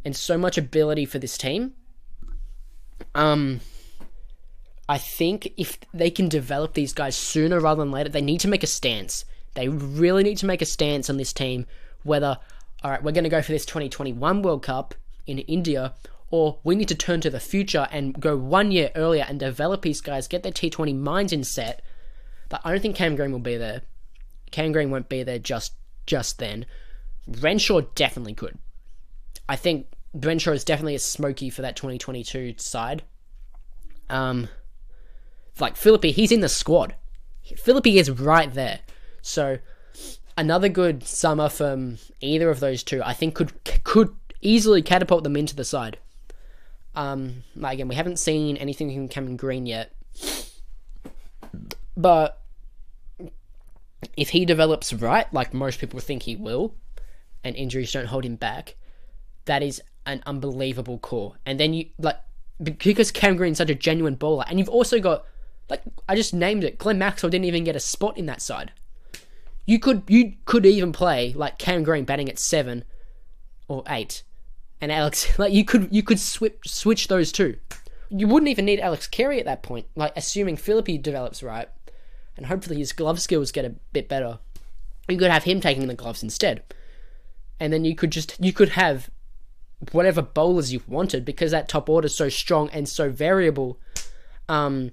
and 0.05 0.15
so 0.15 0.37
much 0.37 0.57
ability 0.57 1.05
for 1.05 1.19
this 1.19 1.37
team. 1.37 1.73
Um, 3.15 3.61
I 4.87 4.97
think 4.97 5.53
if 5.57 5.79
they 5.93 6.11
can 6.11 6.29
develop 6.29 6.73
these 6.73 6.93
guys 6.93 7.15
sooner 7.15 7.59
rather 7.59 7.81
than 7.81 7.91
later, 7.91 8.09
they 8.09 8.21
need 8.21 8.41
to 8.41 8.47
make 8.47 8.63
a 8.63 8.67
stance. 8.67 9.25
They 9.55 9.69
really 9.69 10.23
need 10.23 10.37
to 10.39 10.45
make 10.45 10.61
a 10.61 10.65
stance 10.65 11.09
on 11.09 11.17
this 11.17 11.31
team. 11.31 11.65
Whether, 12.03 12.37
all 12.83 12.91
right, 12.91 13.03
we're 13.03 13.11
going 13.11 13.23
to 13.23 13.29
go 13.29 13.41
for 13.41 13.51
this 13.51 13.65
2021 13.65 14.41
World 14.41 14.63
Cup 14.63 14.93
in 15.25 15.39
India, 15.39 15.93
or 16.31 16.59
we 16.63 16.75
need 16.75 16.89
to 16.89 16.95
turn 16.95 17.21
to 17.21 17.29
the 17.29 17.39
future 17.39 17.87
and 17.91 18.19
go 18.19 18.35
one 18.35 18.71
year 18.71 18.91
earlier 18.95 19.25
and 19.27 19.39
develop 19.39 19.81
these 19.81 20.01
guys, 20.01 20.27
get 20.27 20.43
their 20.43 20.51
T20 20.51 20.95
minds 20.97 21.31
in 21.31 21.43
set. 21.43 21.81
But 22.49 22.61
I 22.63 22.71
don't 22.71 22.81
think 22.81 22.95
Cam 22.95 23.15
Green 23.15 23.31
will 23.31 23.39
be 23.39 23.57
there. 23.57 23.83
Cam 24.51 24.71
Green 24.71 24.91
won't 24.91 25.09
be 25.09 25.23
there 25.23 25.39
just 25.39 25.73
just 26.05 26.39
then. 26.39 26.65
Renshaw 27.27 27.81
definitely 27.95 28.33
could. 28.33 28.57
I 29.47 29.55
think 29.55 29.87
Renshaw 30.13 30.51
is 30.51 30.65
definitely 30.65 30.95
a 30.95 30.99
smoky 30.99 31.49
for 31.49 31.61
that 31.61 31.77
2022 31.77 32.55
side. 32.57 33.03
Um, 34.09 34.49
like 35.59 35.77
Philippe, 35.77 36.11
he's 36.11 36.31
in 36.31 36.41
the 36.41 36.49
squad. 36.49 36.95
Philippe 37.57 37.97
is 37.97 38.11
right 38.11 38.53
there. 38.53 38.79
So 39.21 39.59
another 40.37 40.69
good 40.69 41.03
summer 41.03 41.49
from 41.49 41.97
either 42.21 42.49
of 42.49 42.59
those 42.59 42.83
two, 42.83 43.01
I 43.03 43.13
think 43.13 43.35
could 43.35 43.51
could 43.83 44.15
easily 44.41 44.81
catapult 44.81 45.23
them 45.23 45.35
into 45.35 45.55
the 45.55 45.63
side. 45.63 45.97
Um, 46.95 47.43
like 47.55 47.75
again, 47.75 47.87
we 47.87 47.95
haven't 47.95 48.19
seen 48.19 48.57
anything 48.57 48.93
from 48.93 49.07
Cameron 49.07 49.37
Green 49.37 49.65
yet, 49.65 49.93
but 51.97 52.41
if 54.15 54.29
he 54.29 54.45
develops 54.45 54.93
right, 54.93 55.31
like 55.33 55.53
most 55.53 55.79
people 55.79 55.99
think 55.99 56.23
he 56.23 56.35
will, 56.35 56.75
and 57.43 57.55
injuries 57.55 57.91
don't 57.91 58.07
hold 58.07 58.25
him 58.25 58.35
back, 58.35 58.75
that 59.45 59.63
is 59.63 59.81
an 60.05 60.21
unbelievable 60.25 60.99
core. 60.99 61.37
And 61.45 61.59
then 61.59 61.73
you 61.73 61.87
like 61.97 62.19
because 62.61 63.11
Cam 63.11 63.35
Green's 63.35 63.57
such 63.57 63.69
a 63.69 63.75
genuine 63.75 64.15
bowler, 64.15 64.45
and 64.47 64.59
you've 64.59 64.69
also 64.69 64.99
got 64.99 65.25
like 65.69 65.81
I 66.07 66.15
just 66.15 66.33
named 66.33 66.63
it. 66.63 66.77
Glenn 66.77 66.99
Maxwell 66.99 67.29
didn't 67.29 67.45
even 67.45 67.63
get 67.63 67.75
a 67.75 67.79
spot 67.79 68.17
in 68.17 68.25
that 68.27 68.41
side. 68.41 68.71
You 69.65 69.79
could 69.79 70.03
you 70.07 70.33
could 70.45 70.65
even 70.65 70.91
play 70.91 71.33
like 71.33 71.57
Cam 71.57 71.83
Green 71.83 72.03
batting 72.03 72.29
at 72.29 72.39
seven 72.39 72.83
or 73.67 73.83
eight, 73.87 74.23
and 74.81 74.91
Alex 74.91 75.37
like 75.39 75.53
you 75.53 75.63
could 75.63 75.89
you 75.91 76.03
could 76.03 76.19
switch 76.19 76.59
switch 76.65 77.07
those 77.07 77.31
two. 77.31 77.57
You 78.09 78.27
wouldn't 78.27 78.49
even 78.49 78.65
need 78.65 78.79
Alex 78.79 79.07
Carey 79.07 79.39
at 79.39 79.45
that 79.45 79.63
point. 79.63 79.87
Like 79.95 80.13
assuming 80.15 80.57
Philippe 80.57 80.97
develops 80.99 81.41
right, 81.41 81.69
and 82.37 82.47
hopefully 82.47 82.77
his 82.77 82.93
glove 82.93 83.21
skills 83.21 83.51
get 83.51 83.65
a 83.65 83.75
bit 83.91 84.09
better. 84.09 84.39
You 85.07 85.17
could 85.17 85.31
have 85.31 85.43
him 85.43 85.61
taking 85.61 85.87
the 85.87 85.93
gloves 85.93 86.23
instead, 86.23 86.63
and 87.59 87.71
then 87.71 87.85
you 87.85 87.95
could 87.95 88.11
just 88.11 88.35
you 88.39 88.53
could 88.53 88.69
have 88.69 89.09
whatever 89.91 90.21
bowlers 90.21 90.71
you 90.71 90.81
wanted 90.87 91.25
because 91.25 91.51
that 91.51 91.67
top 91.67 91.89
order 91.89 92.05
is 92.05 92.15
so 92.15 92.29
strong 92.29 92.69
and 92.69 92.87
so 92.87 93.09
variable. 93.09 93.79
Um, 94.47 94.91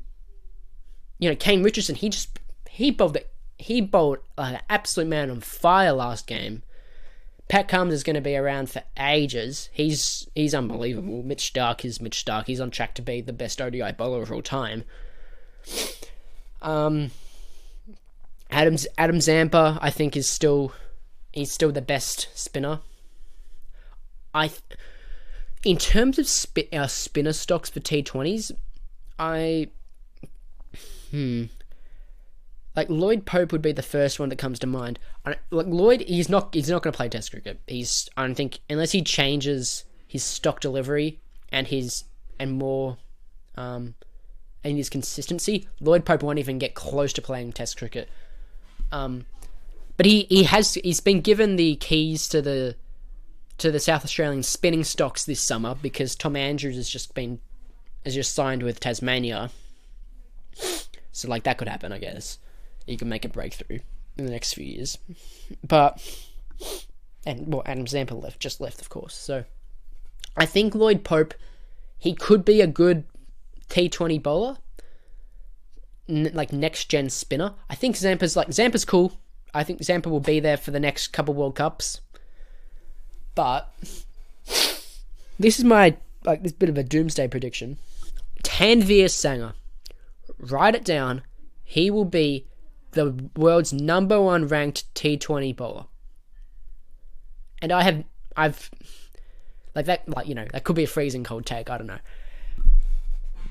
you 1.18 1.28
know, 1.28 1.36
Kane 1.36 1.62
Richardson, 1.62 1.94
he 1.94 2.08
just 2.08 2.38
he 2.68 2.90
bowled 2.90 3.16
it. 3.16 3.29
He 3.60 3.80
bowled 3.80 4.18
like 4.38 4.54
an 4.54 4.60
absolute 4.70 5.08
man 5.08 5.30
on 5.30 5.40
fire 5.40 5.92
last 5.92 6.26
game. 6.26 6.62
Pat 7.48 7.68
Cummins 7.68 7.94
is 7.94 8.02
going 8.04 8.14
to 8.14 8.20
be 8.20 8.36
around 8.36 8.70
for 8.70 8.82
ages. 8.98 9.68
He's 9.72 10.28
he's 10.34 10.54
unbelievable. 10.54 11.22
Mitch 11.22 11.52
Starc 11.52 11.84
is 11.84 12.00
Mitch 12.00 12.24
Starc. 12.24 12.46
He's 12.46 12.60
on 12.60 12.70
track 12.70 12.94
to 12.94 13.02
be 13.02 13.20
the 13.20 13.32
best 13.32 13.60
ODI 13.60 13.92
bowler 13.92 14.22
of 14.22 14.32
all 14.32 14.40
time. 14.42 14.84
Um, 16.62 17.10
Adams 18.50 18.86
Adam 18.96 19.20
Zampa, 19.20 19.78
I 19.82 19.90
think, 19.90 20.16
is 20.16 20.28
still 20.28 20.72
he's 21.32 21.52
still 21.52 21.72
the 21.72 21.82
best 21.82 22.28
spinner. 22.34 22.80
I, 24.32 24.52
in 25.64 25.76
terms 25.76 26.18
of 26.18 26.28
sp- 26.30 26.70
our 26.72 26.88
spinner 26.88 27.32
stocks 27.32 27.68
for 27.68 27.80
T20s, 27.80 28.52
I 29.18 29.68
Hmm. 31.10 31.44
Like 32.80 32.88
Lloyd 32.88 33.26
Pope 33.26 33.52
would 33.52 33.60
be 33.60 33.72
the 33.72 33.82
first 33.82 34.18
one 34.18 34.30
that 34.30 34.36
comes 34.36 34.58
to 34.60 34.66
mind. 34.66 34.98
like 35.50 35.66
Lloyd, 35.66 36.00
he's 36.00 36.30
not 36.30 36.54
he's 36.54 36.70
not 36.70 36.82
going 36.82 36.92
to 36.92 36.96
play 36.96 37.10
Test 37.10 37.30
cricket. 37.30 37.60
He's 37.66 38.08
I 38.16 38.22
don't 38.22 38.34
think 38.34 38.60
unless 38.70 38.92
he 38.92 39.02
changes 39.02 39.84
his 40.06 40.24
stock 40.24 40.60
delivery 40.60 41.20
and 41.52 41.66
his 41.66 42.04
and 42.38 42.52
more, 42.52 42.96
um, 43.54 43.96
and 44.64 44.78
his 44.78 44.88
consistency. 44.88 45.68
Lloyd 45.78 46.06
Pope 46.06 46.22
won't 46.22 46.38
even 46.38 46.58
get 46.58 46.72
close 46.72 47.12
to 47.12 47.20
playing 47.20 47.52
Test 47.52 47.76
cricket. 47.76 48.08
Um, 48.90 49.26
but 49.98 50.06
he 50.06 50.22
he 50.30 50.44
has 50.44 50.72
he's 50.72 51.00
been 51.00 51.20
given 51.20 51.56
the 51.56 51.76
keys 51.76 52.28
to 52.28 52.40
the 52.40 52.76
to 53.58 53.70
the 53.70 53.78
South 53.78 54.06
Australian 54.06 54.42
spinning 54.42 54.84
stocks 54.84 55.26
this 55.26 55.40
summer 55.40 55.74
because 55.74 56.14
Tom 56.16 56.34
Andrews 56.34 56.76
has 56.76 56.88
just 56.88 57.12
been 57.12 57.40
has 58.06 58.14
just 58.14 58.32
signed 58.32 58.62
with 58.62 58.80
Tasmania 58.80 59.50
so 61.12 61.28
like 61.28 61.44
that 61.44 61.58
could 61.58 61.68
happen, 61.68 61.92
I 61.92 61.98
guess. 61.98 62.38
You 62.86 62.96
can 62.96 63.08
make 63.08 63.24
a 63.24 63.28
breakthrough 63.28 63.78
in 64.16 64.26
the 64.26 64.32
next 64.32 64.54
few 64.54 64.64
years. 64.64 64.98
But 65.66 66.00
and 67.26 67.52
well, 67.52 67.62
Adam 67.66 67.86
Zampa 67.86 68.14
left, 68.14 68.40
just 68.40 68.60
left, 68.60 68.80
of 68.80 68.88
course. 68.88 69.14
So 69.14 69.44
I 70.36 70.46
think 70.46 70.74
Lloyd 70.74 71.04
Pope, 71.04 71.34
he 71.98 72.14
could 72.14 72.44
be 72.44 72.60
a 72.60 72.66
good 72.66 73.04
T20 73.68 74.22
bowler, 74.22 74.58
N- 76.08 76.30
like 76.34 76.52
next 76.52 76.86
gen 76.86 77.10
spinner. 77.10 77.54
I 77.68 77.74
think 77.74 77.96
Zampa's 77.96 78.36
like 78.36 78.52
Zampa's 78.52 78.84
cool. 78.84 79.20
I 79.52 79.64
think 79.64 79.82
Zampa 79.82 80.08
will 80.08 80.20
be 80.20 80.40
there 80.40 80.56
for 80.56 80.70
the 80.70 80.80
next 80.80 81.08
couple 81.08 81.34
World 81.34 81.56
Cups. 81.56 82.00
But 83.34 83.72
this 85.38 85.58
is 85.58 85.64
my 85.64 85.96
like 86.24 86.42
this 86.42 86.52
bit 86.52 86.68
of 86.68 86.78
a 86.78 86.82
doomsday 86.82 87.28
prediction. 87.28 87.78
Tanveer 88.42 89.06
Sangha, 89.06 89.54
write 90.38 90.74
it 90.74 90.84
down. 90.84 91.22
He 91.64 91.90
will 91.90 92.04
be 92.04 92.46
the 92.92 93.30
world's 93.36 93.72
number 93.72 94.20
one 94.20 94.46
ranked 94.46 94.92
T20 94.94 95.54
bowler. 95.56 95.86
And 97.62 97.72
I 97.72 97.82
have, 97.82 98.04
I've, 98.36 98.70
like 99.74 99.86
that, 99.86 100.08
like, 100.08 100.26
you 100.26 100.34
know, 100.34 100.46
that 100.52 100.64
could 100.64 100.76
be 100.76 100.84
a 100.84 100.88
freezing 100.88 101.24
cold 101.24 101.46
take, 101.46 101.70
I 101.70 101.78
don't 101.78 101.86
know. 101.86 101.98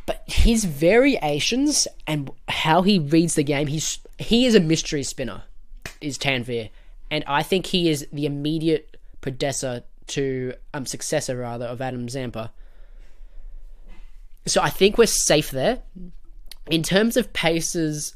But 0.06 0.24
his 0.26 0.66
variations 0.66 1.88
and 2.08 2.32
how 2.48 2.82
he 2.82 2.98
reads 2.98 3.36
the 3.36 3.44
game, 3.44 3.68
he's, 3.68 4.00
he 4.18 4.46
is 4.46 4.56
a 4.56 4.60
mystery 4.60 5.04
spinner, 5.04 5.44
is 6.02 6.18
Tanveer. 6.18 6.72
And 7.12 7.24
I 7.28 7.44
think 7.44 7.68
he 7.68 7.90
is 7.90 8.08
the 8.12 8.26
immediate 8.26 8.98
predecessor 9.22 9.84
to, 10.08 10.54
um, 10.74 10.86
successor 10.86 11.38
rather, 11.38 11.66
of 11.66 11.82
Adam 11.82 12.10
Zampa. 12.10 12.52
So 14.48 14.62
I 14.62 14.70
think 14.70 14.98
we're 14.98 15.06
safe 15.06 15.52
there 15.52 15.84
in 16.70 16.84
terms 16.84 17.18
of 17.18 17.34
paces, 17.34 18.16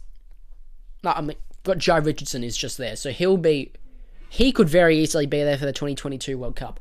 I 1.03 1.21
mean, 1.21 1.37
got 1.63 1.77
Jhye 1.77 2.05
Richardson 2.05 2.43
is 2.43 2.57
just 2.57 2.77
there, 2.77 2.95
so 2.95 3.11
he'll 3.11 3.37
be 3.37 3.71
he 4.29 4.51
could 4.51 4.69
very 4.69 4.97
easily 4.97 5.25
be 5.25 5.43
there 5.43 5.57
for 5.57 5.65
the 5.65 5.73
2022 5.73 6.37
World 6.37 6.55
Cup. 6.55 6.79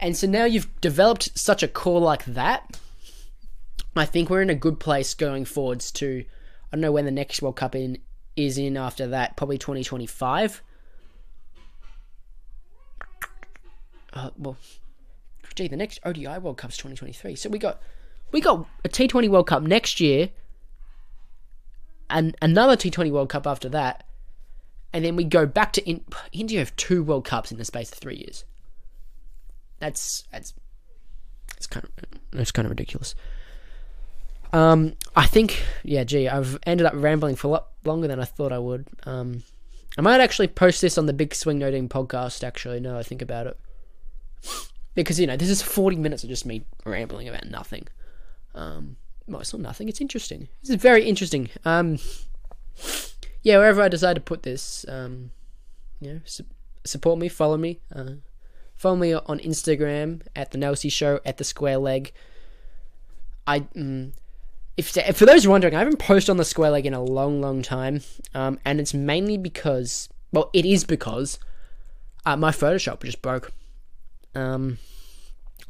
And 0.00 0.16
so 0.16 0.26
now 0.26 0.44
you've 0.44 0.68
developed 0.80 1.38
such 1.38 1.62
a 1.62 1.68
core 1.68 2.00
like 2.00 2.24
that. 2.26 2.78
I 3.96 4.04
think 4.04 4.30
we're 4.30 4.42
in 4.42 4.50
a 4.50 4.54
good 4.54 4.80
place 4.80 5.14
going 5.14 5.44
forwards 5.44 5.90
to 5.92 6.24
I 6.72 6.76
don't 6.76 6.80
know 6.80 6.92
when 6.92 7.04
the 7.04 7.10
next 7.10 7.42
World 7.42 7.56
Cup 7.56 7.74
in 7.74 7.98
is 8.36 8.58
in 8.58 8.76
after 8.76 9.06
that, 9.08 9.36
probably 9.36 9.58
2025. 9.58 10.62
Uh, 14.12 14.30
well, 14.36 14.56
gee, 15.54 15.68
the 15.68 15.76
next 15.76 16.00
ODI 16.04 16.38
World 16.38 16.56
Cup's 16.56 16.76
2023. 16.76 17.34
So 17.36 17.48
we 17.48 17.58
got 17.58 17.80
we 18.32 18.40
got 18.40 18.66
a 18.84 18.88
T20 18.88 19.28
World 19.28 19.46
Cup 19.46 19.62
next 19.62 20.00
year, 20.00 20.30
and 22.10 22.36
another 22.42 22.76
T20 22.76 23.10
World 23.10 23.28
Cup 23.28 23.46
after 23.46 23.68
that, 23.70 24.04
and 24.92 25.04
then 25.04 25.16
we 25.16 25.24
go 25.24 25.46
back 25.46 25.72
to 25.74 25.88
in, 25.88 26.04
India 26.32 26.58
have 26.58 26.74
two 26.76 27.02
World 27.02 27.24
Cups 27.24 27.52
in 27.52 27.58
the 27.58 27.64
space 27.64 27.92
of 27.92 27.98
three 27.98 28.16
years. 28.16 28.44
That's 29.78 30.24
that's 30.30 30.54
it's 31.56 31.66
kind 31.66 31.84
of 31.84 32.40
it's 32.40 32.52
kind 32.52 32.66
of 32.66 32.70
ridiculous. 32.70 33.14
Um, 34.52 34.94
I 35.14 35.26
think 35.26 35.62
yeah, 35.84 36.04
gee, 36.04 36.28
I've 36.28 36.58
ended 36.64 36.86
up 36.86 36.94
rambling 36.96 37.36
for 37.36 37.48
a 37.48 37.50
lot 37.50 37.68
longer 37.84 38.08
than 38.08 38.20
I 38.20 38.24
thought 38.24 38.52
I 38.52 38.58
would. 38.58 38.86
Um, 39.04 39.42
I 39.96 40.02
might 40.02 40.20
actually 40.20 40.48
post 40.48 40.80
this 40.80 40.98
on 40.98 41.06
the 41.06 41.12
Big 41.12 41.34
Swing 41.34 41.58
No 41.58 41.70
Ding 41.70 41.88
podcast. 41.88 42.44
Actually, 42.44 42.80
now 42.80 42.98
I 42.98 43.02
think 43.02 43.22
about 43.22 43.46
it, 43.46 43.56
because 44.94 45.20
you 45.20 45.26
know 45.26 45.36
this 45.36 45.50
is 45.50 45.62
forty 45.62 45.96
minutes 45.96 46.24
of 46.24 46.30
just 46.30 46.46
me 46.46 46.64
rambling 46.84 47.28
about 47.28 47.46
nothing. 47.46 47.86
Um, 48.54 48.96
well, 49.30 49.40
it's 49.40 49.52
not 49.52 49.62
nothing. 49.62 49.88
It's 49.88 50.00
interesting. 50.00 50.48
This 50.62 50.70
is 50.70 50.76
very 50.76 51.04
interesting. 51.04 51.48
Um, 51.64 51.98
yeah, 53.42 53.58
wherever 53.58 53.80
I 53.82 53.88
decide 53.88 54.14
to 54.14 54.20
put 54.20 54.42
this, 54.42 54.84
um, 54.88 55.30
you 56.00 56.14
know, 56.14 56.20
su- 56.24 56.44
support 56.84 57.18
me, 57.18 57.28
follow 57.28 57.56
me. 57.56 57.80
Uh, 57.94 58.14
follow 58.74 58.96
me 58.96 59.14
on 59.14 59.38
Instagram 59.38 60.22
at 60.34 60.50
the 60.50 60.58
Nelsy 60.58 60.88
Show 60.88 61.20
at 61.24 61.36
the 61.36 61.44
Square 61.44 61.78
Leg. 61.78 62.12
I 63.46 63.66
if, 64.76 64.96
if 64.96 65.16
for 65.16 65.26
those 65.26 65.46
wondering, 65.46 65.74
I 65.74 65.78
haven't 65.78 65.98
posted 65.98 66.30
on 66.30 66.36
the 66.36 66.44
Square 66.44 66.70
Leg 66.70 66.86
in 66.86 66.94
a 66.94 67.02
long, 67.02 67.40
long 67.40 67.62
time, 67.62 68.00
um, 68.34 68.58
and 68.64 68.80
it's 68.80 68.94
mainly 68.94 69.36
because, 69.36 70.08
well, 70.32 70.50
it 70.52 70.64
is 70.64 70.84
because 70.84 71.38
uh, 72.24 72.36
my 72.36 72.50
Photoshop 72.50 73.02
just 73.02 73.20
broke. 73.22 73.52
Um, 74.34 74.78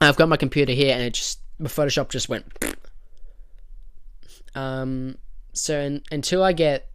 I've 0.01 0.17
got 0.17 0.29
my 0.29 0.37
computer 0.37 0.73
here, 0.73 0.95
and 0.95 1.03
it 1.03 1.15
just 1.15 1.41
my 1.59 1.69
Photoshop 1.69 2.09
just 2.09 2.29
went. 2.29 2.47
Um, 4.55 5.17
so 5.53 5.79
in, 5.79 6.03
until 6.11 6.43
I 6.43 6.53
get 6.53 6.91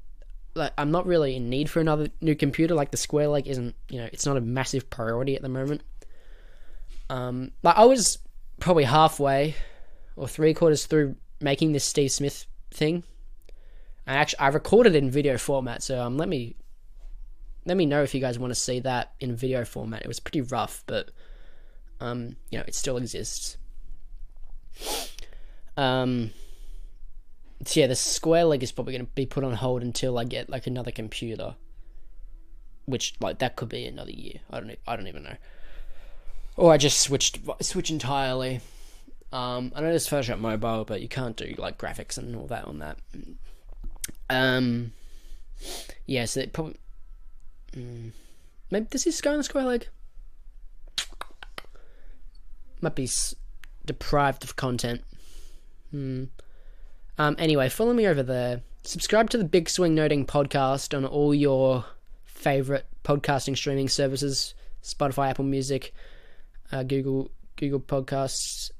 like 0.55 0.71
I'm 0.77 0.91
not 0.91 1.05
really 1.05 1.35
in 1.35 1.49
need 1.49 1.69
for 1.69 1.79
another 1.81 2.07
new 2.21 2.35
computer. 2.35 2.73
Like 2.73 2.91
the 2.91 2.97
Square 2.97 3.29
Leg 3.29 3.47
isn't, 3.47 3.75
you 3.89 3.99
know, 3.99 4.09
it's 4.11 4.25
not 4.25 4.37
a 4.37 4.41
massive 4.41 4.89
priority 4.89 5.35
at 5.35 5.41
the 5.41 5.49
moment. 5.49 5.83
Um, 7.09 7.51
like 7.61 7.77
I 7.77 7.85
was 7.85 8.17
probably 8.59 8.85
halfway 8.85 9.55
or 10.15 10.27
three 10.27 10.53
quarters 10.53 10.85
through 10.85 11.15
making 11.41 11.73
this 11.73 11.83
Steve 11.83 12.11
Smith 12.11 12.45
thing. 12.71 13.03
I 14.07 14.15
actually 14.15 14.39
I 14.39 14.47
recorded 14.47 14.95
it 14.95 15.03
in 15.03 15.11
video 15.11 15.37
format, 15.37 15.83
so 15.83 16.01
um, 16.01 16.17
let 16.17 16.29
me 16.29 16.55
let 17.65 17.75
me 17.75 17.85
know 17.85 18.03
if 18.03 18.13
you 18.13 18.21
guys 18.21 18.39
want 18.39 18.51
to 18.51 18.59
see 18.59 18.79
that 18.81 19.13
in 19.19 19.35
video 19.35 19.65
format. 19.65 20.03
It 20.03 20.07
was 20.07 20.19
pretty 20.19 20.41
rough, 20.41 20.83
but 20.87 21.11
um, 21.99 22.37
you 22.49 22.57
know, 22.57 22.63
it 22.67 22.75
still 22.75 22.97
exists. 22.97 23.57
Um, 25.75 26.31
so 27.66 27.80
yeah, 27.80 27.88
the 27.88 27.95
square 27.95 28.45
leg 28.45 28.63
is 28.63 28.72
probably 28.72 28.93
going 28.93 29.05
to 29.05 29.11
be 29.13 29.26
put 29.26 29.43
on 29.43 29.53
hold 29.53 29.82
until 29.82 30.18
I 30.18 30.24
get 30.24 30.49
like 30.49 30.68
another 30.68 30.91
computer, 30.91 31.55
which 32.86 33.16
like 33.20 33.39
that 33.39 33.55
could 33.55 33.70
be 33.70 33.86
another 33.86 34.11
year. 34.11 34.39
I 34.51 34.59
don't 34.59 34.78
I 34.88 34.95
don't 34.95 35.07
even 35.07 35.24
know. 35.24 35.36
Or 36.57 36.72
I 36.72 36.78
just 36.78 36.99
switched 36.99 37.39
switch 37.61 37.89
entirely. 37.89 38.61
Um, 39.34 39.74
I 39.76 39.82
know 39.82 39.89
there's 39.89 40.07
Photoshop 40.07 40.39
Mobile, 40.39 40.86
but 40.86 41.01
you 41.01 41.09
can't 41.09 41.36
do 41.36 41.55
like 41.57 41.78
graphics 41.78 42.18
and 42.18 42.36
all 42.36 42.47
that 42.47 42.66
on 42.66 42.80
that. 42.80 42.97
Um, 44.30 44.93
yeah, 46.05 46.26
so 46.26 46.41
it 46.41 46.53
probably 46.53 46.78
mm, 47.76 48.11
maybe 48.70 48.88
this 48.91 49.07
is 49.07 49.20
going 49.22 49.38
on 49.38 49.43
square 49.43 49.66
leg. 49.66 49.88
Might 52.80 52.95
be 52.95 53.05
s- 53.05 53.36
deprived 53.86 54.43
of 54.43 54.55
content. 54.55 55.03
Hmm. 55.91 56.26
Um, 57.18 57.36
anyway, 57.39 57.70
follow 57.70 57.93
me 57.93 58.07
over 58.07 58.24
there. 58.24 58.61
Subscribe 58.84 59.30
to 59.32 59.38
the 59.38 59.43
Big 59.45 59.70
Swing 59.70 59.95
No 59.95 60.07
Ding 60.07 60.26
podcast 60.26 60.95
on 60.95 61.05
all 61.05 61.34
your 61.34 61.86
favorite 62.24 62.86
podcasting 63.03 63.57
streaming 63.57 63.89
services: 63.89 64.53
Spotify, 64.84 65.30
Apple 65.30 65.45
Music, 65.45 65.93
uh, 66.72 66.84
Google 66.84 67.32
Google 67.55 67.80
Podcasts. 67.80 68.72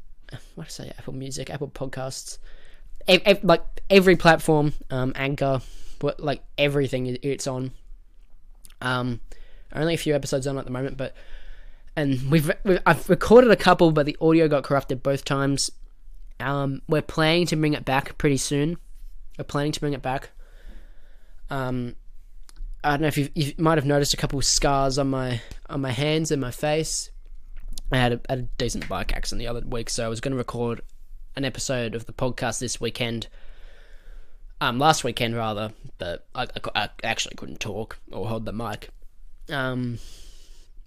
What 0.56 0.68
did 0.68 0.82
I 0.82 0.86
say? 0.86 0.94
Apple 0.98 1.14
Music, 1.14 1.50
Apple 1.50 1.70
Podcasts. 1.70 2.38
Ev- 3.08 3.22
ev- 3.26 3.44
like 3.44 3.64
every 3.90 4.16
platform, 4.16 4.74
um, 4.90 5.14
Anchor, 5.16 5.62
what 6.02 6.20
like 6.20 6.42
everything 6.58 7.18
it's 7.22 7.48
on. 7.48 7.72
Um, 8.82 9.22
only 9.74 9.94
a 9.94 9.98
few 9.98 10.16
episodes 10.16 10.48
on 10.48 10.58
at 10.58 10.66
the 10.66 10.72
moment, 10.72 10.98
but 10.98 11.16
and 11.96 12.30
we've, 12.30 12.52
we've 12.64 12.80
I've 12.86 13.10
recorded 13.10 13.52
a 13.52 13.56
couple, 13.56 13.92
but 13.92 14.06
the 14.06 14.18
audio 14.20 14.48
got 14.48 14.64
corrupted 14.64 15.02
both 15.04 15.24
times. 15.26 15.70
Um, 16.40 16.82
we're 16.88 17.02
planning 17.02 17.48
to 17.48 17.56
bring 17.56 17.74
it 17.74 17.86
back 17.86 18.18
pretty 18.18 18.38
soon. 18.38 18.78
We're 19.38 19.46
planning 19.46 19.72
to 19.72 19.80
bring 19.80 19.94
it 19.94 20.02
back. 20.02 20.30
Um, 21.50 21.96
I 22.84 22.92
don't 22.92 23.02
know 23.02 23.08
if 23.08 23.18
you 23.18 23.30
you 23.34 23.54
might 23.58 23.78
have 23.78 23.86
noticed 23.86 24.14
a 24.14 24.18
couple 24.18 24.42
scars 24.42 24.98
on 24.98 25.10
my 25.10 25.42
on 25.70 25.82
my 25.82 25.92
hands 25.92 26.32
and 26.32 26.42
my 26.42 26.52
face. 26.52 27.10
I 27.92 27.98
had 27.98 28.14
a, 28.14 28.22
had 28.30 28.40
a 28.40 28.48
decent 28.58 28.88
bike 28.88 29.14
accident 29.16 29.40
the 29.40 29.48
other 29.48 29.66
week, 29.66 29.90
so 29.90 30.06
I 30.06 30.08
was 30.08 30.22
going 30.22 30.32
to 30.32 30.38
record 30.38 30.82
an 31.36 31.46
episode 31.46 31.96
of 31.96 32.06
the 32.06 32.14
podcast 32.14 32.60
this 32.60 32.80
weekend. 32.80 33.28
Um, 34.62 34.80
last 34.80 35.04
weekend 35.04 35.36
rather, 35.36 35.74
but 35.98 36.26
I, 36.34 36.44
I, 36.44 36.84
I 36.84 36.90
actually 37.04 37.36
couldn't 37.36 37.60
talk 37.60 38.00
or 38.12 38.28
hold 38.28 38.46
the 38.46 38.54
mic. 38.54 38.90
Um, 39.50 40.00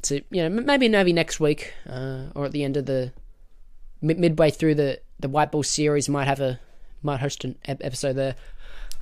so 0.03 0.21
you 0.31 0.49
know 0.49 0.49
maybe 0.49 0.89
maybe 0.89 1.13
next 1.13 1.41
week 1.41 1.75
uh, 1.89 2.27
or 2.35 2.47
at 2.47 2.53
the 2.53 2.65
end 2.65 2.77
of 2.77 2.87
the 2.87 3.13
mid- 4.01 4.19
midway 4.19 4.51
through 4.51 4.75
the 4.75 5.01
the 5.21 5.29
White 5.29 5.51
Ball 5.53 5.63
series 5.63 6.09
might 6.09 6.27
have 6.27 6.41
a 6.41 6.61
might 7.03 7.21
host 7.21 7.45
an 7.45 7.57
ep- 7.65 7.83
episode 7.85 8.15
there. 8.15 8.37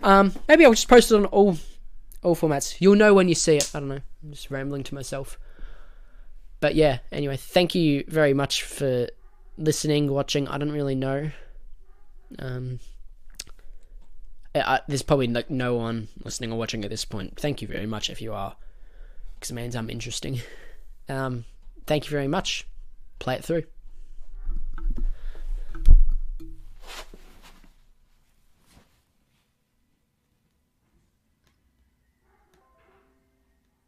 Um, 0.03 0.35
maybe 0.49 0.65
I'll 0.65 0.73
just 0.73 0.89
post 0.89 1.11
it 1.11 1.17
on 1.17 1.27
all 1.27 1.57
all 2.23 2.37
formats. 2.37 2.81
You'll 2.81 2.97
know 2.97 3.15
when 3.15 3.29
you 3.29 3.35
see 3.35 3.57
it. 3.57 3.71
I 3.75 3.81
don't 3.81 3.89
know. 3.89 4.01
I'm 4.23 4.33
just 4.33 4.51
rambling 4.51 4.83
to 4.85 4.95
myself. 4.95 5.39
But 6.61 6.75
yeah, 6.75 6.99
anyway, 7.13 7.37
thank 7.37 7.75
you 7.75 8.05
very 8.09 8.33
much 8.35 8.63
for 8.63 9.09
listening, 9.59 10.11
watching. 10.11 10.49
I 10.49 10.59
don't 10.59 10.73
really 10.73 10.95
know. 10.95 11.31
Um, 12.39 12.81
I, 14.55 14.81
there's 14.89 15.03
probably 15.03 15.27
like 15.27 15.51
no 15.51 15.75
one 15.75 16.09
listening 16.25 16.51
or 16.53 16.59
watching 16.59 16.85
at 16.85 16.91
this 16.91 17.05
point. 17.05 17.39
Thank 17.39 17.61
you 17.61 17.69
very 17.69 17.87
much 17.87 18.09
if 18.09 18.23
you 18.23 18.33
are, 18.33 18.57
because 19.35 19.51
it 19.51 19.55
means 19.55 19.77
I'm 19.77 19.91
interesting. 19.91 20.41
Um, 21.09 21.45
thank 21.87 22.07
you 22.07 22.11
very 22.11 22.27
much. 22.27 22.67
Play 23.21 23.37
it 23.37 23.45
through. 23.45 23.63